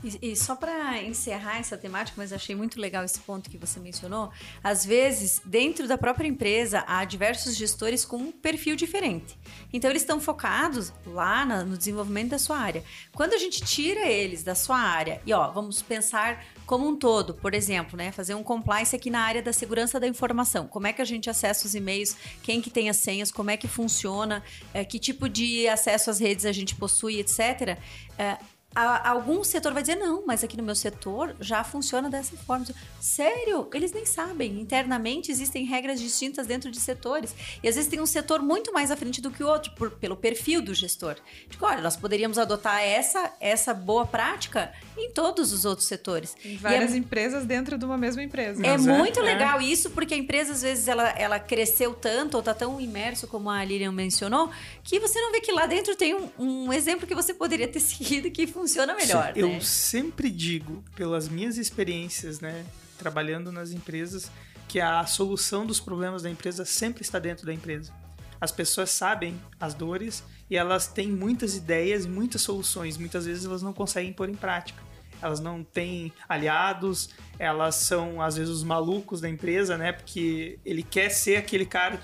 E, 0.03 0.31
e, 0.31 0.35
só 0.35 0.55
para 0.55 1.01
encerrar 1.01 1.57
essa 1.57 1.75
temática, 1.75 2.13
mas 2.17 2.31
achei 2.31 2.55
muito 2.55 2.79
legal 2.79 3.03
esse 3.03 3.19
ponto 3.19 3.49
que 3.49 3.57
você 3.57 3.79
mencionou. 3.79 4.31
Às 4.63 4.85
vezes, 4.85 5.41
dentro 5.43 5.87
da 5.87 5.97
própria 5.97 6.27
empresa, 6.27 6.83
há 6.87 7.03
diversos 7.03 7.55
gestores 7.55 8.05
com 8.05 8.17
um 8.17 8.31
perfil 8.31 8.75
diferente. 8.75 9.35
Então, 9.73 9.89
eles 9.89 10.03
estão 10.03 10.19
focados 10.19 10.93
lá 11.03 11.43
na, 11.43 11.63
no 11.63 11.75
desenvolvimento 11.75 12.29
da 12.29 12.37
sua 12.37 12.59
área. 12.59 12.83
Quando 13.15 13.33
a 13.33 13.39
gente 13.39 13.61
tira 13.65 14.07
eles 14.07 14.43
da 14.43 14.53
sua 14.53 14.77
área, 14.77 15.19
e 15.25 15.33
ó, 15.33 15.49
vamos 15.49 15.81
pensar 15.81 16.45
como 16.67 16.87
um 16.87 16.95
todo, 16.95 17.33
por 17.33 17.55
exemplo, 17.55 17.97
né, 17.97 18.11
fazer 18.11 18.35
um 18.35 18.43
compliance 18.43 18.95
aqui 18.95 19.09
na 19.09 19.21
área 19.21 19.41
da 19.41 19.51
segurança 19.51 19.99
da 19.99 20.07
informação. 20.07 20.67
Como 20.67 20.85
é 20.85 20.93
que 20.93 21.01
a 21.01 21.05
gente 21.05 21.27
acessa 21.27 21.65
os 21.65 21.73
e-mails, 21.73 22.15
quem 22.43 22.61
que 22.61 22.69
tem 22.69 22.87
as 22.87 22.97
senhas, 22.97 23.31
como 23.31 23.49
é 23.49 23.57
que 23.57 23.67
funciona, 23.67 24.43
é, 24.73 24.85
que 24.85 24.99
tipo 24.99 25.27
de 25.27 25.67
acesso 25.67 26.11
às 26.11 26.19
redes 26.19 26.45
a 26.45 26.51
gente 26.51 26.75
possui, 26.75 27.19
etc. 27.19 27.79
É, 28.19 28.37
algum 28.77 29.43
setor 29.43 29.73
vai 29.73 29.81
dizer, 29.81 29.95
não, 29.95 30.23
mas 30.25 30.43
aqui 30.43 30.55
no 30.55 30.61
meu 30.61 30.75
setor 30.75 31.35
já 31.39 31.63
funciona 31.63 32.09
dessa 32.09 32.37
forma. 32.37 32.63
Sério? 32.99 33.67
Eles 33.73 33.91
nem 33.91 34.05
sabem. 34.05 34.59
Internamente 34.59 35.31
existem 35.31 35.65
regras 35.65 35.99
distintas 35.99 36.45
dentro 36.45 36.69
de 36.69 36.79
setores. 36.79 37.33
E 37.63 37.67
às 37.67 37.73
vezes 37.73 37.89
tem 37.89 37.99
um 37.99 38.05
setor 38.05 38.39
muito 38.39 38.71
mais 38.71 38.91
à 38.91 38.95
frente 38.95 39.19
do 39.19 39.31
que 39.31 39.43
o 39.43 39.47
outro, 39.47 39.71
por, 39.71 39.89
pelo 39.91 40.15
perfil 40.15 40.61
do 40.61 40.75
gestor. 40.75 41.15
Digo, 41.49 41.65
olha, 41.65 41.81
nós 41.81 41.95
poderíamos 41.95 42.37
adotar 42.37 42.81
essa, 42.81 43.33
essa 43.39 43.73
boa 43.73 44.05
prática 44.05 44.71
em 44.95 45.09
todos 45.11 45.51
os 45.51 45.65
outros 45.65 45.87
setores. 45.87 46.35
Em 46.45 46.57
várias 46.57 46.93
é, 46.93 46.97
empresas 46.97 47.45
dentro 47.45 47.79
de 47.79 47.85
uma 47.85 47.97
mesma 47.97 48.21
empresa. 48.21 48.63
É, 48.63 48.75
é 48.75 48.77
muito 48.77 49.19
é. 49.21 49.23
legal 49.23 49.59
isso, 49.59 49.89
porque 49.89 50.13
a 50.13 50.17
empresa, 50.17 50.53
às 50.53 50.61
vezes, 50.61 50.87
ela, 50.87 51.09
ela 51.17 51.39
cresceu 51.39 51.95
tanto 51.95 52.35
ou 52.35 52.41
está 52.41 52.53
tão 52.53 52.79
imerso, 52.79 53.27
como 53.27 53.49
a 53.49 53.63
Lilian 53.63 53.91
mencionou, 53.91 54.51
que 54.83 54.99
você 54.99 55.19
não 55.19 55.31
vê 55.31 55.41
que 55.41 55.51
lá 55.51 55.65
dentro 55.65 55.95
tem 55.95 56.13
um, 56.13 56.29
um 56.37 56.73
exemplo 56.73 57.07
que 57.07 57.15
você 57.15 57.33
poderia 57.33 57.67
ter 57.67 57.79
seguido 57.81 58.29
que 58.29 58.45
funciona 58.45 58.66
funciona 58.67 58.93
melhor. 58.93 59.31
Eu 59.35 59.47
né? 59.47 59.59
sempre 59.61 60.29
digo, 60.29 60.83
pelas 60.95 61.29
minhas 61.29 61.57
experiências, 61.57 62.41
né, 62.41 62.65
trabalhando 62.97 63.51
nas 63.51 63.71
empresas, 63.71 64.29
que 64.67 64.81
a 64.81 65.05
solução 65.05 65.65
dos 65.65 65.79
problemas 65.79 66.23
da 66.23 66.29
empresa 66.29 66.65
sempre 66.65 67.01
está 67.01 67.17
dentro 67.17 67.45
da 67.45 67.53
empresa. 67.53 67.93
As 68.39 68.51
pessoas 68.51 68.91
sabem 68.91 69.41
as 69.59 69.73
dores 69.73 70.23
e 70.49 70.57
elas 70.57 70.87
têm 70.87 71.07
muitas 71.07 71.55
ideias 71.55 72.05
muitas 72.05 72.41
soluções. 72.41 72.97
Muitas 72.97 73.25
vezes 73.25 73.45
elas 73.45 73.63
não 73.63 73.73
conseguem 73.73 74.13
pôr 74.13 74.29
em 74.29 74.35
prática. 74.35 74.83
Elas 75.19 75.39
não 75.39 75.63
têm 75.63 76.13
aliados, 76.29 77.09
elas 77.39 77.75
são 77.75 78.21
às 78.21 78.35
vezes 78.35 78.53
os 78.53 78.63
malucos 78.63 79.19
da 79.21 79.27
empresa, 79.27 79.75
né? 79.75 79.91
Porque 79.91 80.59
ele 80.63 80.83
quer 80.83 81.09
ser 81.09 81.37
aquele 81.37 81.65
cara, 81.65 81.99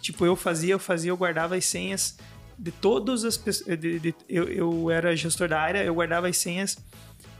tipo 0.00 0.26
eu 0.26 0.36
fazia, 0.36 0.74
eu 0.74 0.78
fazia, 0.78 1.10
eu 1.10 1.16
guardava 1.16 1.56
as 1.56 1.64
senhas 1.64 2.18
de 2.60 2.70
todas 2.70 3.24
as 3.24 3.38
pessoas. 3.38 3.78
Eu, 4.28 4.44
eu 4.44 4.90
era 4.90 5.16
gestor 5.16 5.48
da 5.48 5.58
área, 5.58 5.82
eu 5.82 5.94
guardava 5.94 6.28
as 6.28 6.36
senhas 6.36 6.76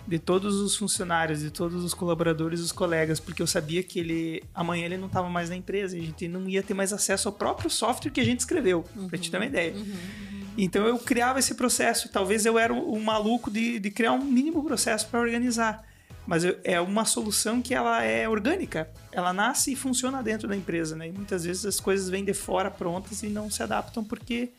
de 0.09 0.18
todos 0.18 0.56
os 0.56 0.76
funcionários, 0.76 1.40
de 1.40 1.50
todos 1.50 1.85
os 1.85 1.92
colaboradores, 1.92 2.61
os 2.61 2.72
colegas, 2.72 3.20
porque 3.20 3.42
eu 3.42 3.46
sabia 3.46 3.83
que 3.83 4.00
ele 4.00 4.42
amanhã 4.54 4.87
ele 4.87 4.96
não 4.96 5.06
estava 5.06 5.28
mais 5.28 5.50
na 5.50 5.56
empresa, 5.56 5.94
a 5.96 6.00
gente 6.00 6.26
não 6.26 6.48
ia 6.48 6.62
ter 6.62 6.72
mais 6.72 6.90
acesso 6.92 7.28
ao 7.28 7.35
próprio 7.35 7.68
software 7.68 8.11
que 8.11 8.20
a 8.20 8.24
gente 8.24 8.40
escreveu, 8.40 8.85
uhum, 8.96 9.09
para 9.09 9.18
te 9.18 9.30
ter 9.30 9.37
uma 9.37 9.46
ideia. 9.46 9.74
Uhum. 9.74 9.94
Então 10.56 10.87
eu 10.87 10.98
criava 10.98 11.38
esse 11.38 11.54
processo, 11.54 12.09
talvez 12.09 12.46
eu 12.46 12.59
era 12.59 12.72
um 12.72 13.00
maluco 13.00 13.50
de, 13.50 13.78
de 13.78 13.90
criar 13.90 14.12
um 14.12 14.24
mínimo 14.24 14.64
processo 14.64 15.06
para 15.06 15.20
organizar, 15.20 15.85
mas 16.26 16.44
eu, 16.44 16.59
é 16.64 16.80
uma 16.80 17.04
solução 17.04 17.61
que 17.61 17.74
ela 17.74 18.02
é 18.02 18.28
orgânica, 18.28 18.90
ela 19.12 19.33
nasce 19.35 19.72
e 19.72 19.76
funciona 19.76 20.22
dentro 20.22 20.48
da 20.48 20.56
empresa, 20.56 20.96
né? 20.96 21.09
E 21.09 21.12
muitas 21.12 21.44
vezes 21.44 21.64
as 21.66 21.78
coisas 21.78 22.09
vêm 22.09 22.24
de 22.24 22.35
fora 22.35 22.70
prontas 22.70 23.22
e 23.22 23.28
não 23.28 23.50
se 23.50 23.62
adaptam 23.62 24.02
porque 24.02 24.50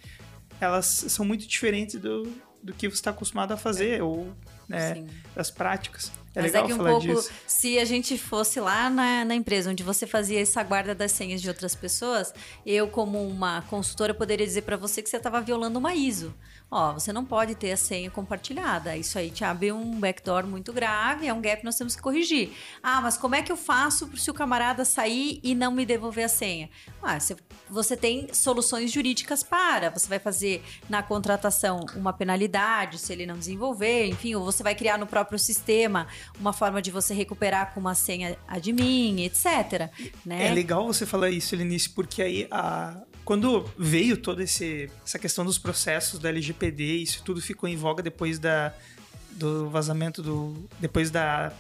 elas 0.63 0.86
são 0.86 1.26
muito 1.26 1.47
diferentes 1.47 2.00
do, 2.00 2.24
do 2.62 2.74
que 2.74 2.88
você 2.88 2.95
está 2.95 3.12
acostumado 3.12 3.52
a 3.52 3.58
fazer, 3.58 4.02
ou 4.02 4.32
né, 4.67 5.06
das 5.36 5.50
práticas. 5.50 6.12
É 6.34 6.41
Mas 6.41 6.54
legal 6.54 6.63
é 6.63 6.67
que 6.67 6.74
um 6.74 6.78
pouco, 6.78 7.02
disso. 7.02 7.30
se 7.46 7.78
a 7.78 7.84
gente 7.84 8.17
fosse 8.17 8.60
lá 8.60 8.89
na, 8.89 9.26
na, 9.26 9.36
empresa 9.36 9.70
onde 9.70 9.84
você 9.84 10.08
fazia 10.08 10.39
essa 10.39 10.63
guarda 10.63 10.96
das 10.96 11.12
senhas 11.12 11.41
de 11.41 11.50
outras 11.50 11.76
pessoas, 11.76 12.34
eu, 12.65 12.88
como 12.88 13.22
uma 13.28 13.62
consultora, 13.63 14.13
poderia 14.13 14.46
dizer 14.46 14.62
para 14.62 14.78
você 14.78 15.02
que 15.02 15.10
você 15.10 15.17
estava 15.17 15.41
violando 15.41 15.78
uma 15.78 15.94
ISO. 15.94 16.34
Ó, 16.74 16.94
você 16.94 17.12
não 17.12 17.26
pode 17.26 17.54
ter 17.54 17.74
a 17.74 17.78
senha 17.78 18.10
compartilhada. 18.10 18.96
Isso 18.96 19.20
aí 19.20 19.30
te 19.30 19.44
abre 19.44 19.74
um 19.74 20.00
backdoor 20.00 20.48
muito 20.48 20.72
grave, 20.72 21.28
é 21.28 21.34
um 21.34 21.41
gap 21.41 21.58
que 21.58 21.65
nós 21.65 21.76
temos 21.76 21.98
que 21.98 22.02
corrigir. 22.02 22.54
Ah, 22.82 23.02
mas 23.02 23.17
como 23.17 23.36
é 23.36 23.41
que 23.41 23.52
eu 23.52 23.58
faço 23.58 24.10
se 24.17 24.32
o 24.32 24.34
camarada 24.34 24.86
sair 24.86 25.41
e 25.44 25.54
não 25.54 25.70
me 25.74 25.86
devolver 25.86 26.24
a 26.24 26.30
senha? 26.30 26.70
Ah, 27.04 27.20
você, 27.20 27.36
você 27.70 27.98
tem 27.98 28.34
soluções 28.34 28.89
jurídicas 28.89 29.44
para. 29.44 29.89
Você 29.89 30.08
vai 30.08 30.17
fazer 30.17 30.63
na 30.89 31.04
contratação 31.04 31.86
uma 31.94 32.13
penalidade 32.13 33.00
se 33.00 33.12
ele 33.12 33.26
não 33.26 33.38
desenvolver, 33.38 34.08
enfim, 34.08 34.34
ou 34.36 34.46
você 34.46 34.63
vai 34.63 34.74
criar 34.74 34.98
no 34.98 35.06
próprio 35.06 35.38
sistema 35.38 36.08
uma 36.39 36.53
forma 36.53 36.81
de 36.81 36.91
você 36.91 37.13
recuperar 37.13 37.73
com 37.73 37.79
uma 37.79 37.95
senha 37.95 38.38
admin, 38.47 39.23
etc. 39.23 39.89
Né? 40.25 40.47
É 40.47 40.53
legal 40.53 40.86
você 40.86 41.05
falar 41.05 41.29
isso, 41.29 41.55
Lenice, 41.55 41.89
porque 41.89 42.21
aí 42.21 42.47
a, 42.51 43.01
quando 43.23 43.69
veio 43.77 44.17
toda 44.17 44.43
essa 44.43 45.19
questão 45.19 45.45
dos 45.45 45.57
processos 45.57 46.19
da 46.19 46.29
LGPD, 46.29 46.97
isso 46.97 47.23
tudo 47.23 47.41
ficou 47.41 47.69
em 47.69 47.75
voga 47.75 48.01
depois 48.01 48.39
da, 48.39 48.73
do 49.31 49.69
vazamento 49.69 50.21
do. 50.21 50.67
depois 50.79 51.12
da. 51.12 51.53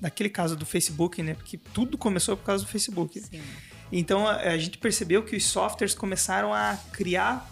daquele 0.00 0.28
caso 0.28 0.56
do 0.56 0.66
Facebook, 0.66 1.22
né? 1.22 1.34
Porque 1.34 1.58
tudo 1.58 1.96
começou 1.96 2.36
por 2.36 2.44
causa 2.44 2.64
do 2.64 2.70
Facebook. 2.70 3.20
Sim. 3.20 3.42
Então 3.90 4.28
a, 4.28 4.36
a 4.36 4.58
gente 4.58 4.78
percebeu 4.78 5.22
que 5.22 5.36
os 5.36 5.44
softwares 5.44 5.94
começaram 5.94 6.52
a 6.52 6.78
criar 6.92 7.50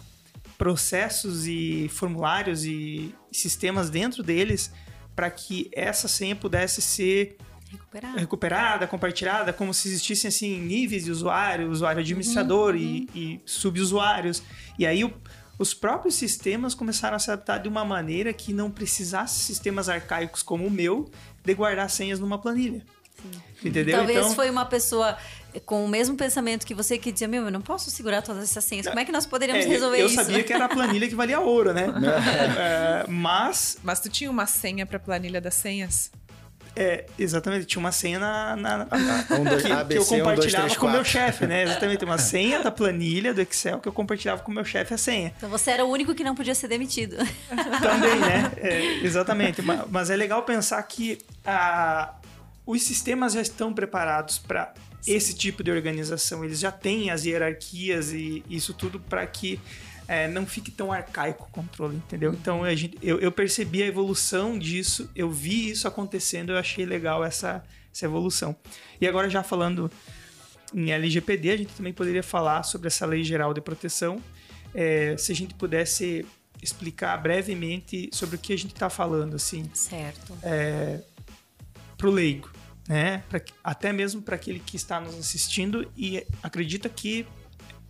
processos 0.58 1.46
e 1.46 1.88
formulários 1.88 2.64
e 2.64 3.14
sistemas 3.32 3.90
dentro 3.90 4.22
deles 4.22 4.70
para 5.14 5.30
que 5.30 5.70
essa 5.72 6.08
senha 6.08 6.34
pudesse 6.34 6.80
ser 6.80 7.36
recuperada. 7.70 8.20
recuperada, 8.20 8.86
compartilhada, 8.86 9.52
como 9.52 9.72
se 9.72 9.88
existissem 9.88 10.28
assim 10.28 10.60
níveis 10.60 11.04
de 11.04 11.10
usuário, 11.10 11.70
usuário 11.70 12.00
administrador 12.00 12.74
uhum, 12.74 12.80
e, 12.80 13.00
uhum. 13.00 13.06
e 13.14 13.40
subusuários. 13.44 14.42
E 14.78 14.86
aí 14.86 15.04
o, 15.04 15.12
os 15.58 15.74
próprios 15.74 16.14
sistemas 16.14 16.74
começaram 16.74 17.16
a 17.16 17.18
se 17.18 17.30
adaptar 17.30 17.58
de 17.58 17.68
uma 17.68 17.84
maneira 17.84 18.32
que 18.32 18.52
não 18.52 18.70
precisasse 18.70 19.40
sistemas 19.40 19.88
arcaicos 19.88 20.42
como 20.42 20.66
o 20.66 20.70
meu 20.70 21.10
de 21.44 21.54
guardar 21.54 21.88
senhas 21.90 22.18
numa 22.20 22.38
planilha. 22.38 22.84
Sim. 23.22 23.68
Entendeu? 23.68 23.98
Talvez 23.98 24.18
então, 24.18 24.34
foi 24.34 24.50
uma 24.50 24.64
pessoa 24.64 25.16
com 25.60 25.84
o 25.84 25.88
mesmo 25.88 26.16
pensamento 26.16 26.66
que 26.66 26.74
você 26.74 26.98
que 26.98 27.12
dizia, 27.12 27.28
meu, 27.28 27.44
eu 27.44 27.50
não 27.50 27.60
posso 27.60 27.90
segurar 27.90 28.22
todas 28.22 28.44
essas 28.44 28.64
senhas. 28.64 28.86
Como 28.86 28.98
é 28.98 29.04
que 29.04 29.12
nós 29.12 29.26
poderíamos 29.26 29.64
é, 29.64 29.68
resolver 29.68 30.00
eu 30.00 30.06
isso? 30.06 30.20
Eu 30.20 30.24
sabia 30.24 30.42
que 30.42 30.52
era 30.52 30.64
a 30.64 30.68
planilha 30.68 31.08
que 31.08 31.14
valia 31.14 31.40
ouro, 31.40 31.72
né? 31.72 31.86
é, 32.58 33.04
mas... 33.08 33.78
Mas 33.82 34.00
tu 34.00 34.08
tinha 34.08 34.30
uma 34.30 34.46
senha 34.46 34.86
para 34.86 34.96
a 34.96 35.00
planilha 35.00 35.40
das 35.40 35.54
senhas? 35.54 36.10
É, 36.74 37.04
exatamente. 37.18 37.66
Tinha 37.66 37.80
uma 37.80 37.92
senha 37.92 38.18
na, 38.18 38.56
na, 38.56 38.78
na 38.78 38.86
um, 39.38 39.44
dois, 39.44 39.62
que, 39.62 39.72
ABC, 39.72 39.88
que, 39.88 39.98
eu 39.98 40.18
compartilhava 40.18 40.32
um, 40.32 40.36
dois, 40.36 40.52
três, 40.52 40.76
com 40.76 40.86
o 40.86 40.90
meu 40.90 41.04
chefe, 41.04 41.46
né? 41.46 41.62
Exatamente. 41.64 42.04
Uma 42.04 42.18
senha 42.18 42.62
da 42.62 42.70
planilha 42.70 43.34
do 43.34 43.40
Excel 43.40 43.78
que 43.78 43.88
eu 43.88 43.92
compartilhava 43.92 44.42
com 44.42 44.50
o 44.50 44.54
meu 44.54 44.64
chefe 44.64 44.94
a 44.94 44.98
senha. 44.98 45.34
Então 45.36 45.50
você 45.50 45.70
era 45.70 45.84
o 45.84 45.90
único 45.90 46.14
que 46.14 46.24
não 46.24 46.34
podia 46.34 46.54
ser 46.54 46.68
demitido. 46.68 47.16
Também, 47.82 48.18
né? 48.18 48.52
É, 48.56 49.04
exatamente. 49.04 49.60
Mas, 49.60 49.80
mas, 49.90 50.10
é 50.10 50.16
legal 50.16 50.42
pensar 50.44 50.82
que 50.84 51.18
a, 51.44 52.14
os 52.64 52.82
sistemas 52.82 53.34
já 53.34 53.42
estão 53.42 53.72
preparados 53.72 54.38
para 54.38 54.72
esse 55.06 55.34
tipo 55.34 55.62
de 55.62 55.70
organização. 55.70 56.44
Eles 56.44 56.60
já 56.60 56.70
têm 56.70 57.10
as 57.10 57.24
hierarquias 57.24 58.12
e 58.12 58.44
isso 58.48 58.72
tudo 58.72 59.00
para 59.00 59.26
que 59.26 59.60
é, 60.06 60.28
não 60.28 60.46
fique 60.46 60.70
tão 60.70 60.92
arcaico 60.92 61.44
o 61.48 61.52
controle, 61.52 61.96
entendeu? 61.96 62.32
Então 62.32 62.64
a 62.64 62.74
gente, 62.74 62.98
eu, 63.02 63.18
eu, 63.20 63.32
percebi 63.32 63.82
a 63.82 63.86
evolução 63.86 64.58
disso, 64.58 65.10
eu 65.14 65.30
vi 65.30 65.70
isso 65.70 65.86
acontecendo, 65.86 66.52
eu 66.52 66.58
achei 66.58 66.84
legal 66.84 67.24
essa, 67.24 67.62
essa 67.92 68.04
evolução. 68.04 68.54
E 69.00 69.06
agora 69.06 69.30
já 69.30 69.42
falando 69.42 69.90
em 70.74 70.90
LGPD, 70.90 71.50
a 71.50 71.56
gente 71.56 71.74
também 71.74 71.92
poderia 71.92 72.22
falar 72.22 72.62
sobre 72.62 72.88
essa 72.88 73.06
lei 73.06 73.22
geral 73.22 73.52
de 73.54 73.60
proteção. 73.60 74.20
É, 74.74 75.16
se 75.16 75.32
a 75.32 75.34
gente 75.34 75.54
pudesse 75.54 76.24
explicar 76.62 77.16
brevemente 77.16 78.08
sobre 78.12 78.36
o 78.36 78.38
que 78.38 78.52
a 78.52 78.56
gente 78.56 78.72
está 78.72 78.88
falando, 78.88 79.34
assim. 79.34 79.68
Certo. 79.74 80.36
É, 80.42 81.00
para 81.96 82.08
o 82.08 82.10
leigo, 82.10 82.50
né? 82.88 83.22
Pra, 83.28 83.40
até 83.62 83.92
mesmo 83.92 84.22
para 84.22 84.36
aquele 84.36 84.58
que 84.58 84.76
está 84.76 85.00
nos 85.00 85.18
assistindo 85.18 85.90
e 85.96 86.26
acredita 86.42 86.88
que 86.88 87.26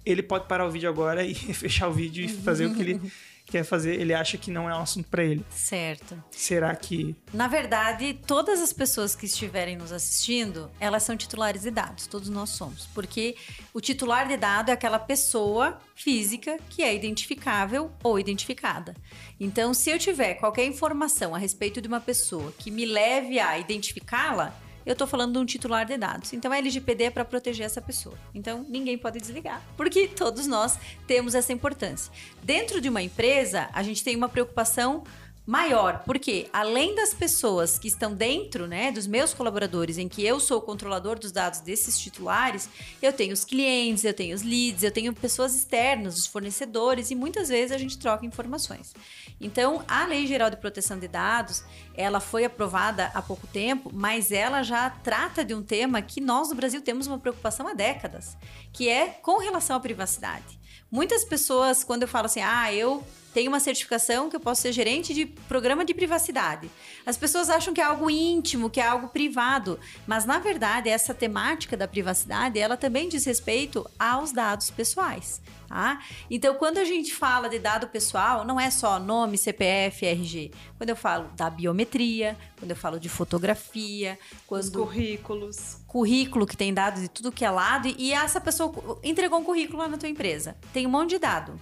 ele 0.05 0.23
pode 0.23 0.47
parar 0.47 0.67
o 0.67 0.71
vídeo 0.71 0.89
agora 0.89 1.25
e 1.27 1.35
fechar 1.35 1.89
o 1.89 1.93
vídeo 1.93 2.25
e 2.25 2.29
fazer 2.29 2.67
o 2.67 2.75
que 2.75 2.81
ele 2.81 3.01
quer 3.53 3.65
fazer, 3.65 4.01
ele 4.01 4.15
acha 4.15 4.39
que 4.39 4.51
não 4.51 4.69
é 4.69 4.75
um 4.75 4.81
assunto 4.81 5.09
para 5.09 5.23
ele. 5.23 5.45
Certo. 5.51 6.23
Será 6.31 6.75
que. 6.75 7.15
Na 7.35 7.49
verdade, 7.49 8.19
todas 8.27 8.61
as 8.61 8.73
pessoas 8.73 9.15
que 9.15 9.27
estiverem 9.27 9.77
nos 9.77 9.93
assistindo, 9.93 10.71
elas 10.81 11.03
são 11.03 11.17
titulares 11.17 11.63
de 11.63 11.71
dados, 11.71 12.07
todos 12.07 12.31
nós 12.31 12.49
somos. 12.51 12.87
Porque 12.95 13.37
o 13.75 13.81
titular 13.81 14.27
de 14.27 14.39
dado 14.39 14.71
é 14.71 14.73
aquela 14.73 14.99
pessoa 14.99 15.79
física 15.95 16.57
que 16.71 16.83
é 16.83 16.95
identificável 16.95 17.93
ou 18.03 18.19
identificada. 18.19 18.97
Então, 19.39 19.75
se 19.75 19.91
eu 19.91 19.99
tiver 19.99 20.35
qualquer 20.35 20.65
informação 20.65 21.35
a 21.35 21.39
respeito 21.39 21.81
de 21.81 21.89
uma 21.89 22.01
pessoa 22.01 22.53
que 22.57 22.71
me 22.71 22.87
leve 22.87 23.39
a 23.39 23.59
identificá-la, 23.59 24.57
eu 24.85 24.93
estou 24.93 25.07
falando 25.07 25.33
de 25.33 25.39
um 25.39 25.45
titular 25.45 25.87
de 25.87 25.97
dados. 25.97 26.33
Então 26.33 26.53
a 26.53 26.59
LGPD 26.59 27.05
é 27.05 27.11
para 27.11 27.25
proteger 27.25 27.67
essa 27.67 27.81
pessoa. 27.81 28.17
Então 28.35 28.65
ninguém 28.69 28.99
pode 28.99 29.19
desligar, 29.19 29.63
porque 29.77 30.09
todos 30.09 30.47
nós 30.47 30.79
temos 31.07 31.35
essa 31.35 31.53
importância. 31.53 32.13
Dentro 32.43 32.81
de 32.81 32.89
uma 32.89 33.03
empresa, 33.03 33.69
a 33.73 33.83
gente 33.83 34.03
tem 34.03 34.17
uma 34.17 34.29
preocupação 34.29 35.05
maior, 35.45 36.05
porque 36.05 36.49
além 36.53 36.95
das 36.95 37.13
pessoas 37.13 37.77
que 37.77 37.89
estão 37.89 38.15
dentro, 38.15 38.67
né, 38.69 38.93
dos 38.93 39.09
meus 39.09 39.35
colaboradores, 39.35 39.99
em 39.99 40.09
que 40.09 40.25
eu 40.25 40.39
sou 40.39 40.59
o 40.59 40.63
controlador 40.63 41.19
dos 41.19 41.33
dados 41.33 41.61
desses 41.61 41.99
titulares, 41.99 42.69
eu 43.01 43.13
tenho 43.13 43.33
os 43.33 43.45
clientes, 43.45 44.05
eu 44.05 44.15
tenho 44.15 44.37
os 44.37 44.43
leads, 44.43 44.85
eu 44.85 44.93
tenho 44.93 45.13
pessoas 45.13 45.55
externas, 45.55 46.17
os 46.17 46.27
fornecedores 46.27 47.11
e 47.11 47.17
muitas 47.17 47.49
vezes 47.49 47.73
a 47.73 47.79
gente 47.79 47.99
troca 47.99 48.25
informações. 48.25 48.95
Então, 49.41 49.85
a 49.89 50.07
Lei 50.07 50.29
Geral 50.29 50.49
de 50.49 50.57
Proteção 50.57 50.99
de 50.99 51.09
Dados, 51.09 51.65
ela 51.95 52.21
foi 52.21 52.45
aprovada 52.45 53.11
há 53.13 53.21
pouco 53.21 53.47
tempo, 53.49 53.91
mas 53.93 54.31
ela 54.31 54.63
já 54.63 54.89
trata 54.91 55.45
de 55.45 55.55
um 55.55 55.63
tema 55.63 56.01
que 56.01 56.21
nós 56.21 56.51
no 56.51 56.55
Brasil 56.55 56.81
temos 56.81 57.09
uma 57.09 57.19
preocupação 57.19 57.67
há 57.67 57.75
décadas, 57.75 58.37
que 58.73 58.89
é 58.89 59.09
com 59.09 59.39
relação 59.39 59.75
à 59.75 59.81
privacidade. 59.81 60.62
Muitas 60.93 61.25
pessoas, 61.25 61.83
quando 61.83 62.03
eu 62.03 62.09
falo 62.09 62.27
assim, 62.27 62.43
ah, 62.43 62.71
eu 62.71 63.03
tenho 63.33 63.51
uma 63.51 63.61
certificação 63.61 64.29
que 64.29 64.37
eu 64.37 64.41
posso 64.41 64.61
ser 64.61 64.73
gerente 64.73 65.15
de 65.15 65.25
programa 65.25 65.87
de 65.87 65.95
privacidade. 65.95 66.71
As 67.07 67.17
pessoas 67.17 67.49
acham 67.49 67.73
que 67.73 67.81
é 67.81 67.85
algo 67.85 68.11
íntimo, 68.11 68.69
que 68.69 68.79
é 68.79 68.87
algo 68.87 69.09
privado, 69.09 69.81
mas 70.07 70.27
na 70.27 70.39
verdade 70.39 70.91
essa 70.91 71.15
temática 71.15 71.75
da 71.77 71.89
privacidade, 71.89 72.59
ela 72.59 72.77
também 72.77 73.09
diz 73.09 73.25
respeito 73.25 73.89
aos 73.99 74.33
dados 74.33 74.71
pessoais, 74.71 75.41
tá? 75.67 76.03
Então, 76.31 76.55
quando 76.57 76.77
a 76.77 76.85
gente 76.85 77.15
fala 77.15 77.49
de 77.49 77.59
dado 77.59 77.89
pessoal, 77.89 78.45
não 78.45 78.61
é 78.61 78.71
só 78.71 78.99
nome, 78.99 79.39
CPF, 79.39 80.05
RG. 80.05 80.53
Quando 80.77 80.91
eu 80.91 80.97
falo 80.97 81.31
da 81.35 81.49
biometria, 81.49 82.37
quando 82.59 82.73
eu 82.73 82.77
falo 82.77 83.01
de 83.01 83.09
fotografia, 83.09 84.19
quando 84.47 84.63
os 84.63 84.69
currículos, 84.69 85.79
currículo 85.93 86.47
que 86.47 86.57
tem 86.57 86.73
dados 86.73 87.03
de 87.03 87.09
tudo 87.09 87.31
que 87.31 87.45
é 87.45 87.51
lado 87.51 87.87
e 87.87 88.13
essa 88.13 88.41
pessoa 88.41 88.99
entregou 89.03 89.39
um 89.39 89.45
currículo 89.45 89.79
lá 89.79 89.89
na 89.89 89.99
tua 89.99 90.09
empresa. 90.09 90.57
Tem 90.73 90.87
um 90.87 90.91
monte 90.91 91.11
de 91.11 91.19
dado 91.19 91.61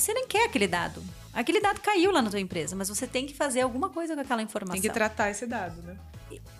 você 0.00 0.12
nem 0.12 0.26
quer 0.26 0.46
aquele 0.46 0.66
dado. 0.66 1.02
Aquele 1.32 1.60
dado 1.60 1.80
caiu 1.80 2.10
lá 2.10 2.20
na 2.20 2.30
tua 2.30 2.40
empresa, 2.40 2.76
mas 2.76 2.88
você 2.88 3.06
tem 3.06 3.26
que 3.26 3.34
fazer 3.34 3.62
alguma 3.62 3.88
coisa 3.88 4.14
com 4.14 4.20
aquela 4.20 4.42
informação. 4.42 4.80
Tem 4.80 4.82
que 4.82 4.90
tratar 4.90 5.30
esse 5.30 5.46
dado, 5.46 5.80
né? 5.82 5.96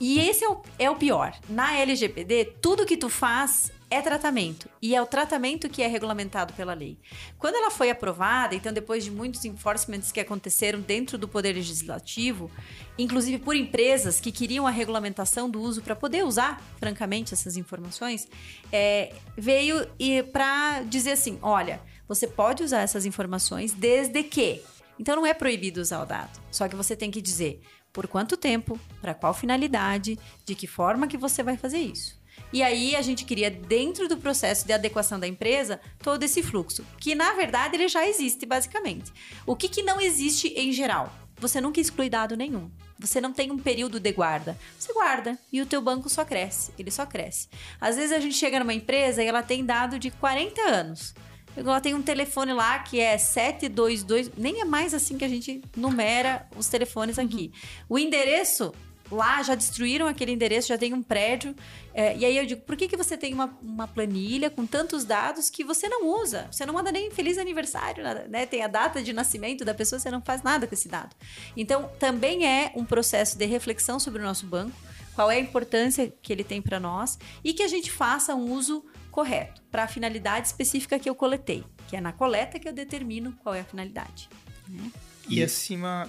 E 0.01 0.19
esse 0.19 0.45
é 0.45 0.49
o, 0.49 0.63
é 0.79 0.91
o 0.91 0.97
pior. 0.97 1.35
Na 1.49 1.77
LGPD, 1.79 2.57
tudo 2.61 2.87
que 2.87 2.97
tu 2.97 3.09
faz 3.09 3.71
é 3.93 4.01
tratamento. 4.01 4.69
E 4.81 4.95
é 4.95 5.03
o 5.03 5.07
tratamento 5.07 5.69
que 5.69 5.83
é 5.83 5.87
regulamentado 5.87 6.53
pela 6.55 6.75
lei. 6.75 6.99
Quando 7.39 7.57
ela 7.57 7.71
foi 7.71 7.91
aprovada, 7.91 8.55
então 8.55 8.73
depois 8.73 9.05
de 9.05 9.11
muitos 9.11 9.45
enforcements 9.45 10.11
que 10.11 10.21
aconteceram 10.21 10.81
dentro 10.81 11.19
do 11.19 11.29
Poder 11.29 11.53
Legislativo, 11.53 12.51
inclusive 12.99 13.39
por 13.39 13.55
empresas 13.55 14.21
que 14.21 14.33
queriam 14.33 14.67
a 14.67 14.71
regulamentação 14.71 15.49
do 15.49 15.61
uso 15.61 15.83
para 15.83 15.95
poder 15.95 16.25
usar, 16.25 16.63
francamente, 16.79 17.35
essas 17.35 17.57
informações, 17.57 18.29
é, 18.73 19.15
veio 19.37 19.87
para 20.33 20.83
dizer 20.83 21.13
assim: 21.13 21.39
olha 21.43 21.81
você 22.13 22.27
pode 22.27 22.63
usar 22.63 22.81
essas 22.81 23.07
informações 23.07 23.73
desde 23.73 24.23
que. 24.23 24.63
Então 24.99 25.17
não 25.17 25.27
é 25.27 25.33
proibido 25.33 25.81
usar 25.81 26.03
o 26.03 26.05
dado. 26.05 26.39
Só 26.51 26.69
que 26.69 26.77
você 26.77 26.95
tem 26.95 27.11
que 27.11 27.23
dizer 27.23 27.63
por 27.91 28.07
quanto 28.07 28.37
tempo, 28.37 28.79
para 29.01 29.15
qual 29.15 29.35
finalidade, 29.35 30.19
de 30.45 30.55
que 30.55 30.67
forma 30.67 31.07
que 31.07 31.17
você 31.17 31.43
vai 31.43 31.57
fazer 31.57 31.79
isso. 31.79 32.22
E 32.53 32.63
aí 32.63 32.95
a 32.95 33.03
gente 33.03 33.25
queria, 33.25 33.51
dentro 33.51 34.09
do 34.09 34.17
processo 34.17 34.67
de 34.67 34.73
adequação 34.73 35.19
da 35.19 35.27
empresa, 35.27 35.81
todo 36.03 36.23
esse 36.23 36.43
fluxo, 36.43 36.85
que 36.99 37.15
na 37.15 37.33
verdade 37.33 37.77
ele 37.77 37.89
já 37.89 38.07
existe, 38.07 38.45
basicamente. 38.45 39.13
O 39.47 39.57
que, 39.57 39.69
que 39.69 39.83
não 39.83 40.01
existe 40.01 40.49
em 40.49 40.73
geral? 40.73 41.13
Você 41.39 41.61
nunca 41.61 41.81
exclui 41.81 42.09
dado 42.09 42.37
nenhum. 42.37 42.71
Você 42.99 43.21
não 43.21 43.33
tem 43.33 43.51
um 43.51 43.59
período 43.59 43.99
de 43.99 44.13
guarda. 44.13 44.57
Você 44.79 44.93
guarda 44.93 45.37
e 45.53 45.61
o 45.61 45.67
teu 45.67 45.81
banco 45.81 46.09
só 46.09 46.25
cresce. 46.25 46.71
Ele 46.79 46.91
só 46.91 47.05
cresce. 47.05 47.49
Às 47.81 47.97
vezes 47.97 48.13
a 48.13 48.21
gente 48.21 48.37
chega 48.37 48.61
numa 48.61 48.75
empresa 48.75 49.25
e 49.25 49.27
ela 49.27 49.43
tem 49.43 49.65
dado 49.65 49.99
de 49.99 50.11
40 50.11 50.61
anos. 50.61 51.15
Igual 51.57 51.81
tem 51.81 51.95
um 51.95 52.03
telefone 52.03 52.53
lá 52.53 52.79
que 52.79 53.01
é 53.01 53.19
722, 53.19 54.31
nem 54.37 54.61
é 54.61 54.65
mais 54.65 54.95
assim 54.95 55.19
que 55.19 55.25
a 55.25 55.29
gente 55.29 55.63
numera 55.77 56.47
os 56.57 56.69
telefones 56.69 57.19
aqui. 57.19 57.53
Uhum. 57.53 57.85
O 57.89 57.99
endereço 57.99 58.73
lá 59.13 59.43
já 59.43 59.55
destruíram 59.55 60.07
aquele 60.07 60.33
endereço, 60.33 60.69
já 60.69 60.79
tem 60.79 60.93
um 60.95 61.03
prédio. 61.03 61.55
É, 61.95 62.17
e 62.17 62.25
aí 62.25 62.37
eu 62.37 62.47
digo, 62.47 62.63
por 62.63 62.77
que, 62.77 62.89
que 62.89 62.97
você 62.97 63.17
tem 63.17 63.35
uma, 63.35 63.57
uma 63.63 63.87
planilha 63.87 64.51
com 64.51 64.67
tantos 64.67 65.05
dados 65.05 65.51
que 65.51 65.63
você 65.63 65.89
não 65.89 66.07
usa? 66.21 66.49
Você 66.51 66.65
não 66.65 66.75
manda 66.75 66.91
nem 66.91 67.11
feliz 67.11 67.39
aniversário, 67.39 68.03
né? 68.29 68.47
Tem 68.47 68.63
a 68.63 68.69
data 68.69 69.03
de 69.03 69.13
nascimento 69.13 69.65
da 69.65 69.75
pessoa, 69.75 69.99
você 69.99 70.11
não 70.11 70.23
faz 70.23 70.43
nada 70.43 70.67
com 70.67 70.75
esse 70.75 70.89
dado. 70.89 71.15
Então, 71.57 71.91
também 71.99 72.47
é 72.47 72.73
um 72.75 72.85
processo 72.85 73.37
de 73.37 73.45
reflexão 73.45 74.01
sobre 74.01 74.23
o 74.23 74.25
nosso 74.25 74.47
banco, 74.47 74.77
qual 75.15 75.31
é 75.31 75.37
a 75.37 75.41
importância 75.41 76.13
que 76.23 76.33
ele 76.33 76.43
tem 76.43 76.63
para 76.63 76.81
nós 76.81 77.19
e 77.45 77.53
que 77.53 77.63
a 77.63 77.69
gente 77.69 77.91
faça 77.91 78.35
um 78.35 78.51
uso 78.51 78.85
correto 79.11 79.63
para 79.71 79.85
a 79.85 79.89
finalidade 79.89 80.47
específica 80.47 80.99
que 80.99 81.09
eu 81.09 81.15
coletei, 81.15 81.63
que 81.87 81.95
é 81.95 82.01
na 82.01 82.13
coleta 82.13 82.59
que 82.59 82.67
eu 82.67 82.73
determino 82.73 83.37
qual 83.43 83.55
é 83.55 83.61
a 83.61 83.65
finalidade. 83.65 84.29
Né? 84.67 84.91
E, 85.29 85.39
e 85.39 85.43
acima. 85.43 86.09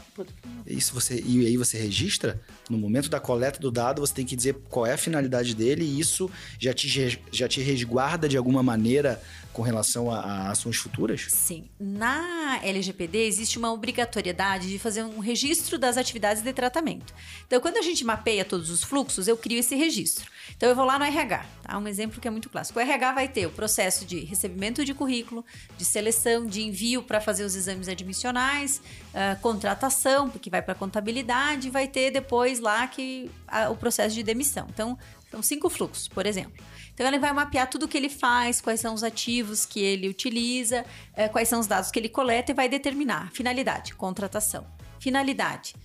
Isso 0.66 0.94
você, 0.94 1.22
e 1.26 1.46
aí 1.46 1.58
você 1.58 1.78
registra, 1.78 2.42
no 2.70 2.78
momento 2.78 3.10
da 3.10 3.20
coleta 3.20 3.60
do 3.60 3.72
dado, 3.72 4.02
você 4.02 4.14
tem 4.14 4.26
que 4.26 4.36
dizer 4.36 4.56
qual 4.70 4.86
é 4.86 4.94
a 4.94 4.98
finalidade 4.98 5.56
dele, 5.56 5.84
e 5.84 6.00
isso 6.00 6.30
já 6.60 6.74
te, 6.74 7.20
já 7.32 7.48
te 7.48 7.62
resguarda 7.62 8.28
de 8.28 8.38
alguma 8.38 8.64
maneira 8.64 9.22
com 9.54 9.62
relação 9.62 10.12
a, 10.12 10.20
a, 10.20 10.52
ações 10.52 10.76
futuras? 10.76 11.28
Sim. 11.30 11.70
Na 11.80 12.60
LGPD 12.64 13.20
existe 13.26 13.58
uma 13.58 13.72
obrigatoriedade 13.72 14.68
de 14.68 14.80
fazer 14.80 15.04
um 15.04 15.20
registro 15.20 15.78
das 15.78 15.96
atividades 15.96 16.42
de 16.42 16.52
tratamento. 16.52 17.14
Então, 17.46 17.62
quando 17.62 17.78
a 17.78 17.82
gente 17.82 18.04
mapeia 18.04 18.44
todos 18.44 18.70
os 18.70 18.84
fluxos, 18.84 19.28
eu 19.28 19.38
crio 19.38 19.60
esse 19.60 19.76
registro. 19.76 20.30
Então, 20.58 20.68
eu 20.68 20.76
vou 20.76 20.84
lá 20.84 20.98
no 20.98 21.06
RH, 21.06 21.46
tá? 21.62 21.78
Um 21.78 21.88
exemplo 21.88 22.20
que 22.20 22.28
é 22.28 22.32
muito 22.32 22.50
clássico. 22.50 22.80
O 22.80 22.82
RH 22.82 23.14
vai 23.14 23.28
ter 23.28 23.46
o 23.46 23.52
processo 23.52 24.06
de 24.06 24.20
recebimento 24.22 24.84
de 24.84 24.94
currículo, 24.94 25.46
de 25.78 25.86
seleção, 25.86 26.46
de 26.46 26.64
envio 26.64 27.04
para 27.04 27.22
fazer 27.22 27.44
os 27.44 27.56
exames 27.56 27.88
admissionais, 27.88 28.82
uh, 29.14 29.40
contratação, 29.42 30.30
porque 30.30 30.50
vai 30.50 30.62
para 30.62 30.74
contabilidade, 30.74 31.70
vai 31.70 31.88
ter 31.88 32.12
depois 32.12 32.60
lá 32.60 32.88
que 32.88 33.30
uh, 33.48 33.72
o 33.72 33.76
processo 33.76 34.16
de 34.16 34.24
demissão. 34.24 34.68
Então, 34.70 34.98
são 35.30 35.42
cinco 35.42 35.70
fluxos, 35.70 36.08
por 36.08 36.26
exemplo. 36.26 36.64
Então, 36.94 37.08
ele 37.08 37.20
vai 37.20 37.34
mapear 37.34 37.70
tudo 37.70 37.84
o 37.84 37.88
que 37.88 37.98
ele 37.98 38.10
faz, 38.10 38.62
quais 38.62 38.80
são 38.80 38.94
os 38.94 39.04
ativos 39.04 39.66
que 39.66 39.80
ele 39.80 40.08
utiliza, 40.08 40.86
uh, 41.18 41.32
quais 41.32 41.48
são 41.48 41.60
os 41.60 41.68
dados 41.68 41.90
que 41.92 42.00
ele 42.00 42.10
coleta 42.10 42.52
e 42.52 42.56
vai 42.56 42.70
determinar 42.70 43.32
finalidade, 43.32 43.96
contratação. 43.96 44.66
Finalidade, 45.00 45.76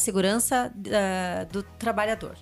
segurança 0.00 0.72
do 1.52 1.62
trabalhador. 1.62 2.36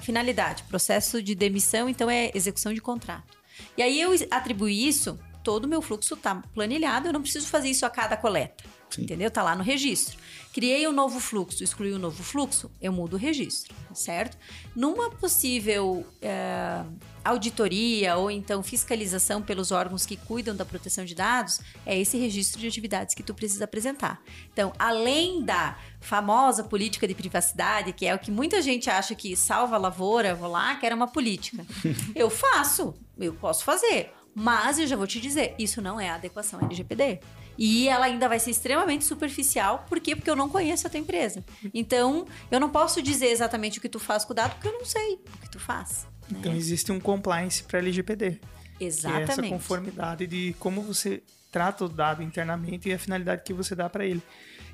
finalidade, 0.00 0.64
processo 0.64 1.22
de 1.22 1.36
demissão, 1.36 1.88
então 1.88 2.10
é 2.10 2.32
execução 2.34 2.74
de 2.74 2.80
contrato. 2.80 3.38
E 3.76 3.82
aí 3.82 4.00
eu 4.00 4.10
atribuí 4.28 4.88
isso 4.88 5.16
todo 5.42 5.64
o 5.64 5.68
meu 5.68 5.82
fluxo 5.82 6.14
está 6.14 6.36
planilhado, 6.54 7.08
eu 7.08 7.12
não 7.12 7.20
preciso 7.20 7.46
fazer 7.48 7.68
isso 7.68 7.84
a 7.84 7.90
cada 7.90 8.16
coleta. 8.16 8.64
Sim. 8.90 9.02
Entendeu? 9.02 9.30
Tá 9.30 9.42
lá 9.42 9.56
no 9.56 9.62
registro. 9.62 10.18
Criei 10.52 10.86
um 10.86 10.92
novo 10.92 11.18
fluxo, 11.18 11.64
excluí 11.64 11.94
um 11.94 11.98
novo 11.98 12.22
fluxo, 12.22 12.70
eu 12.80 12.92
mudo 12.92 13.14
o 13.14 13.18
registro, 13.18 13.74
certo? 13.94 14.36
Numa 14.76 15.10
possível 15.10 16.06
é, 16.20 16.84
auditoria 17.24 18.16
ou 18.16 18.30
então 18.30 18.62
fiscalização 18.62 19.42
pelos 19.42 19.70
órgãos 19.70 20.04
que 20.06 20.16
cuidam 20.16 20.54
da 20.54 20.64
proteção 20.64 21.04
de 21.04 21.14
dados, 21.14 21.60
é 21.86 21.98
esse 21.98 22.18
registro 22.18 22.60
de 22.60 22.66
atividades 22.66 23.14
que 23.14 23.22
tu 23.22 23.34
precisa 23.34 23.64
apresentar. 23.64 24.20
Então, 24.52 24.72
além 24.78 25.42
da 25.44 25.76
famosa 26.00 26.64
política 26.64 27.06
de 27.06 27.14
privacidade, 27.14 27.92
que 27.92 28.06
é 28.06 28.14
o 28.14 28.18
que 28.18 28.30
muita 28.30 28.60
gente 28.60 28.90
acha 28.90 29.14
que 29.14 29.36
salva 29.36 29.76
a 29.76 29.78
lavoura, 29.78 30.34
vou 30.34 30.50
lá, 30.50 30.74
quero 30.76 30.96
uma 30.96 31.08
política. 31.08 31.64
eu 32.14 32.28
faço, 32.28 32.94
eu 33.18 33.34
posso 33.34 33.64
fazer. 33.64 34.12
Mas 34.34 34.78
eu 34.78 34.86
já 34.86 34.96
vou 34.96 35.06
te 35.06 35.20
dizer, 35.20 35.54
isso 35.58 35.82
não 35.82 36.00
é 36.00 36.08
adequação 36.08 36.60
LGPD. 36.60 37.20
E 37.58 37.88
ela 37.88 38.06
ainda 38.06 38.28
vai 38.28 38.40
ser 38.40 38.50
extremamente 38.50 39.04
superficial, 39.04 39.84
por 39.88 40.00
quê? 40.00 40.16
Porque 40.16 40.30
eu 40.30 40.36
não 40.36 40.48
conheço 40.48 40.86
a 40.86 40.90
tua 40.90 40.98
empresa. 40.98 41.44
Então, 41.74 42.26
eu 42.50 42.58
não 42.58 42.70
posso 42.70 43.02
dizer 43.02 43.26
exatamente 43.26 43.78
o 43.78 43.82
que 43.82 43.88
tu 43.88 44.00
faz 44.00 44.24
com 44.24 44.32
o 44.32 44.36
dado, 44.36 44.54
porque 44.54 44.68
eu 44.68 44.72
não 44.72 44.84
sei 44.84 45.14
o 45.14 45.38
que 45.40 45.50
tu 45.50 45.60
faz. 45.60 46.06
Né? 46.30 46.38
Então, 46.40 46.54
existe 46.54 46.90
um 46.92 47.00
compliance 47.00 47.62
para 47.62 47.78
LGPD. 47.78 48.38
Exatamente. 48.80 49.24
Que 49.24 49.30
é 49.30 49.32
essa 49.32 49.48
conformidade 49.48 50.26
de 50.26 50.54
como 50.58 50.82
você 50.82 51.22
trata 51.50 51.84
o 51.84 51.88
dado 51.88 52.22
internamente 52.22 52.88
e 52.88 52.92
a 52.92 52.98
finalidade 52.98 53.42
que 53.44 53.52
você 53.52 53.74
dá 53.74 53.88
para 53.88 54.04
ele. 54.06 54.22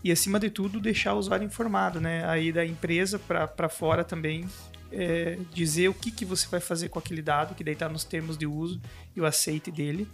E, 0.03 0.13
acima 0.13 0.39
de 0.39 0.49
tudo, 0.49 0.81
deixar 0.81 1.15
o 1.15 1.19
usuário 1.19 1.45
informado, 1.45 2.01
né? 2.01 2.25
Aí 2.29 2.53
da 2.53 2.65
empresa 2.65 3.19
para 3.19 3.69
fora 3.69 4.05
também, 4.05 4.49
é, 4.93 5.37
dizer 5.53 5.89
o 5.89 5.95
que, 5.95 6.11
que 6.11 6.25
você 6.25 6.47
vai 6.47 6.61
fazer 6.61 6.89
com 6.89 7.01
aquele 7.01 7.21
dado, 7.21 7.55
que 7.55 7.65
daí 7.65 7.75
está 7.75 7.89
nos 7.89 8.05
termos 8.05 8.39
de 8.39 8.47
uso 8.47 8.81
e 9.17 9.21
o 9.21 9.27
aceite 9.27 9.73
dele, 9.73 10.09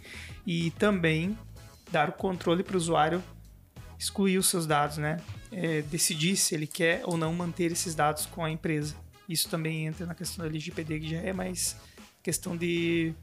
e 0.45 0.71
também 0.71 1.37
dar 1.91 2.09
o 2.09 2.13
controle 2.13 2.63
para 2.63 2.73
o 2.73 2.77
usuário 2.77 3.23
excluir 3.97 4.37
os 4.37 4.47
seus 4.47 4.65
dados, 4.65 4.97
né? 4.97 5.21
É, 5.51 5.81
decidir 5.83 6.35
se 6.35 6.53
ele 6.53 6.67
quer 6.67 7.01
ou 7.05 7.15
não 7.15 7.33
manter 7.33 7.71
esses 7.71 7.95
dados 7.95 8.25
com 8.25 8.43
a 8.43 8.49
empresa. 8.49 8.95
Isso 9.27 9.49
também 9.49 9.85
entra 9.85 10.05
na 10.05 10.15
questão 10.15 10.43
da 10.43 10.49
LGPD, 10.49 10.99
que 10.99 11.09
já 11.09 11.17
é 11.17 11.33
mais 11.33 11.75
questão 12.21 12.55
de 12.55 13.13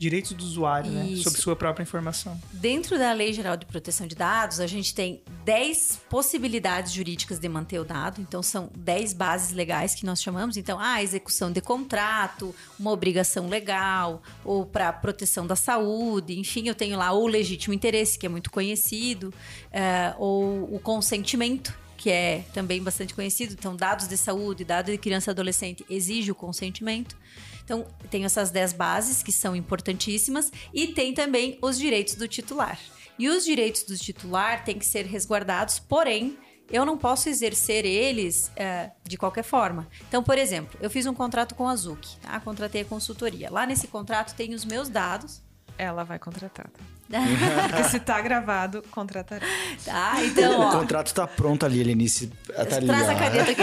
direitos 0.00 0.32
do 0.32 0.42
usuário, 0.42 0.90
né? 0.90 1.14
Sobre 1.16 1.38
sua 1.38 1.54
própria 1.54 1.82
informação. 1.82 2.40
Dentro 2.54 2.98
da 2.98 3.12
Lei 3.12 3.34
Geral 3.34 3.54
de 3.54 3.66
Proteção 3.66 4.06
de 4.06 4.14
Dados, 4.14 4.58
a 4.58 4.66
gente 4.66 4.94
tem 4.94 5.22
10 5.44 6.00
possibilidades 6.08 6.90
jurídicas 6.90 7.38
de 7.38 7.46
manter 7.50 7.78
o 7.78 7.84
dado. 7.84 8.18
Então, 8.18 8.42
são 8.42 8.70
10 8.74 9.12
bases 9.12 9.52
legais 9.52 9.94
que 9.94 10.06
nós 10.06 10.22
chamamos. 10.22 10.56
Então, 10.56 10.80
a 10.80 11.02
execução 11.02 11.52
de 11.52 11.60
contrato, 11.60 12.54
uma 12.78 12.90
obrigação 12.92 13.46
legal, 13.46 14.22
ou 14.42 14.64
para 14.64 14.90
proteção 14.90 15.46
da 15.46 15.54
saúde. 15.54 16.38
Enfim, 16.38 16.66
eu 16.66 16.74
tenho 16.74 16.96
lá 16.96 17.12
o 17.12 17.26
legítimo 17.26 17.74
interesse, 17.74 18.18
que 18.18 18.24
é 18.24 18.28
muito 18.30 18.50
conhecido, 18.50 19.34
é, 19.70 20.14
ou 20.16 20.74
o 20.74 20.80
consentimento, 20.80 21.78
que 22.00 22.08
é 22.08 22.46
também 22.54 22.82
bastante 22.82 23.12
conhecido. 23.12 23.52
Então, 23.52 23.76
dados 23.76 24.08
de 24.08 24.16
saúde, 24.16 24.64
dados 24.64 24.90
de 24.90 24.96
criança 24.96 25.30
e 25.30 25.32
adolescente 25.32 25.84
exige 25.88 26.32
o 26.32 26.34
consentimento. 26.34 27.14
Então, 27.62 27.86
tem 28.10 28.24
essas 28.24 28.50
10 28.50 28.72
bases 28.72 29.22
que 29.22 29.30
são 29.30 29.54
importantíssimas 29.54 30.50
e 30.72 30.88
tem 30.88 31.12
também 31.12 31.58
os 31.60 31.78
direitos 31.78 32.14
do 32.14 32.26
titular. 32.26 32.80
E 33.18 33.28
os 33.28 33.44
direitos 33.44 33.82
do 33.82 33.98
titular 33.98 34.64
têm 34.64 34.78
que 34.78 34.86
ser 34.86 35.04
resguardados, 35.04 35.78
porém, 35.78 36.38
eu 36.70 36.86
não 36.86 36.96
posso 36.96 37.28
exercer 37.28 37.84
eles 37.84 38.50
é, 38.56 38.92
de 39.04 39.18
qualquer 39.18 39.44
forma. 39.44 39.86
Então, 40.08 40.22
por 40.22 40.38
exemplo, 40.38 40.80
eu 40.80 40.88
fiz 40.88 41.04
um 41.04 41.12
contrato 41.12 41.54
com 41.54 41.68
a 41.68 41.76
Zuc, 41.76 42.16
tá? 42.22 42.40
contratei 42.40 42.80
a 42.80 42.84
consultoria. 42.86 43.50
Lá 43.50 43.66
nesse 43.66 43.88
contrato 43.88 44.34
tem 44.34 44.54
os 44.54 44.64
meus 44.64 44.88
dados. 44.88 45.42
Ela 45.80 46.04
vai 46.04 46.18
contratar. 46.18 46.66
Tá? 46.68 46.82
Porque 47.68 47.84
se 47.84 48.00
tá 48.00 48.20
gravado, 48.20 48.82
contratará. 48.90 49.46
Tá, 49.82 50.22
então, 50.22 50.60
ó. 50.60 50.68
O 50.68 50.72
contrato 50.78 51.14
tá 51.14 51.26
pronto 51.26 51.64
ali, 51.64 51.80
Helenice. 51.80 52.26
Tá 52.48 52.66
Traz 52.66 53.08
a 53.08 53.14
caneta 53.14 53.50
aqui. 53.50 53.62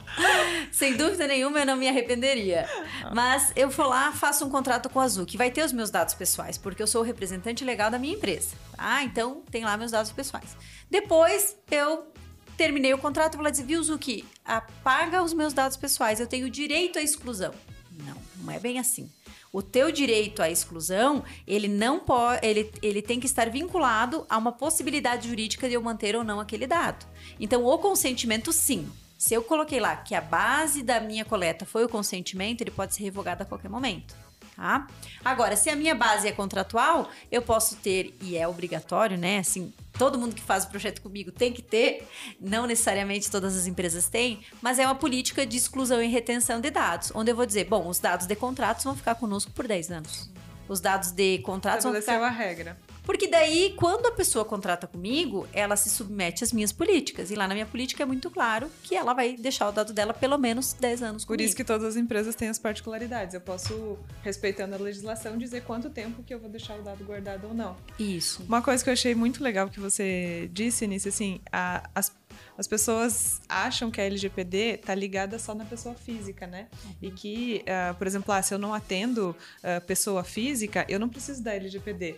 Sem 0.72 0.96
dúvida 0.96 1.26
nenhuma, 1.26 1.58
eu 1.58 1.66
não 1.66 1.76
me 1.76 1.86
arrependeria. 1.86 2.66
Mas 3.14 3.52
eu 3.54 3.68
vou 3.68 3.86
lá, 3.86 4.10
faço 4.10 4.46
um 4.46 4.48
contrato 4.48 4.88
com 4.88 4.98
a 4.98 5.04
Azul, 5.04 5.26
que 5.26 5.36
vai 5.36 5.50
ter 5.50 5.62
os 5.62 5.72
meus 5.72 5.90
dados 5.90 6.14
pessoais, 6.14 6.56
porque 6.56 6.82
eu 6.82 6.86
sou 6.86 7.02
o 7.02 7.04
representante 7.04 7.62
legal 7.62 7.90
da 7.90 7.98
minha 7.98 8.14
empresa. 8.14 8.56
Ah, 8.78 9.04
então 9.04 9.42
tem 9.50 9.64
lá 9.64 9.76
meus 9.76 9.90
dados 9.90 10.10
pessoais. 10.12 10.56
Depois, 10.90 11.58
eu 11.70 12.10
terminei 12.56 12.94
o 12.94 12.98
contrato 12.98 13.34
e 13.34 13.36
vou 13.36 13.44
lá 13.44 13.50
dizer, 13.50 13.64
viu, 13.64 13.82
Zuki, 13.82 14.24
apaga 14.42 15.22
os 15.22 15.34
meus 15.34 15.52
dados 15.52 15.76
pessoais, 15.76 16.20
eu 16.20 16.26
tenho 16.26 16.48
direito 16.48 16.98
à 16.98 17.02
exclusão. 17.02 17.52
Não, 17.90 18.16
não 18.38 18.50
é 18.50 18.58
bem 18.58 18.78
assim 18.78 19.10
o 19.56 19.62
teu 19.62 19.90
direito 19.90 20.42
à 20.42 20.50
exclusão, 20.50 21.24
ele 21.46 21.66
não 21.66 21.98
pode, 21.98 22.46
ele, 22.46 22.70
ele 22.82 23.00
tem 23.00 23.18
que 23.18 23.24
estar 23.24 23.48
vinculado 23.48 24.26
a 24.28 24.36
uma 24.36 24.52
possibilidade 24.52 25.28
jurídica 25.28 25.66
de 25.66 25.72
eu 25.72 25.80
manter 25.80 26.14
ou 26.14 26.22
não 26.22 26.38
aquele 26.38 26.66
dado. 26.66 27.06
Então, 27.40 27.64
o 27.64 27.78
consentimento, 27.78 28.52
sim. 28.52 28.86
Se 29.16 29.32
eu 29.32 29.42
coloquei 29.42 29.80
lá 29.80 29.96
que 29.96 30.14
a 30.14 30.20
base 30.20 30.82
da 30.82 31.00
minha 31.00 31.24
coleta 31.24 31.64
foi 31.64 31.86
o 31.86 31.88
consentimento, 31.88 32.60
ele 32.60 32.70
pode 32.70 32.94
ser 32.94 33.04
revogado 33.04 33.44
a 33.44 33.46
qualquer 33.46 33.70
momento. 33.70 34.14
Tá? 34.56 34.86
Agora, 35.22 35.54
se 35.54 35.68
a 35.68 35.76
minha 35.76 35.94
base 35.94 36.26
é 36.26 36.32
contratual, 36.32 37.10
eu 37.30 37.42
posso 37.42 37.76
ter, 37.76 38.16
e 38.22 38.38
é 38.38 38.48
obrigatório, 38.48 39.18
né? 39.18 39.38
Assim, 39.38 39.70
todo 39.98 40.18
mundo 40.18 40.34
que 40.34 40.40
faz 40.40 40.64
o 40.64 40.68
projeto 40.68 41.02
comigo 41.02 41.30
tem 41.30 41.52
que 41.52 41.60
ter, 41.60 42.08
não 42.40 42.66
necessariamente 42.66 43.30
todas 43.30 43.54
as 43.54 43.66
empresas 43.66 44.08
têm, 44.08 44.40
mas 44.62 44.78
é 44.78 44.86
uma 44.86 44.94
política 44.94 45.44
de 45.44 45.58
exclusão 45.58 46.02
e 46.02 46.06
retenção 46.06 46.58
de 46.58 46.70
dados, 46.70 47.12
onde 47.14 47.30
eu 47.30 47.36
vou 47.36 47.44
dizer, 47.44 47.64
bom, 47.64 47.86
os 47.86 47.98
dados 47.98 48.26
de 48.26 48.34
contratos 48.34 48.82
vão 48.82 48.96
ficar 48.96 49.14
conosco 49.16 49.50
por 49.52 49.68
10 49.68 49.90
anos. 49.90 50.30
Os 50.68 50.80
dados 50.80 51.10
de 51.10 51.38
contratos 51.40 51.84
vão 51.84 51.94
ficar... 51.94 52.22
a 52.22 52.30
regra. 52.30 52.78
Porque 53.06 53.28
daí, 53.28 53.72
quando 53.76 54.06
a 54.06 54.12
pessoa 54.12 54.44
contrata 54.44 54.86
comigo, 54.88 55.46
ela 55.52 55.76
se 55.76 55.88
submete 55.88 56.42
às 56.42 56.52
minhas 56.52 56.72
políticas. 56.72 57.30
E 57.30 57.36
lá 57.36 57.46
na 57.46 57.54
minha 57.54 57.64
política 57.64 58.02
é 58.02 58.06
muito 58.06 58.28
claro 58.28 58.68
que 58.82 58.96
ela 58.96 59.14
vai 59.14 59.36
deixar 59.36 59.68
o 59.68 59.72
dado 59.72 59.92
dela 59.92 60.12
pelo 60.12 60.36
menos 60.36 60.72
10 60.72 61.02
anos 61.04 61.24
Por 61.24 61.28
comigo. 61.28 61.46
isso 61.46 61.54
que 61.54 61.62
todas 61.62 61.84
as 61.84 61.96
empresas 61.96 62.34
têm 62.34 62.48
as 62.48 62.58
particularidades. 62.58 63.32
Eu 63.32 63.40
posso, 63.40 63.96
respeitando 64.22 64.74
a 64.74 64.78
legislação, 64.78 65.38
dizer 65.38 65.62
quanto 65.62 65.88
tempo 65.88 66.24
que 66.24 66.34
eu 66.34 66.40
vou 66.40 66.50
deixar 66.50 66.78
o 66.80 66.82
dado 66.82 67.04
guardado 67.04 67.46
ou 67.46 67.54
não. 67.54 67.76
Isso. 67.96 68.42
Uma 68.42 68.60
coisa 68.60 68.82
que 68.82 68.90
eu 68.90 68.94
achei 68.94 69.14
muito 69.14 69.42
legal 69.42 69.70
que 69.70 69.78
você 69.78 70.50
disse, 70.52 70.84
Nisso, 70.86 71.08
assim, 71.08 71.40
a, 71.52 71.88
as 71.94 72.10
as 72.58 72.66
pessoas 72.66 73.40
acham 73.48 73.90
que 73.90 74.00
a 74.00 74.04
LGPD 74.04 74.78
tá 74.78 74.94
ligada 74.94 75.38
só 75.38 75.54
na 75.54 75.64
pessoa 75.64 75.94
física, 75.94 76.46
né? 76.46 76.68
Uhum. 76.84 76.94
E 77.02 77.10
que, 77.10 77.64
uh, 77.64 77.94
por 77.94 78.06
exemplo, 78.06 78.32
ah, 78.32 78.42
se 78.42 78.54
eu 78.54 78.58
não 78.58 78.72
atendo 78.72 79.36
uh, 79.58 79.84
pessoa 79.86 80.24
física, 80.24 80.84
eu 80.88 80.98
não 80.98 81.08
preciso 81.08 81.42
da 81.42 81.54
LGPD. 81.54 82.16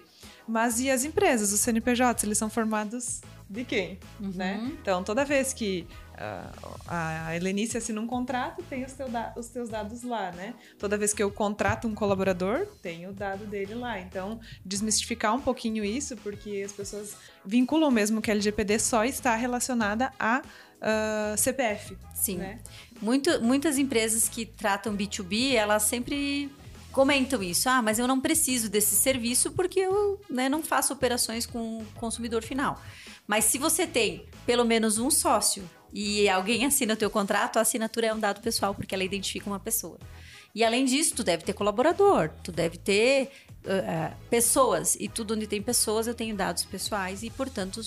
Mas 0.49 0.81
e 0.81 0.91
as 0.91 1.05
empresas, 1.05 1.53
os 1.53 1.61
CNPJs, 1.61 2.25
eles 2.25 2.39
são 2.39 2.49
formados 2.49 3.21
de 3.49 3.65
quem? 3.65 3.99
Uhum. 4.21 4.33
Né? 4.35 4.73
Então, 4.81 5.03
toda 5.03 5.25
vez 5.25 5.55
que 5.55 5.87
uh, 6.15 6.79
a 6.87 7.35
Helenice 7.35 7.79
assina 7.79 7.99
um 7.99 8.07
contrato, 8.07 8.63
tem 8.65 8.85
os, 8.85 8.93
teu 8.93 9.07
os 9.37 9.49
teus 9.49 9.71
dados 9.71 10.03
lá, 10.03 10.31
né? 10.33 10.55
Toda 10.79 10.99
vez 10.99 11.15
que 11.15 11.23
eu 11.23 11.31
contrato 11.31 11.89
um 11.89 11.95
colaborador, 11.95 12.67
tem 12.83 13.07
o 13.07 13.13
dado 13.13 13.47
dele 13.47 13.75
lá. 13.75 13.99
Então, 13.99 14.39
desmistificar 14.65 15.35
um 15.35 15.41
pouquinho 15.41 15.83
isso, 15.83 16.15
porque 16.19 16.63
as 16.65 16.73
pessoas 16.73 17.17
vinculam 17.45 17.91
mesmo 17.91 18.21
que 18.21 18.31
a 18.31 18.35
LGPD 18.35 18.79
só 18.79 19.05
está 19.05 19.35
relacionada 19.35 20.13
a 20.21 20.43
uh, 20.43 21.39
CPF. 21.39 21.97
Sim. 22.15 22.37
Né? 22.37 22.59
Muito, 23.01 23.41
muitas 23.43 23.79
empresas 23.79 24.29
que 24.29 24.45
tratam 24.45 24.95
B2B, 24.95 25.55
elas 25.55 25.85
sempre 25.85 26.51
comentam 26.99 27.41
isso. 27.41 27.69
Ah, 27.69 27.81
mas 27.81 28.01
eu 28.01 28.09
não 28.09 28.21
preciso 28.21 28.69
desse 28.69 28.97
serviço 28.97 29.53
porque 29.53 29.79
eu 29.79 30.21
né, 30.29 30.49
não 30.49 30.65
faço 30.65 30.93
operações 30.93 31.47
com 31.47 31.79
o 31.79 31.87
consumidor 31.95 32.43
final. 32.43 32.83
Mas 33.25 33.45
se 33.45 33.57
você 33.57 33.87
tem 33.87 34.25
pelo 34.45 34.65
menos 34.65 34.99
um 34.99 35.09
sócio 35.09 35.63
e 35.93 36.29
alguém 36.29 36.67
assina 36.67 36.95
o 36.95 36.97
teu 36.97 37.09
contrato, 37.09 37.57
a 37.57 37.61
assinatura 37.63 38.09
é 38.09 38.13
um 38.13 38.19
dado 38.19 38.41
pessoal 38.41 38.75
porque 38.75 38.97
ela 38.97 39.05
identifica 39.05 39.49
uma 39.49 39.61
pessoa. 39.61 39.97
E 40.53 40.65
além 40.65 40.85
disso, 40.85 41.15
tu 41.15 41.23
deve 41.23 41.45
ter 41.45 41.53
colaborador, 41.53 42.31
tu 42.43 42.51
deve 42.51 42.77
ter 42.77 43.31
uh, 43.65 44.15
pessoas. 44.31 44.97
E 44.99 45.09
tudo 45.09 45.35
onde 45.35 45.47
tem 45.47 45.61
pessoas, 45.61 46.07
eu 46.07 46.15
tenho 46.15 46.35
dados 46.35 46.65
pessoais 46.65 47.23
e, 47.23 47.31
portanto, 47.31 47.81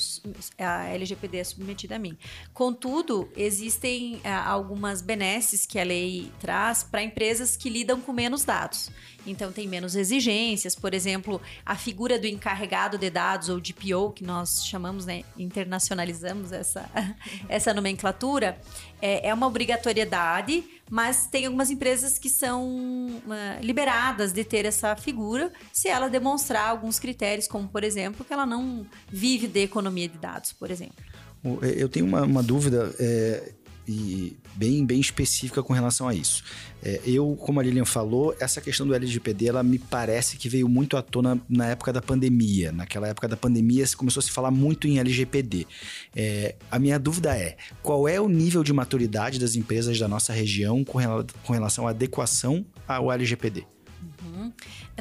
a 0.57 0.87
LGPD 0.89 1.37
é 1.37 1.43
submetida 1.43 1.95
a 1.95 1.99
mim. 1.99 2.17
Contudo, 2.53 3.29
existem 3.35 4.15
uh, 4.15 4.21
algumas 4.45 5.01
benesses 5.01 5.65
que 5.65 5.79
a 5.79 5.83
lei 5.83 6.31
traz 6.39 6.83
para 6.83 7.03
empresas 7.03 7.55
que 7.55 7.69
lidam 7.69 8.01
com 8.01 8.13
menos 8.13 8.43
dados. 8.43 8.89
Então 9.25 9.51
tem 9.51 9.67
menos 9.67 9.95
exigências. 9.95 10.75
Por 10.75 10.93
exemplo, 10.93 11.41
a 11.65 11.75
figura 11.75 12.17
do 12.17 12.27
encarregado 12.27 12.97
de 12.97 13.09
dados, 13.09 13.49
ou 13.49 13.59
DPO, 13.59 14.11
que 14.11 14.23
nós 14.23 14.65
chamamos, 14.65 15.05
né, 15.05 15.23
internacionalizamos 15.37 16.51
essa, 16.51 16.89
essa 17.47 17.73
nomenclatura, 17.73 18.57
é, 19.01 19.29
é 19.29 19.33
uma 19.33 19.47
obrigatoriedade, 19.47 20.63
mas 20.89 21.27
tem 21.27 21.45
algumas 21.45 21.69
empresas 21.69 22.17
que 22.17 22.29
são 22.29 22.65
uh, 22.65 23.61
liberadas 23.61 24.31
de 24.33 24.43
ter 24.43 24.65
essa 24.65 24.95
figura 24.95 25.51
se 25.71 25.87
ela 25.87 26.09
demonstrar 26.09 26.69
alguns 26.69 26.99
critérios, 26.99 27.47
como, 27.47 27.67
por 27.67 27.83
exemplo, 27.83 28.25
que 28.25 28.33
ela 28.33 28.45
não 28.45 28.85
vive 29.09 29.47
de 29.47 29.61
economia 29.63 30.07
de 30.07 30.17
dados, 30.17 30.53
por 30.53 30.69
exemplo. 30.69 31.03
Eu 31.61 31.89
tenho 31.89 32.05
uma, 32.05 32.21
uma 32.21 32.43
dúvida. 32.43 32.93
É 32.99 33.53
e 33.87 34.37
bem, 34.55 34.85
bem 34.85 34.99
específica 34.99 35.61
com 35.63 35.73
relação 35.73 36.07
a 36.07 36.13
isso. 36.13 36.43
É, 36.83 36.99
eu, 37.05 37.35
como 37.39 37.59
a 37.59 37.63
Lilian 37.63 37.85
falou, 37.85 38.35
essa 38.39 38.59
questão 38.59 38.87
do 38.87 38.93
LGPD, 38.93 39.47
ela 39.47 39.61
me 39.61 39.77
parece 39.77 40.37
que 40.37 40.49
veio 40.49 40.67
muito 40.67 40.97
à 40.97 41.01
tona 41.01 41.39
na 41.47 41.67
época 41.67 41.93
da 41.93 42.01
pandemia. 42.01 42.71
Naquela 42.71 43.07
época 43.07 43.27
da 43.27 43.37
pandemia, 43.37 43.85
começou 43.95 44.19
a 44.19 44.23
se 44.23 44.31
falar 44.31 44.51
muito 44.51 44.87
em 44.87 44.99
LGPD. 44.99 45.67
É, 46.15 46.55
a 46.69 46.79
minha 46.79 46.97
dúvida 46.97 47.37
é, 47.37 47.55
qual 47.83 48.07
é 48.07 48.19
o 48.19 48.27
nível 48.27 48.63
de 48.63 48.73
maturidade 48.73 49.39
das 49.39 49.55
empresas 49.55 49.99
da 49.99 50.07
nossa 50.07 50.33
região 50.33 50.83
com, 50.83 50.97
rela 50.97 51.25
com 51.43 51.53
relação 51.53 51.87
à 51.87 51.91
adequação 51.91 52.65
ao 52.87 53.11
LGPD? 53.11 53.65
Uhum. 54.23 54.51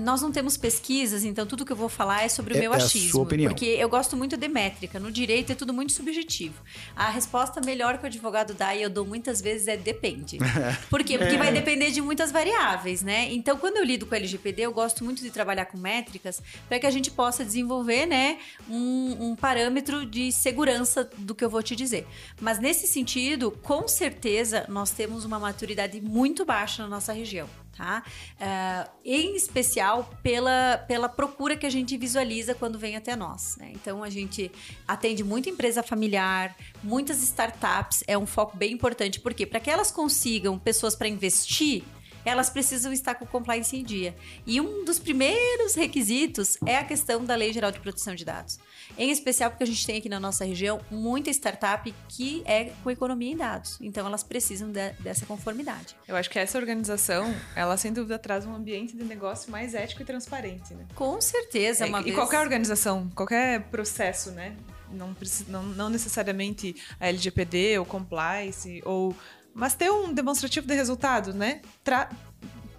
Nós 0.00 0.22
não 0.22 0.30
temos 0.30 0.56
pesquisas, 0.56 1.24
então 1.24 1.46
tudo 1.46 1.64
que 1.64 1.72
eu 1.72 1.76
vou 1.76 1.88
falar 1.88 2.22
é 2.24 2.28
sobre 2.28 2.54
o 2.54 2.56
é, 2.56 2.60
meu 2.60 2.72
achismo. 2.72 3.06
É 3.06 3.08
a 3.08 3.12
sua 3.12 3.22
opinião. 3.22 3.50
Porque 3.50 3.66
eu 3.66 3.88
gosto 3.88 4.16
muito 4.16 4.36
de 4.36 4.48
métrica. 4.48 5.00
No 5.00 5.10
direito 5.10 5.52
é 5.52 5.54
tudo 5.54 5.72
muito 5.72 5.92
subjetivo. 5.92 6.54
A 6.94 7.10
resposta 7.10 7.60
melhor 7.60 7.98
que 7.98 8.04
o 8.04 8.06
advogado 8.06 8.54
dá, 8.54 8.74
e 8.74 8.82
eu 8.82 8.90
dou 8.90 9.04
muitas 9.04 9.40
vezes, 9.40 9.68
é 9.68 9.76
depende. 9.76 10.38
Por 10.88 11.02
quê? 11.02 11.18
Porque 11.18 11.34
é. 11.34 11.38
vai 11.38 11.52
depender 11.52 11.90
de 11.90 12.00
muitas 12.00 12.30
variáveis, 12.30 13.02
né? 13.02 13.32
Então, 13.32 13.56
quando 13.58 13.78
eu 13.78 13.84
lido 13.84 14.06
com 14.06 14.14
o 14.14 14.16
LGPD, 14.16 14.62
eu 14.62 14.72
gosto 14.72 15.04
muito 15.04 15.22
de 15.22 15.30
trabalhar 15.30 15.66
com 15.66 15.78
métricas 15.78 16.42
para 16.68 16.78
que 16.78 16.86
a 16.86 16.90
gente 16.90 17.10
possa 17.10 17.44
desenvolver, 17.44 18.06
né, 18.06 18.38
um, 18.68 19.30
um 19.30 19.36
parâmetro 19.36 20.06
de 20.06 20.32
segurança 20.32 21.08
do 21.18 21.34
que 21.34 21.44
eu 21.44 21.50
vou 21.50 21.62
te 21.62 21.74
dizer. 21.74 22.06
Mas 22.40 22.58
nesse 22.58 22.86
sentido, 22.86 23.50
com 23.62 23.86
certeza, 23.88 24.64
nós 24.68 24.90
temos 24.90 25.24
uma 25.24 25.38
maturidade 25.38 26.00
muito 26.00 26.44
baixa 26.44 26.82
na 26.82 26.88
nossa 26.88 27.12
região 27.12 27.48
tá? 27.80 28.02
Uh, 28.38 28.90
em 29.04 29.34
especial 29.36 29.79
pela, 30.22 30.84
pela 30.86 31.08
procura 31.08 31.56
que 31.56 31.66
a 31.66 31.70
gente 31.70 31.96
visualiza 31.96 32.54
quando 32.54 32.78
vem 32.78 32.96
até 32.96 33.16
nós. 33.16 33.56
Né? 33.56 33.72
Então 33.74 34.02
a 34.02 34.10
gente 34.10 34.50
atende 34.86 35.24
muita 35.24 35.48
empresa 35.48 35.82
familiar, 35.82 36.56
muitas 36.82 37.22
startups, 37.22 38.04
é 38.06 38.16
um 38.16 38.26
foco 38.26 38.56
bem 38.56 38.72
importante, 38.72 39.20
porque 39.20 39.46
para 39.46 39.60
que 39.60 39.70
elas 39.70 39.90
consigam 39.90 40.58
pessoas 40.58 40.94
para 40.94 41.08
investir 41.08 41.82
elas 42.24 42.50
precisam 42.50 42.92
estar 42.92 43.14
com 43.14 43.24
o 43.24 43.28
compliance 43.28 43.76
em 43.76 43.82
dia. 43.82 44.14
E 44.46 44.60
um 44.60 44.84
dos 44.84 44.98
primeiros 44.98 45.74
requisitos 45.74 46.56
é 46.66 46.76
a 46.76 46.84
questão 46.84 47.24
da 47.24 47.34
Lei 47.34 47.52
Geral 47.52 47.70
de 47.70 47.80
Proteção 47.80 48.14
de 48.14 48.24
Dados. 48.24 48.58
Em 48.98 49.10
especial 49.10 49.50
porque 49.50 49.64
a 49.64 49.66
gente 49.66 49.86
tem 49.86 49.98
aqui 49.98 50.08
na 50.08 50.20
nossa 50.20 50.44
região 50.44 50.80
muita 50.90 51.30
startup 51.30 51.92
que 52.08 52.42
é 52.44 52.72
com 52.82 52.90
economia 52.90 53.32
em 53.32 53.36
dados. 53.36 53.78
Então 53.80 54.06
elas 54.06 54.22
precisam 54.22 54.70
de, 54.70 54.90
dessa 55.00 55.24
conformidade. 55.26 55.96
Eu 56.06 56.16
acho 56.16 56.28
que 56.28 56.38
essa 56.38 56.58
organização, 56.58 57.34
ela 57.54 57.76
sem 57.76 57.92
dúvida 57.92 58.18
traz 58.18 58.44
um 58.44 58.54
ambiente 58.54 58.96
de 58.96 59.04
negócio 59.04 59.50
mais 59.50 59.74
ético 59.74 60.02
e 60.02 60.04
transparente, 60.04 60.74
né? 60.74 60.86
Com 60.94 61.20
certeza. 61.20 61.86
É, 61.86 61.88
e 61.88 62.02
vez... 62.02 62.14
qualquer 62.14 62.40
organização, 62.40 63.10
qualquer 63.14 63.62
processo, 63.64 64.30
né? 64.32 64.56
Não, 64.92 65.14
não, 65.46 65.62
não 65.62 65.88
necessariamente 65.88 66.74
a 66.98 67.08
LGPD 67.08 67.78
ou 67.78 67.86
compliance 67.86 68.82
ou 68.84 69.14
mas 69.54 69.74
ter 69.74 69.90
um 69.90 70.12
demonstrativo 70.12 70.66
de 70.66 70.74
resultado, 70.74 71.32
né? 71.34 71.60
Tra 71.84 72.10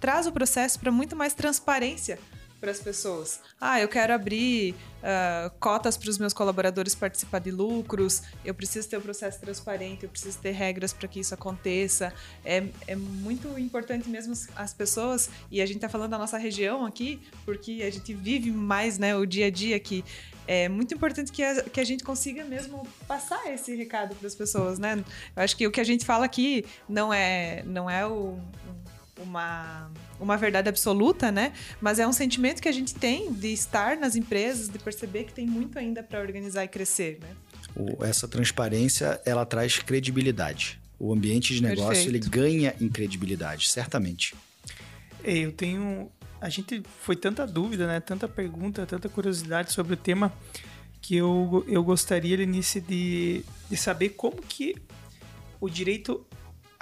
traz 0.00 0.26
o 0.26 0.32
processo 0.32 0.80
para 0.80 0.90
muito 0.90 1.14
mais 1.14 1.32
transparência 1.32 2.18
para 2.62 2.70
as 2.70 2.78
pessoas. 2.78 3.40
Ah, 3.60 3.80
eu 3.80 3.88
quero 3.88 4.14
abrir 4.14 4.76
uh, 5.02 5.50
cotas 5.58 5.96
para 5.96 6.08
os 6.08 6.16
meus 6.16 6.32
colaboradores 6.32 6.94
participar 6.94 7.40
de 7.40 7.50
lucros, 7.50 8.22
eu 8.44 8.54
preciso 8.54 8.88
ter 8.88 8.96
um 8.96 9.00
processo 9.00 9.40
transparente, 9.40 10.04
eu 10.04 10.08
preciso 10.08 10.38
ter 10.38 10.52
regras 10.52 10.92
para 10.92 11.08
que 11.08 11.18
isso 11.18 11.34
aconteça. 11.34 12.14
É, 12.44 12.62
é 12.86 12.94
muito 12.94 13.58
importante 13.58 14.08
mesmo 14.08 14.32
as 14.54 14.72
pessoas, 14.72 15.28
e 15.50 15.60
a 15.60 15.66
gente 15.66 15.78
está 15.78 15.88
falando 15.88 16.12
da 16.12 16.18
nossa 16.18 16.38
região 16.38 16.86
aqui, 16.86 17.20
porque 17.44 17.82
a 17.84 17.90
gente 17.90 18.14
vive 18.14 18.52
mais 18.52 18.96
né, 18.96 19.16
o 19.16 19.26
dia 19.26 19.46
a 19.46 19.50
dia 19.50 19.74
aqui. 19.74 20.04
É 20.46 20.68
muito 20.68 20.94
importante 20.94 21.32
que 21.32 21.42
a, 21.42 21.64
que 21.64 21.80
a 21.80 21.84
gente 21.84 22.04
consiga 22.04 22.44
mesmo 22.44 22.86
passar 23.08 23.52
esse 23.52 23.74
recado 23.74 24.14
para 24.14 24.26
as 24.26 24.34
pessoas, 24.34 24.78
né? 24.78 25.04
Eu 25.36 25.42
acho 25.42 25.56
que 25.56 25.66
o 25.66 25.70
que 25.70 25.80
a 25.80 25.84
gente 25.84 26.04
fala 26.04 26.24
aqui 26.24 26.64
não 26.88 27.12
é, 27.12 27.62
não 27.64 27.88
é 27.88 28.06
o, 28.06 28.38
uma, 29.22 29.90
uma 30.20 30.36
verdade 30.36 30.68
absoluta, 30.68 31.32
né? 31.32 31.52
Mas 31.80 31.98
é 31.98 32.06
um 32.06 32.12
sentimento 32.12 32.60
que 32.60 32.68
a 32.68 32.72
gente 32.72 32.94
tem 32.94 33.32
de 33.32 33.52
estar 33.52 33.96
nas 33.96 34.16
empresas, 34.16 34.68
de 34.68 34.78
perceber 34.78 35.24
que 35.24 35.32
tem 35.32 35.46
muito 35.46 35.78
ainda 35.78 36.02
para 36.02 36.20
organizar 36.20 36.64
e 36.64 36.68
crescer, 36.68 37.18
né? 37.20 37.28
essa 38.02 38.28
transparência, 38.28 39.20
ela 39.24 39.46
traz 39.46 39.78
credibilidade. 39.78 40.78
O 40.98 41.12
ambiente 41.12 41.54
de 41.54 41.62
negócio, 41.62 42.04
Perfeito. 42.04 42.10
ele 42.10 42.18
ganha 42.18 42.74
em 42.80 42.88
credibilidade, 42.88 43.68
certamente. 43.68 44.34
Eu 45.24 45.52
tenho... 45.52 46.10
A 46.40 46.48
gente 46.48 46.82
foi 47.00 47.16
tanta 47.16 47.46
dúvida, 47.46 47.86
né? 47.86 48.00
Tanta 48.00 48.28
pergunta, 48.28 48.84
tanta 48.84 49.08
curiosidade 49.08 49.72
sobre 49.72 49.94
o 49.94 49.96
tema 49.96 50.32
que 51.00 51.16
eu, 51.16 51.64
eu 51.68 51.82
gostaria, 51.82 52.36
Lenice, 52.36 52.80
de, 52.80 53.44
de 53.70 53.76
saber 53.76 54.10
como 54.10 54.40
que 54.42 54.76
o 55.60 55.68
direito 55.68 56.24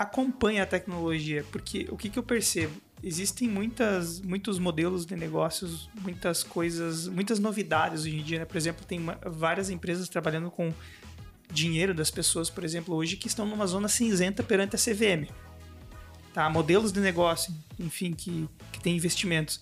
acompanha 0.00 0.62
a 0.62 0.66
tecnologia, 0.66 1.44
porque 1.52 1.86
o 1.90 1.96
que, 1.96 2.08
que 2.08 2.18
eu 2.18 2.22
percebo? 2.22 2.72
Existem 3.04 3.46
muitas, 3.46 4.18
muitos 4.18 4.58
modelos 4.58 5.04
de 5.04 5.14
negócios, 5.14 5.90
muitas 6.00 6.42
coisas, 6.42 7.06
muitas 7.06 7.38
novidades 7.38 8.04
hoje 8.04 8.16
em 8.16 8.22
dia. 8.22 8.38
Né? 8.38 8.44
Por 8.46 8.56
exemplo, 8.56 8.82
tem 8.86 8.98
várias 9.26 9.68
empresas 9.68 10.08
trabalhando 10.08 10.50
com 10.50 10.72
dinheiro 11.52 11.92
das 11.92 12.10
pessoas, 12.10 12.48
por 12.48 12.64
exemplo, 12.64 12.94
hoje 12.94 13.14
que 13.18 13.28
estão 13.28 13.44
numa 13.44 13.66
zona 13.66 13.88
cinzenta 13.88 14.42
perante 14.42 14.74
a 14.74 14.78
CVM. 14.78 15.28
Tá? 16.32 16.48
Modelos 16.48 16.92
de 16.92 17.00
negócio, 17.00 17.54
enfim, 17.78 18.14
que, 18.14 18.48
que 18.72 18.80
tem 18.80 18.96
investimentos. 18.96 19.60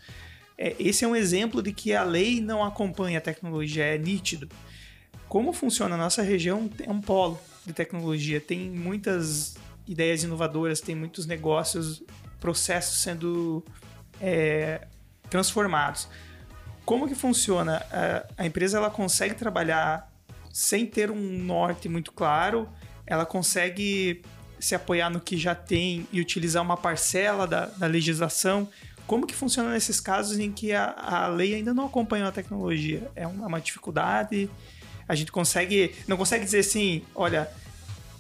É, 0.57 0.77
esse 0.79 1.05
é 1.05 1.09
um 1.09 1.17
exemplo 1.17 1.61
de 1.61 1.73
que 1.73 1.93
a 1.93 2.05
lei 2.05 2.41
não 2.41 2.63
acompanha 2.63 3.19
a 3.19 3.21
tecnologia, 3.21 3.85
é 3.85 3.99
nítido. 3.99 4.49
Como 5.29 5.53
funciona 5.53 5.97
a 5.97 5.99
nossa 5.99 6.23
região 6.23 6.71
é 6.81 6.93
um 6.93 7.01
polo 7.01 7.41
de 7.67 7.73
tecnologia, 7.73 8.41
tem 8.41 8.71
muitas 8.71 9.57
ideias 9.89 10.23
inovadoras, 10.23 10.81
tem 10.81 10.95
muitos 10.95 11.27
negócios, 11.27 12.03
processos 12.39 13.01
sendo 13.01 13.65
é, 14.21 14.87
transformados. 15.31 16.09
Como 16.85 17.09
que 17.09 17.15
funciona? 17.15 17.83
A, 17.91 18.43
a 18.43 18.47
empresa 18.47 18.79
ela 18.79 18.91
consegue 18.91 19.35
trabalhar 19.35 20.11
sem 20.53 20.87
ter 20.87 21.11
um 21.11 21.39
norte 21.39 21.89
muito 21.89 22.13
claro, 22.13 22.69
ela 23.07 23.25
consegue 23.25 24.23
se 24.61 24.75
apoiar 24.75 25.09
no 25.09 25.21
que 25.21 25.37
já 25.37 25.55
tem 25.55 26.07
e 26.13 26.21
utilizar 26.21 26.63
uma 26.63 26.77
parcela 26.77 27.47
da, 27.47 27.67
da 27.67 27.87
legislação. 27.87 28.69
Como 29.07 29.27
que 29.27 29.35
funciona 29.35 29.73
nesses 29.73 30.01
casos 30.01 30.39
em 30.39 30.53
que 30.53 30.73
a, 30.73 30.93
a 30.99 31.29
lei 31.29 31.55
ainda 31.55 31.73
não 31.73 31.87
acompanha 31.87 32.27
a 32.27 32.33
tecnologia? 32.33 33.11
É 33.15 33.27
uma, 33.27 33.47
uma 33.47 33.61
dificuldade? 33.61 34.51
A 35.07 35.15
gente 35.15 35.33
consegue, 35.33 35.95
não 36.07 36.17
consegue 36.17 36.45
dizer 36.45 36.59
assim, 36.59 37.03
olha, 37.15 37.49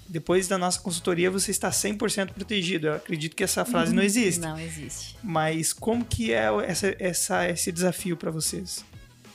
depois 0.09 0.49
da 0.49 0.57
nossa 0.57 0.81
consultoria 0.81 1.31
você 1.31 1.51
está 1.51 1.71
100% 1.71 2.33
protegido. 2.33 2.89
Eu 2.89 2.95
acredito 2.95 3.37
que 3.37 3.45
essa 3.45 3.65
frase 3.65 3.95
não 3.95 4.03
existe. 4.03 4.41
Não 4.41 4.59
existe. 4.59 5.17
Mas 5.23 5.73
como 5.73 6.05
que 6.05 6.33
é 6.33 6.49
essa, 6.67 6.97
essa 6.99 7.49
esse 7.49 7.71
desafio 7.71 8.17
para 8.17 8.31
vocês? 8.31 8.85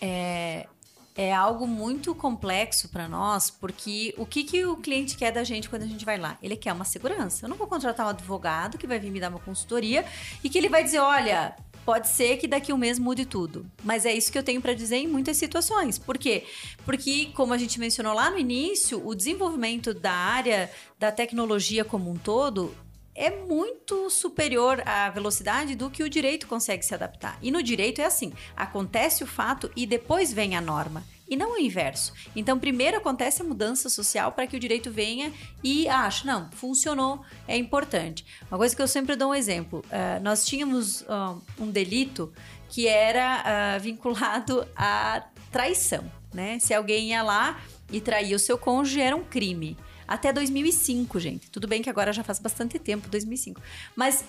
É, 0.02 0.68
é 1.16 1.34
algo 1.34 1.68
muito 1.68 2.16
complexo 2.16 2.90
para 2.90 3.08
nós, 3.08 3.50
porque 3.52 4.14
o 4.18 4.26
que, 4.26 4.44
que 4.44 4.66
o 4.66 4.76
cliente 4.78 5.16
quer 5.16 5.32
da 5.32 5.44
gente 5.44 5.70
quando 5.70 5.84
a 5.84 5.88
gente 5.88 6.04
vai 6.04 6.18
lá? 6.18 6.38
Ele 6.42 6.56
quer 6.56 6.74
uma 6.74 6.86
segurança. 6.86 7.46
Eu 7.46 7.50
não 7.50 7.56
vou 7.56 7.68
contratar 7.68 8.06
um 8.08 8.10
advogado 8.10 8.78
que 8.78 8.88
vai 8.88 9.00
vir 9.00 9.12
me 9.12 9.20
dar 9.20 9.30
uma 9.30 9.40
consultoria 9.40 10.04
e 10.44 10.50
que 10.50 10.58
ele 10.58 10.70
vai 10.70 10.84
dizer: 10.84 11.00
olha, 11.00 11.56
Pode 11.86 12.08
ser 12.08 12.38
que 12.38 12.48
daqui 12.48 12.72
um 12.72 12.78
mês 12.78 12.98
mude 12.98 13.26
tudo, 13.26 13.66
mas 13.84 14.06
é 14.06 14.14
isso 14.14 14.32
que 14.32 14.38
eu 14.38 14.44
tenho 14.44 14.62
para 14.62 14.74
dizer 14.74 14.98
em 14.98 15.08
muitas 15.08 15.36
situações. 15.36 16.00
Por 16.00 16.18
quê? 16.18 16.46
Porque, 16.86 17.26
como 17.34 17.54
a 17.54 17.58
gente 17.58 17.80
mencionou 17.80 18.14
lá 18.14 18.30
no 18.30 18.38
início, 18.38 19.06
o 19.06 19.14
desenvolvimento 19.14 19.94
da 19.94 20.14
área 20.14 20.72
da 20.98 21.12
tecnologia 21.12 21.84
como 21.84 22.10
um 22.10 22.16
todo 22.16 22.74
é 23.16 23.30
muito 23.30 24.10
superior 24.10 24.82
à 24.88 25.10
velocidade 25.10 25.76
do 25.76 25.90
que 25.90 26.04
o 26.04 26.10
direito 26.10 26.48
consegue 26.48 26.84
se 26.84 26.94
adaptar. 26.94 27.38
E 27.42 27.52
no 27.52 27.62
direito 27.62 28.02
é 28.02 28.06
assim: 28.06 28.34
acontece 28.56 29.24
o 29.24 29.28
fato 29.28 29.70
e 29.76 29.86
depois 29.86 30.32
vem 30.32 30.56
a 30.56 30.62
norma 30.62 31.04
e 31.34 31.36
não 31.36 31.56
o 31.56 31.58
inverso. 31.58 32.14
Então, 32.36 32.60
primeiro 32.60 32.98
acontece 32.98 33.42
a 33.42 33.46
mudança 33.46 33.90
social 33.90 34.32
para 34.32 34.46
que 34.46 34.56
o 34.56 34.60
direito 34.60 34.92
venha 34.92 35.34
e 35.64 35.88
ache, 35.88 36.26
não, 36.28 36.50
funcionou, 36.52 37.22
é 37.48 37.58
importante. 37.58 38.24
Uma 38.50 38.58
coisa 38.58 38.76
que 38.76 38.82
eu 38.82 38.88
sempre 38.88 39.16
dou 39.16 39.32
um 39.32 39.36
exemplo: 39.36 39.84
uh, 39.88 40.24
nós 40.24 40.46
tínhamos 40.46 41.02
uh, 41.02 41.42
um 41.60 41.72
delito 41.72 42.32
que 42.70 42.88
era 42.88 43.78
uh, 43.78 43.80
vinculado 43.82 44.66
à 44.76 45.24
traição, 45.52 46.04
né? 46.34 46.60
Se 46.60 46.74
alguém 46.74 47.10
ia 47.10 47.24
lá 47.24 47.60
e 47.92 48.00
traía 48.00 48.36
o 48.36 48.40
seu 48.40 48.58
cônjuge, 48.58 49.02
era 49.02 49.16
um 49.16 49.24
crime. 49.24 49.76
Até 50.08 50.32
2005, 50.32 51.20
gente. 51.20 51.50
Tudo 51.50 51.68
bem 51.68 51.82
que 51.82 51.90
agora 51.90 52.14
já 52.14 52.24
faz 52.24 52.38
bastante 52.38 52.78
tempo, 52.78 53.08
2005. 53.10 53.60
Mas 53.96 54.24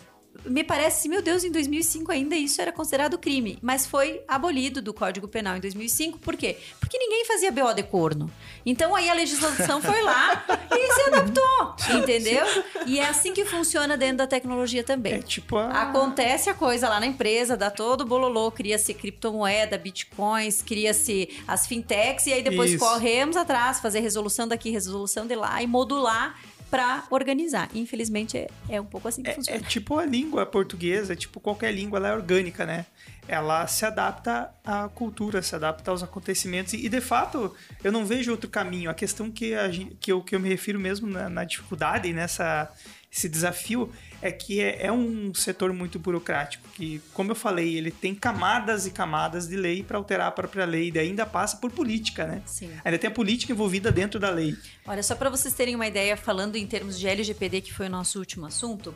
me 0.45 0.65
parece, 0.65 1.09
meu 1.09 1.23
Deus, 1.23 1.45
em 1.45 1.51
2005 1.51 2.11
ainda 2.11 2.35
isso 2.35 2.61
era 2.61 2.73
considerado 2.73 3.19
crime, 3.19 3.59
mas 3.63 3.87
foi 3.87 4.23
abolido 4.27 4.83
do 4.83 4.93
Código 4.93 5.29
Penal 5.29 5.57
em 5.57 5.61
2005. 5.61 6.19
Por 6.19 6.37
quê? 6.37 6.57
Porque 6.81 6.99
ninguém 6.99 7.25
fazia 7.25 7.51
BO 7.51 7.73
de 7.73 7.83
corno. 7.83 8.31
Então 8.67 8.95
aí 8.95 9.09
a 9.09 9.15
legislação 9.15 9.81
foi 9.81 10.03
lá 10.03 10.45
e 10.71 10.93
se 10.93 11.03
adaptou, 11.03 11.77
entendeu? 11.99 12.45
E 12.87 12.99
é 12.99 13.07
assim 13.07 13.33
que 13.33 13.45
funciona 13.45 13.97
dentro 13.97 14.19
da 14.19 14.27
tecnologia 14.27 14.83
também. 14.83 15.15
É 15.15 15.23
tipo 15.23 15.57
a... 15.57 15.83
Acontece 15.83 16.51
a 16.51 16.55
coisa 16.55 16.89
lá 16.89 17.01
na 17.01 17.07
empresa, 17.07 17.57
dá 17.57 17.71
todo 17.71 18.03
o 18.03 18.05
bololô, 18.05 18.51
cria-se 18.51 18.93
criptomoeda, 18.93 19.79
bitcoins, 19.79 20.63
cria-se 20.63 21.29
as 21.47 21.67
fintechs 21.67 22.27
e 22.27 22.33
aí 22.33 22.43
depois 22.43 22.73
isso. 22.73 22.85
corremos 22.85 23.37
atrás, 23.37 23.81
fazer 23.81 24.01
resolução 24.01 24.47
daqui, 24.47 24.71
resolução 24.71 25.27
de 25.27 25.35
lá 25.35 25.63
e 25.63 25.67
modular 25.67 26.39
para 26.75 27.05
organizar. 27.09 27.71
Infelizmente, 27.73 28.37
é, 28.37 28.49
é, 28.69 28.81
um 28.81 28.85
pouco 28.85 29.07
assim 29.07 29.23
que 29.23 29.31
é, 29.31 29.35
funciona. 29.35 29.61
É 29.61 29.63
tipo 29.63 29.97
a 29.97 30.05
língua 30.05 30.45
portuguesa, 30.45 31.13
é 31.13 31.17
tipo 31.17 31.39
qualquer 31.39 31.73
língua, 31.73 32.01
ela 32.01 32.09
é 32.09 32.13
orgânica, 32.13 32.67
né? 32.67 32.85
Ela 33.29 33.65
se 33.69 33.87
adapta 33.87 34.53
à 34.65 34.89
cultura, 34.89 35.41
se 35.41 35.55
adapta 35.55 35.93
aos 35.93 36.03
acontecimentos. 36.03 36.73
E, 36.73 36.89
de 36.89 37.01
fato, 37.01 37.55
eu 37.85 37.93
não 37.93 38.05
vejo 38.05 38.33
outro 38.33 38.51
caminho. 38.51 38.91
A 38.91 38.95
questão 38.95 39.31
que, 39.31 39.55
a 39.55 39.71
que, 40.01 40.11
eu, 40.11 40.21
que 40.21 40.35
eu 40.35 40.41
me 40.41 40.49
refiro 40.49 40.81
mesmo 40.81 41.07
na, 41.07 41.31
na 41.31 41.45
dificuldade, 41.45 42.13
nessa 42.13 42.69
esse 43.17 43.29
desafio 43.29 43.93
é 44.25 44.33
que 44.33 44.59
é, 44.59 44.87
é, 44.87 44.91
um 44.91 45.35
setor 45.35 45.71
muito 45.75 45.99
burocrático, 45.99 46.67
que, 46.71 46.99
como 47.13 47.31
eu 47.31 47.35
falei, 47.35 47.77
ele 47.77 47.91
tem 47.91 48.15
camadas 48.15 48.87
e 48.87 48.91
camadas 48.91 49.47
de 49.47 49.55
lei 49.55 49.83
para 49.83 49.99
alterar 49.99 50.29
a 50.29 50.31
própria 50.31 50.65
lei, 50.65 50.91
e 50.95 50.99
ainda 50.99 51.27
passa 51.27 51.59
por 51.59 51.71
política, 51.71 52.25
né? 52.27 52.41
Sim. 52.47 52.71
Ainda 52.83 52.99
tem 52.99 53.09
a 53.09 53.13
política 53.13 53.53
envolvida 53.53 53.93
dentro 53.93 54.19
da 54.19 54.31
lei. 54.31 54.57
Olha, 54.87 55.03
só 55.03 55.15
para 55.15 55.29
vocês 55.29 55.53
terem 55.53 55.75
uma 55.75 55.87
ideia, 55.87 56.17
falando 56.17 56.57
em 56.57 56.67
termos 56.67 56.99
de 56.99 57.07
LGPD, 57.07 57.61
que 57.61 57.75
foi 57.75 57.87
o 57.87 57.91
nosso 57.91 58.19
último 58.19 58.47
assunto, 58.47 58.95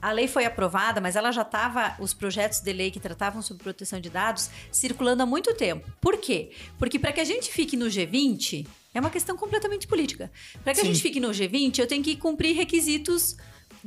a 0.00 0.12
lei 0.12 0.28
foi 0.28 0.44
aprovada, 0.44 1.00
mas 1.00 1.16
ela 1.16 1.32
já 1.32 1.42
estava, 1.42 1.96
os 1.98 2.14
projetos 2.14 2.60
de 2.60 2.72
lei 2.72 2.92
que 2.92 3.00
tratavam 3.00 3.42
sobre 3.42 3.64
proteção 3.64 4.00
de 4.00 4.08
dados, 4.08 4.48
circulando 4.70 5.24
há 5.24 5.26
muito 5.26 5.52
tempo. 5.54 5.90
Por 6.00 6.18
quê? 6.18 6.52
Porque 6.78 7.00
para 7.00 7.12
que 7.12 7.20
a 7.20 7.24
gente 7.24 7.50
fique 7.50 7.76
no 7.76 7.86
G20, 7.86 8.64
é 8.94 9.00
uma 9.00 9.10
questão 9.10 9.36
completamente 9.36 9.88
política. 9.88 10.30
Para 10.62 10.72
que 10.72 10.82
Sim. 10.82 10.86
a 10.86 10.92
gente 10.92 11.02
fique 11.02 11.18
no 11.18 11.30
G20, 11.30 11.80
eu 11.80 11.86
tenho 11.88 12.04
que 12.04 12.14
cumprir 12.14 12.54
requisitos 12.54 13.36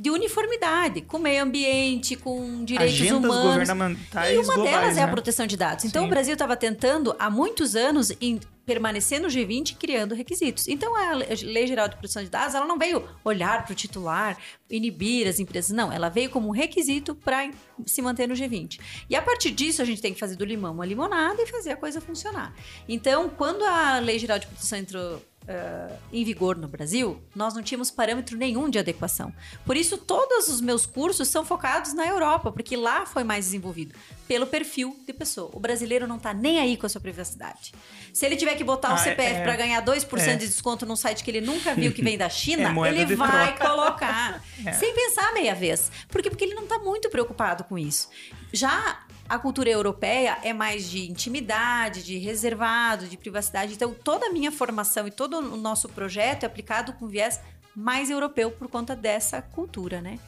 de 0.02 0.10
uniformidade, 0.10 1.00
com 1.02 1.16
meio 1.16 1.44
ambiente, 1.44 2.16
com 2.16 2.64
direitos 2.64 3.00
Agendas 3.00 3.30
humanos. 3.30 3.68
e 3.68 3.72
uma 3.72 4.54
globais, 4.54 4.64
delas 4.64 4.96
é 4.96 5.02
a 5.02 5.06
né? 5.06 5.12
proteção 5.12 5.46
de 5.46 5.56
dados. 5.56 5.84
Então 5.84 6.02
Sim. 6.02 6.08
o 6.08 6.10
Brasil 6.10 6.32
estava 6.32 6.56
tentando 6.56 7.14
há 7.20 7.30
muitos 7.30 7.76
anos 7.76 8.12
em 8.20 8.40
permanecer 8.66 9.20
no 9.20 9.28
G20 9.28 9.76
criando 9.76 10.12
requisitos. 10.12 10.66
Então 10.66 10.96
a 10.96 11.12
Lei 11.14 11.68
Geral 11.68 11.86
de 11.88 11.94
Proteção 11.94 12.24
de 12.24 12.28
Dados, 12.28 12.52
ela 12.52 12.66
não 12.66 12.76
veio 12.76 13.08
olhar 13.24 13.64
para 13.64 13.72
o 13.72 13.76
titular, 13.76 14.36
inibir 14.68 15.28
as 15.28 15.38
empresas, 15.38 15.70
não, 15.70 15.92
ela 15.92 16.08
veio 16.08 16.30
como 16.30 16.48
um 16.48 16.52
requisito 16.52 17.14
para 17.14 17.48
se 17.86 18.02
manter 18.02 18.26
no 18.26 18.34
G20. 18.34 18.80
E 19.08 19.14
a 19.14 19.22
partir 19.22 19.52
disso 19.52 19.82
a 19.82 19.84
gente 19.84 20.02
tem 20.02 20.12
que 20.12 20.18
fazer 20.18 20.34
do 20.34 20.44
limão 20.44 20.74
uma 20.74 20.84
limonada 20.84 21.40
e 21.40 21.46
fazer 21.46 21.70
a 21.70 21.76
coisa 21.76 22.00
funcionar. 22.00 22.52
Então, 22.88 23.28
quando 23.28 23.62
a 23.64 24.00
Lei 24.00 24.18
Geral 24.18 24.40
de 24.40 24.48
Proteção 24.48 24.80
entrou 24.80 25.22
uh, 25.42 25.96
em 26.12 26.24
vigor 26.24 26.56
no 26.56 26.68
Brasil, 26.68 27.20
nós 27.34 27.54
não 27.54 27.62
tínhamos 27.62 27.90
parâmetro 27.90 28.36
nenhum 28.36 28.68
de 28.68 28.78
adequação. 28.78 29.32
Por 29.64 29.76
isso, 29.76 29.98
todos 29.98 30.48
os 30.48 30.60
meus 30.60 30.86
cursos 30.86 31.28
são 31.28 31.44
focados 31.44 31.94
na 31.94 32.06
Europa, 32.06 32.52
porque 32.52 32.76
lá 32.76 33.06
foi 33.06 33.24
mais 33.24 33.46
desenvolvido, 33.46 33.94
pelo 34.26 34.46
perfil 34.46 34.96
de 35.06 35.12
pessoa. 35.12 35.50
O 35.52 35.60
brasileiro 35.60 36.06
não 36.06 36.16
está 36.16 36.32
nem 36.32 36.58
aí 36.58 36.76
com 36.76 36.86
a 36.86 36.88
sua 36.88 37.00
privacidade. 37.00 37.72
Se 38.12 38.26
ele 38.26 38.36
tiver 38.36 38.54
que 38.54 38.64
botar 38.64 38.90
o 38.90 38.94
ah, 38.94 38.98
CPF 38.98 39.36
é, 39.36 39.42
para 39.42 39.56
ganhar 39.56 39.84
2% 39.84 40.18
é. 40.18 40.36
de 40.36 40.46
desconto 40.46 40.86
num 40.86 40.96
site 40.96 41.24
que 41.24 41.30
ele 41.30 41.40
nunca 41.40 41.74
viu 41.74 41.92
que 41.92 42.02
vem 42.02 42.18
da 42.18 42.28
China, 42.30 42.74
é 42.86 42.94
ele 42.94 43.16
vai 43.16 43.54
troca. 43.54 43.70
colocar. 43.70 44.42
É. 44.64 44.72
Sem 44.72 44.94
pensar 44.94 45.32
meia 45.32 45.54
vez. 45.56 45.90
Por 46.08 46.22
quê? 46.22 46.30
Porque 46.30 46.44
ele 46.44 46.54
não 46.54 46.62
está 46.62 46.78
muito 46.78 47.10
preocupado 47.10 47.64
com 47.64 47.76
isso. 47.76 48.08
Já 48.52 49.02
a 49.32 49.38
cultura 49.38 49.70
europeia 49.70 50.36
é 50.42 50.52
mais 50.52 50.90
de 50.90 51.10
intimidade, 51.10 52.02
de 52.02 52.18
reservado, 52.18 53.06
de 53.06 53.16
privacidade. 53.16 53.72
Então, 53.72 53.94
toda 53.94 54.26
a 54.26 54.30
minha 54.30 54.52
formação 54.52 55.08
e 55.08 55.10
todo 55.10 55.38
o 55.38 55.56
nosso 55.56 55.88
projeto 55.88 56.42
é 56.42 56.46
aplicado 56.46 56.92
com 56.92 57.08
viés 57.08 57.40
mais 57.74 58.10
europeu 58.10 58.50
por 58.50 58.68
conta 58.68 58.94
dessa 58.94 59.40
cultura, 59.40 60.02
né? 60.02 60.18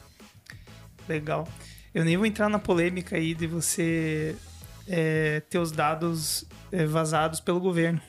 Legal. 1.07 1.47
Eu 1.93 2.03
nem 2.03 2.17
vou 2.17 2.25
entrar 2.25 2.49
na 2.49 2.57
polêmica 2.57 3.15
aí 3.15 3.35
de 3.35 3.45
você 3.45 4.35
é, 4.87 5.39
ter 5.51 5.59
os 5.59 5.71
dados 5.71 6.43
é, 6.71 6.87
vazados 6.87 7.39
pelo 7.39 7.59
governo, 7.59 8.01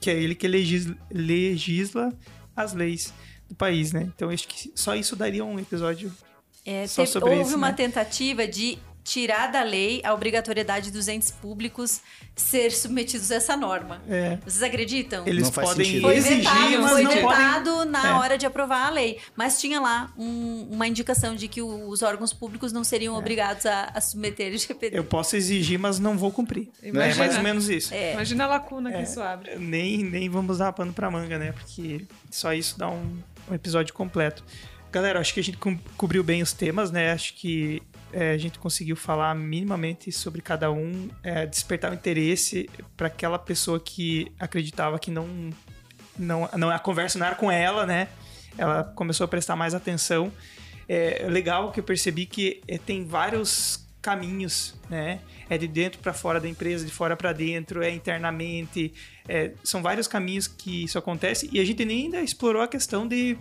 que 0.00 0.08
é 0.08 0.14
ele 0.14 0.36
que 0.36 0.46
legisla, 0.46 0.96
legisla 1.10 2.16
as 2.54 2.74
leis 2.74 3.12
do 3.48 3.56
país, 3.56 3.92
né? 3.92 4.08
Então, 4.14 4.30
acho 4.30 4.46
que 4.46 4.70
só 4.76 4.94
isso 4.94 5.16
daria 5.16 5.44
um 5.44 5.58
episódio 5.58 6.12
é, 6.64 6.86
só 6.86 7.04
teve, 7.04 7.24
houve 7.24 7.42
isso, 7.42 7.56
uma 7.56 7.70
né? 7.70 7.74
tentativa 7.74 8.46
de 8.46 8.78
tirar 9.04 9.48
da 9.48 9.62
lei 9.62 10.00
a 10.02 10.14
obrigatoriedade 10.14 10.90
dos 10.90 11.08
entes 11.08 11.30
públicos 11.30 12.00
ser 12.34 12.72
submetidos 12.72 13.30
a 13.30 13.34
essa 13.36 13.54
norma. 13.54 14.02
É. 14.08 14.38
Vocês 14.44 14.62
acreditam? 14.62 15.26
Eles 15.26 15.50
podem 15.50 16.00
foi 16.00 16.16
exigir, 16.16 16.42
vetado, 16.42 16.82
mas 16.82 16.92
foi 16.92 17.02
não 17.02 17.10
vetado 17.10 17.70
podem... 17.70 17.92
na 17.92 18.08
é. 18.08 18.12
hora 18.14 18.38
de 18.38 18.46
aprovar 18.46 18.86
a 18.86 18.90
lei. 18.90 19.18
Mas 19.36 19.60
tinha 19.60 19.78
lá 19.78 20.10
um, 20.18 20.68
uma 20.70 20.88
indicação 20.88 21.36
de 21.36 21.46
que 21.46 21.60
os 21.60 22.02
órgãos 22.02 22.32
públicos 22.32 22.72
não 22.72 22.82
seriam 22.82 23.14
é. 23.14 23.18
obrigados 23.18 23.66
a, 23.66 23.90
a 23.94 24.00
submeter 24.00 24.52
o 24.54 24.58
GPD. 24.58 24.96
Eu 24.96 25.04
posso 25.04 25.36
exigir, 25.36 25.78
mas 25.78 25.98
não 25.98 26.16
vou 26.16 26.32
cumprir. 26.32 26.70
Imagina, 26.82 27.14
é 27.14 27.26
mais 27.26 27.36
ou 27.36 27.42
menos 27.42 27.68
isso. 27.68 27.92
É. 27.92 28.14
Imagina 28.14 28.44
a 28.44 28.46
lacuna 28.46 28.90
que 28.90 29.02
isso 29.02 29.20
abre. 29.20 29.56
Nem, 29.56 30.02
nem 30.02 30.30
vamos 30.30 30.58
dar 30.58 30.72
pano 30.72 30.94
pra 30.94 31.10
manga, 31.10 31.38
né? 31.38 31.52
Porque 31.52 32.06
só 32.30 32.54
isso 32.54 32.78
dá 32.78 32.88
um, 32.88 33.18
um 33.50 33.54
episódio 33.54 33.92
completo. 33.92 34.42
Galera, 34.90 35.20
acho 35.20 35.34
que 35.34 35.40
a 35.40 35.42
gente 35.42 35.58
co 35.58 35.76
cobriu 35.96 36.24
bem 36.24 36.40
os 36.40 36.52
temas, 36.52 36.90
né? 36.90 37.12
Acho 37.12 37.34
que 37.34 37.82
é, 38.14 38.30
a 38.30 38.38
gente 38.38 38.58
conseguiu 38.58 38.94
falar 38.94 39.34
minimamente 39.34 40.12
sobre 40.12 40.40
cada 40.40 40.70
um, 40.70 41.10
é, 41.22 41.44
despertar 41.46 41.90
o 41.90 41.94
interesse 41.94 42.70
para 42.96 43.08
aquela 43.08 43.38
pessoa 43.38 43.80
que 43.80 44.30
acreditava 44.38 44.98
que 44.98 45.10
não, 45.10 45.50
não, 46.16 46.48
não 46.56 46.70
a 46.70 46.78
conversa 46.78 47.18
não 47.18 47.26
era 47.26 47.34
com 47.34 47.50
ela, 47.50 47.84
né? 47.84 48.08
Ela 48.56 48.84
começou 48.84 49.24
a 49.24 49.28
prestar 49.28 49.56
mais 49.56 49.74
atenção. 49.74 50.32
É 50.88 51.26
legal 51.28 51.72
que 51.72 51.80
eu 51.80 51.84
percebi 51.84 52.24
que 52.24 52.62
é, 52.68 52.78
tem 52.78 53.04
vários 53.04 53.84
caminhos, 54.00 54.74
né? 54.88 55.18
É 55.48 55.58
de 55.58 55.66
dentro 55.66 55.98
para 55.98 56.12
fora 56.12 56.38
da 56.38 56.48
empresa, 56.48 56.84
de 56.84 56.92
fora 56.92 57.16
para 57.16 57.32
dentro, 57.32 57.82
é 57.82 57.90
internamente. 57.90 58.92
É, 59.26 59.52
são 59.64 59.82
vários 59.82 60.06
caminhos 60.06 60.46
que 60.46 60.84
isso 60.84 60.98
acontece 60.98 61.48
e 61.50 61.58
a 61.58 61.64
gente 61.64 61.84
nem 61.84 62.04
ainda 62.04 62.20
explorou 62.20 62.62
a 62.62 62.68
questão 62.68 63.08
de 63.08 63.36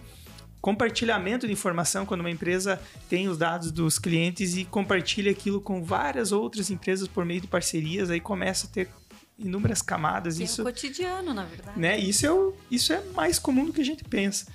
compartilhamento 0.64 1.46
de 1.46 1.52
informação 1.52 2.06
quando 2.06 2.22
uma 2.22 2.32
empresa 2.32 2.82
tem 3.10 3.28
os 3.28 3.38
dados 3.38 3.70
dos 3.70 4.00
clientes 4.00 4.56
e 4.56 4.64
compartilha 4.64 5.30
aquilo 5.30 5.60
com 5.60 5.84
várias 5.84 6.32
outras 6.32 6.72
empresas 6.72 7.06
por 7.06 7.26
meio 7.26 7.42
de 7.42 7.48
parcerias, 7.48 8.10
aí 8.10 8.22
começa 8.22 8.66
a 8.66 8.70
ter 8.70 8.90
inúmeras 9.38 9.82
camadas. 9.82 10.38
Tem 10.38 10.46
isso 10.46 10.62
o 10.62 10.66
cotidiano, 10.66 11.34
na 11.34 11.44
verdade. 11.44 11.78
Né? 11.78 12.00
Isso, 12.00 12.26
é 12.26 12.32
o, 12.32 12.56
isso 12.72 12.94
é 12.94 13.04
mais 13.14 13.38
comum 13.38 13.66
do 13.66 13.74
que 13.74 13.82
a 13.82 13.84
gente 13.84 14.06
pensa. 14.06 14.48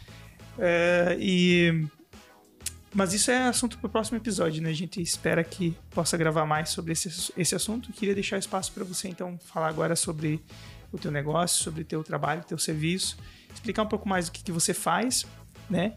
É, 0.59 1.15
e 1.21 1.87
mas 2.95 3.13
isso 3.13 3.31
é 3.31 3.47
assunto 3.47 3.77
para 3.77 3.87
o 3.87 3.91
próximo 3.91 4.17
episódio, 4.17 4.63
né? 4.63 4.71
A 4.71 4.75
gente 4.75 5.03
espera 5.03 5.45
que 5.45 5.77
possa 5.91 6.17
gravar 6.17 6.47
mais 6.47 6.71
sobre 6.71 6.93
esse, 6.93 7.31
esse 7.37 7.55
assunto. 7.55 7.93
Queria 7.93 8.15
deixar 8.15 8.39
espaço 8.39 8.73
para 8.73 8.83
você, 8.83 9.09
então, 9.09 9.39
falar 9.45 9.69
agora 9.69 9.95
sobre 9.95 10.43
o 10.91 10.97
teu 10.97 11.11
negócio, 11.11 11.63
sobre 11.63 11.83
o 11.83 11.85
teu 11.85 12.03
trabalho, 12.03 12.41
o 12.41 12.45
teu 12.45 12.57
serviço, 12.57 13.19
explicar 13.53 13.83
um 13.83 13.87
pouco 13.87 14.09
mais 14.09 14.25
do 14.25 14.33
que, 14.33 14.43
que 14.43 14.51
você 14.51 14.73
faz 14.73 15.27
né? 15.69 15.95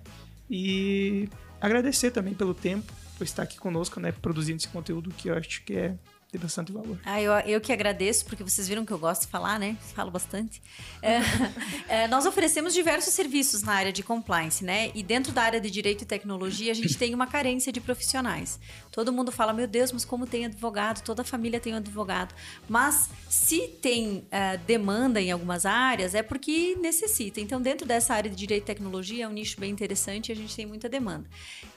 E 0.49 1.30
agradecer 1.59 2.11
também 2.11 2.34
pelo 2.34 2.53
tempo, 2.53 2.91
por 3.17 3.24
estar 3.24 3.43
aqui 3.43 3.57
conosco, 3.57 3.99
né? 3.99 4.11
Produzindo 4.11 4.57
esse 4.57 4.67
conteúdo 4.67 5.11
que 5.11 5.30
eu 5.30 5.38
acho 5.38 5.63
que 5.63 5.74
é 5.74 5.95
tem 6.32 6.39
bastante 6.39 6.71
valor. 6.71 6.97
Ah, 7.03 7.21
eu, 7.21 7.34
eu 7.39 7.59
que 7.59 7.73
agradeço, 7.73 8.23
porque 8.23 8.41
vocês 8.41 8.65
viram 8.65 8.86
que 8.86 8.93
eu 8.93 8.97
gosto 8.97 9.23
de 9.23 9.27
falar, 9.27 9.59
né? 9.59 9.75
Falo 9.93 10.09
bastante. 10.09 10.61
É, 11.03 12.03
é, 12.03 12.07
nós 12.07 12.27
oferecemos 12.27 12.75
diversos 12.75 13.15
serviços 13.15 13.63
na 13.63 13.73
área 13.73 13.91
de 13.91 14.03
compliance, 14.03 14.63
né? 14.63 14.91
E 14.93 15.01
dentro 15.01 15.34
da 15.34 15.41
área 15.41 15.59
de 15.59 15.69
direito 15.71 16.03
e 16.03 16.05
tecnologia, 16.05 16.71
a 16.71 16.75
gente 16.75 16.95
tem 16.95 17.15
uma 17.15 17.25
carência 17.25 17.73
de 17.73 17.82
profissionais. 17.82 18.59
Todo 18.91 19.11
mundo 19.11 19.32
fala, 19.32 19.51
meu 19.51 19.65
Deus, 19.65 19.91
mas 19.91 20.05
como 20.05 20.27
tem 20.27 20.45
advogado? 20.45 21.01
Toda 21.01 21.23
família 21.23 21.59
tem 21.59 21.73
um 21.73 21.77
advogado. 21.77 22.36
Mas 22.69 23.09
se 23.27 23.67
tem 23.67 24.19
uh, 24.19 24.59
demanda 24.67 25.19
em 25.19 25.32
algumas 25.32 25.65
áreas, 25.65 26.13
é 26.13 26.21
porque 26.21 26.77
necessita. 26.79 27.41
Então, 27.41 27.59
dentro 27.59 27.88
dessa 27.88 28.13
área 28.13 28.29
de 28.29 28.36
direito 28.36 28.61
e 28.61 28.67
tecnologia, 28.67 29.25
é 29.25 29.27
um 29.27 29.34
nicho 29.34 29.59
bem 29.59 29.71
interessante 29.71 30.29
e 30.29 30.32
a 30.34 30.36
gente 30.36 30.55
tem 30.55 30.67
muita 30.67 30.88
demanda. 30.88 31.27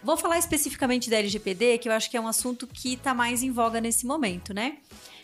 Vou 0.03 0.19
falar 0.19 0.39
especificamente 0.39 1.09
da 1.09 1.17
LGPD, 1.17 1.79
que 1.79 1.89
eu 1.89 1.95
acho 1.95 2.11
que 2.11 2.17
é 2.17 2.21
um 2.21 2.29
assunto 2.29 2.67
que 2.67 2.93
está 2.93 3.15
mais 3.15 3.43
em 3.43 3.51
voga 3.51 3.81
nesse 3.81 4.05
momento 4.05 4.44
né? 4.53 4.79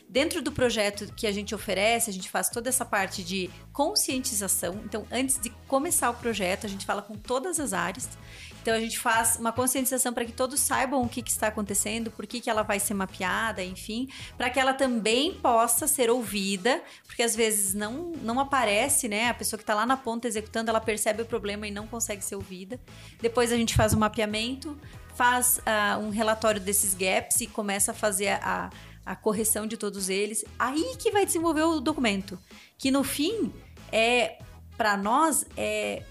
Dentro 0.08 0.42
do 0.42 0.50
projeto 0.50 1.12
que 1.14 1.26
a 1.26 1.30
gente 1.30 1.54
oferece, 1.54 2.10
a 2.10 2.12
gente 2.12 2.28
faz 2.28 2.48
toda 2.48 2.68
essa 2.68 2.84
parte 2.84 3.22
de 3.22 3.48
conscientização. 3.72 4.80
Então, 4.84 5.06
antes 5.10 5.38
de 5.38 5.50
começar 5.68 6.10
o 6.10 6.14
projeto, 6.14 6.66
a 6.66 6.68
gente 6.68 6.84
fala 6.84 7.00
com 7.00 7.14
todas 7.14 7.60
as 7.60 7.72
áreas. 7.72 8.08
Então 8.62 8.74
a 8.74 8.80
gente 8.80 8.98
faz 8.98 9.36
uma 9.36 9.52
conscientização 9.52 10.12
para 10.12 10.24
que 10.24 10.32
todos 10.32 10.60
saibam 10.60 11.02
o 11.02 11.08
que, 11.08 11.22
que, 11.22 11.30
está 11.30 11.46
acontecendo, 11.46 12.10
por 12.10 12.26
que, 12.26 12.40
que 12.40 12.50
ela 12.50 12.62
vai 12.62 12.78
ser 12.78 12.94
mapeada, 12.94 13.64
enfim, 13.64 14.08
para 14.36 14.50
que 14.50 14.60
ela 14.60 14.74
também 14.74 15.34
possa 15.34 15.86
ser 15.86 16.10
ouvida, 16.10 16.82
porque 17.06 17.22
às 17.22 17.34
vezes 17.34 17.72
não, 17.72 18.12
não 18.22 18.38
aparece, 18.38 19.08
né? 19.08 19.28
A 19.28 19.34
pessoa 19.34 19.56
que 19.56 19.62
está 19.62 19.74
lá 19.74 19.86
na 19.86 19.96
ponta 19.96 20.28
executando, 20.28 20.70
ela 20.70 20.80
percebe 20.80 21.22
o 21.22 21.24
problema 21.24 21.66
e 21.66 21.70
não 21.70 21.86
consegue 21.86 22.22
ser 22.22 22.34
ouvida. 22.34 22.78
Depois 23.20 23.50
a 23.52 23.56
gente 23.56 23.74
faz 23.74 23.92
o 23.92 23.98
mapeamento 23.98 24.78
faz 25.20 25.58
uh, 25.58 25.98
um 25.98 26.08
relatório 26.08 26.58
desses 26.58 26.94
gaps 26.94 27.42
e 27.42 27.46
começa 27.46 27.90
a 27.90 27.94
fazer 27.94 28.28
a, 28.28 28.38
a 28.42 28.70
correção 29.16 29.66
de 29.66 29.76
todos 29.76 30.08
eles. 30.08 30.44
Aí 30.58 30.96
que 30.98 31.10
vai 31.10 31.24
desenvolver 31.24 31.62
o 31.62 31.80
documento. 31.80 32.38
Que 32.78 32.90
no 32.90 33.04
fim, 33.04 33.52
é 33.92 34.38
para 34.76 34.96
nós, 34.96 35.44
é 35.56 36.02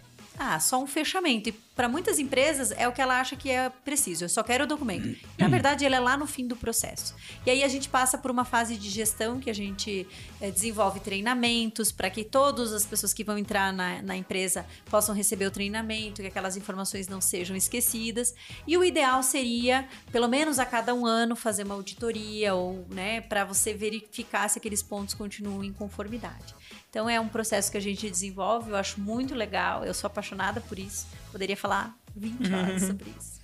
ah, 0.41 0.57
só 0.57 0.81
um 0.81 0.87
fechamento. 0.87 1.49
E 1.49 1.51
para 1.51 1.89
muitas 1.89 2.17
empresas 2.17 2.71
é 2.71 2.87
o 2.87 2.93
que 2.93 3.01
ela 3.01 3.19
acha 3.19 3.35
que 3.35 3.49
é 3.49 3.69
preciso. 3.69 4.23
Eu 4.23 4.29
só 4.29 4.41
quero 4.41 4.63
o 4.63 4.67
documento. 4.67 5.19
Na 5.37 5.49
verdade, 5.49 5.83
ele 5.83 5.95
é 5.95 5.99
lá 5.99 6.15
no 6.15 6.25
fim 6.25 6.47
do 6.47 6.55
processo. 6.55 7.13
E 7.45 7.51
aí 7.51 7.61
a 7.61 7.67
gente 7.67 7.89
passa 7.89 8.17
por 8.17 8.31
uma 8.31 8.45
fase 8.45 8.77
de 8.77 8.89
gestão 8.89 9.37
que 9.37 9.49
a 9.49 9.53
gente 9.53 10.07
é, 10.39 10.49
desenvolve 10.49 11.01
treinamentos 11.01 11.91
para 11.91 12.09
que 12.09 12.23
todas 12.23 12.71
as 12.71 12.85
pessoas 12.85 13.13
que 13.13 13.21
vão 13.21 13.37
entrar 13.37 13.73
na, 13.73 14.01
na 14.01 14.15
empresa 14.15 14.65
possam 14.89 15.13
receber 15.13 15.45
o 15.45 15.51
treinamento, 15.51 16.21
que 16.21 16.27
aquelas 16.27 16.55
informações 16.55 17.09
não 17.09 17.19
sejam 17.19 17.55
esquecidas. 17.55 18.33
E 18.65 18.77
o 18.77 18.83
ideal 18.83 19.21
seria, 19.21 19.89
pelo 20.09 20.29
menos 20.29 20.57
a 20.57 20.65
cada 20.65 20.93
um 20.93 21.05
ano, 21.05 21.35
fazer 21.35 21.63
uma 21.63 21.75
auditoria 21.75 22.55
ou, 22.55 22.87
né, 22.89 23.19
para 23.19 23.43
você 23.43 23.73
verificar 23.73 24.49
se 24.49 24.57
aqueles 24.57 24.81
pontos 24.81 25.13
continuam 25.13 25.65
em 25.65 25.73
conformidade. 25.73 26.58
Então 26.89 27.09
é 27.09 27.19
um 27.19 27.27
processo 27.27 27.71
que 27.71 27.77
a 27.77 27.81
gente 27.81 28.09
desenvolve, 28.09 28.71
eu 28.71 28.75
acho 28.75 28.99
muito 28.99 29.35
legal, 29.35 29.85
eu 29.85 29.93
sou 29.93 30.07
apaixonada 30.07 30.59
por 30.61 30.79
isso. 30.79 31.07
Poderia 31.31 31.55
falar 31.55 31.95
20 32.15 32.47
uhum. 32.47 32.59
horas 32.59 32.81
sobre 32.81 33.13
isso. 33.19 33.41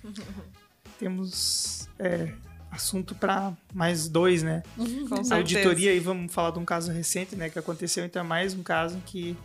Temos 0.98 1.88
é, 1.98 2.32
assunto 2.70 3.14
para 3.14 3.52
mais 3.72 4.08
dois, 4.08 4.42
né? 4.42 4.62
Uhum, 4.76 5.08
com 5.08 5.14
a 5.32 5.36
auditoria 5.36 5.92
aí 5.92 6.00
vamos 6.00 6.32
falar 6.32 6.50
de 6.50 6.58
um 6.58 6.64
caso 6.64 6.90
recente, 6.90 7.36
né, 7.36 7.48
que 7.48 7.58
aconteceu, 7.58 8.04
então 8.04 8.20
é 8.20 8.24
mais 8.24 8.52
um 8.52 8.62
caso 8.62 9.00
que 9.06 9.36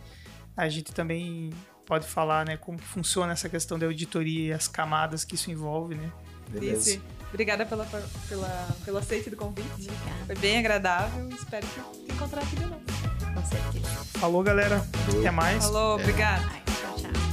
a 0.56 0.68
gente 0.68 0.92
também 0.92 1.52
pode 1.86 2.06
falar, 2.06 2.44
né, 2.44 2.56
como 2.56 2.78
funciona 2.78 3.32
essa 3.32 3.48
questão 3.48 3.78
da 3.78 3.86
auditoria 3.86 4.48
e 4.48 4.52
as 4.52 4.66
camadas 4.66 5.24
que 5.24 5.34
isso 5.34 5.50
envolve, 5.50 5.94
né? 5.94 6.10
Beleza. 6.48 7.00
Obrigada 7.28 7.64
pela, 7.64 7.86
pela, 8.28 8.76
pelo 8.84 8.98
aceite 8.98 9.30
do 9.30 9.36
convite. 9.36 9.68
Obrigada. 9.72 10.26
Foi 10.26 10.36
bem 10.36 10.58
agradável. 10.58 11.28
Espero 11.30 11.66
te 11.66 12.12
encontrar 12.12 12.42
aqui 12.42 12.56
de 12.56 12.66
novo. 12.66 13.11
Com 13.34 13.44
certeza. 13.44 14.04
Falou, 14.18 14.42
galera. 14.42 14.80
Falou. 14.80 15.20
Até 15.20 15.30
mais. 15.30 15.64
Falou, 15.64 15.94
obrigado. 15.96 16.42
Tchau, 16.42 16.94
tchau. 16.96 17.31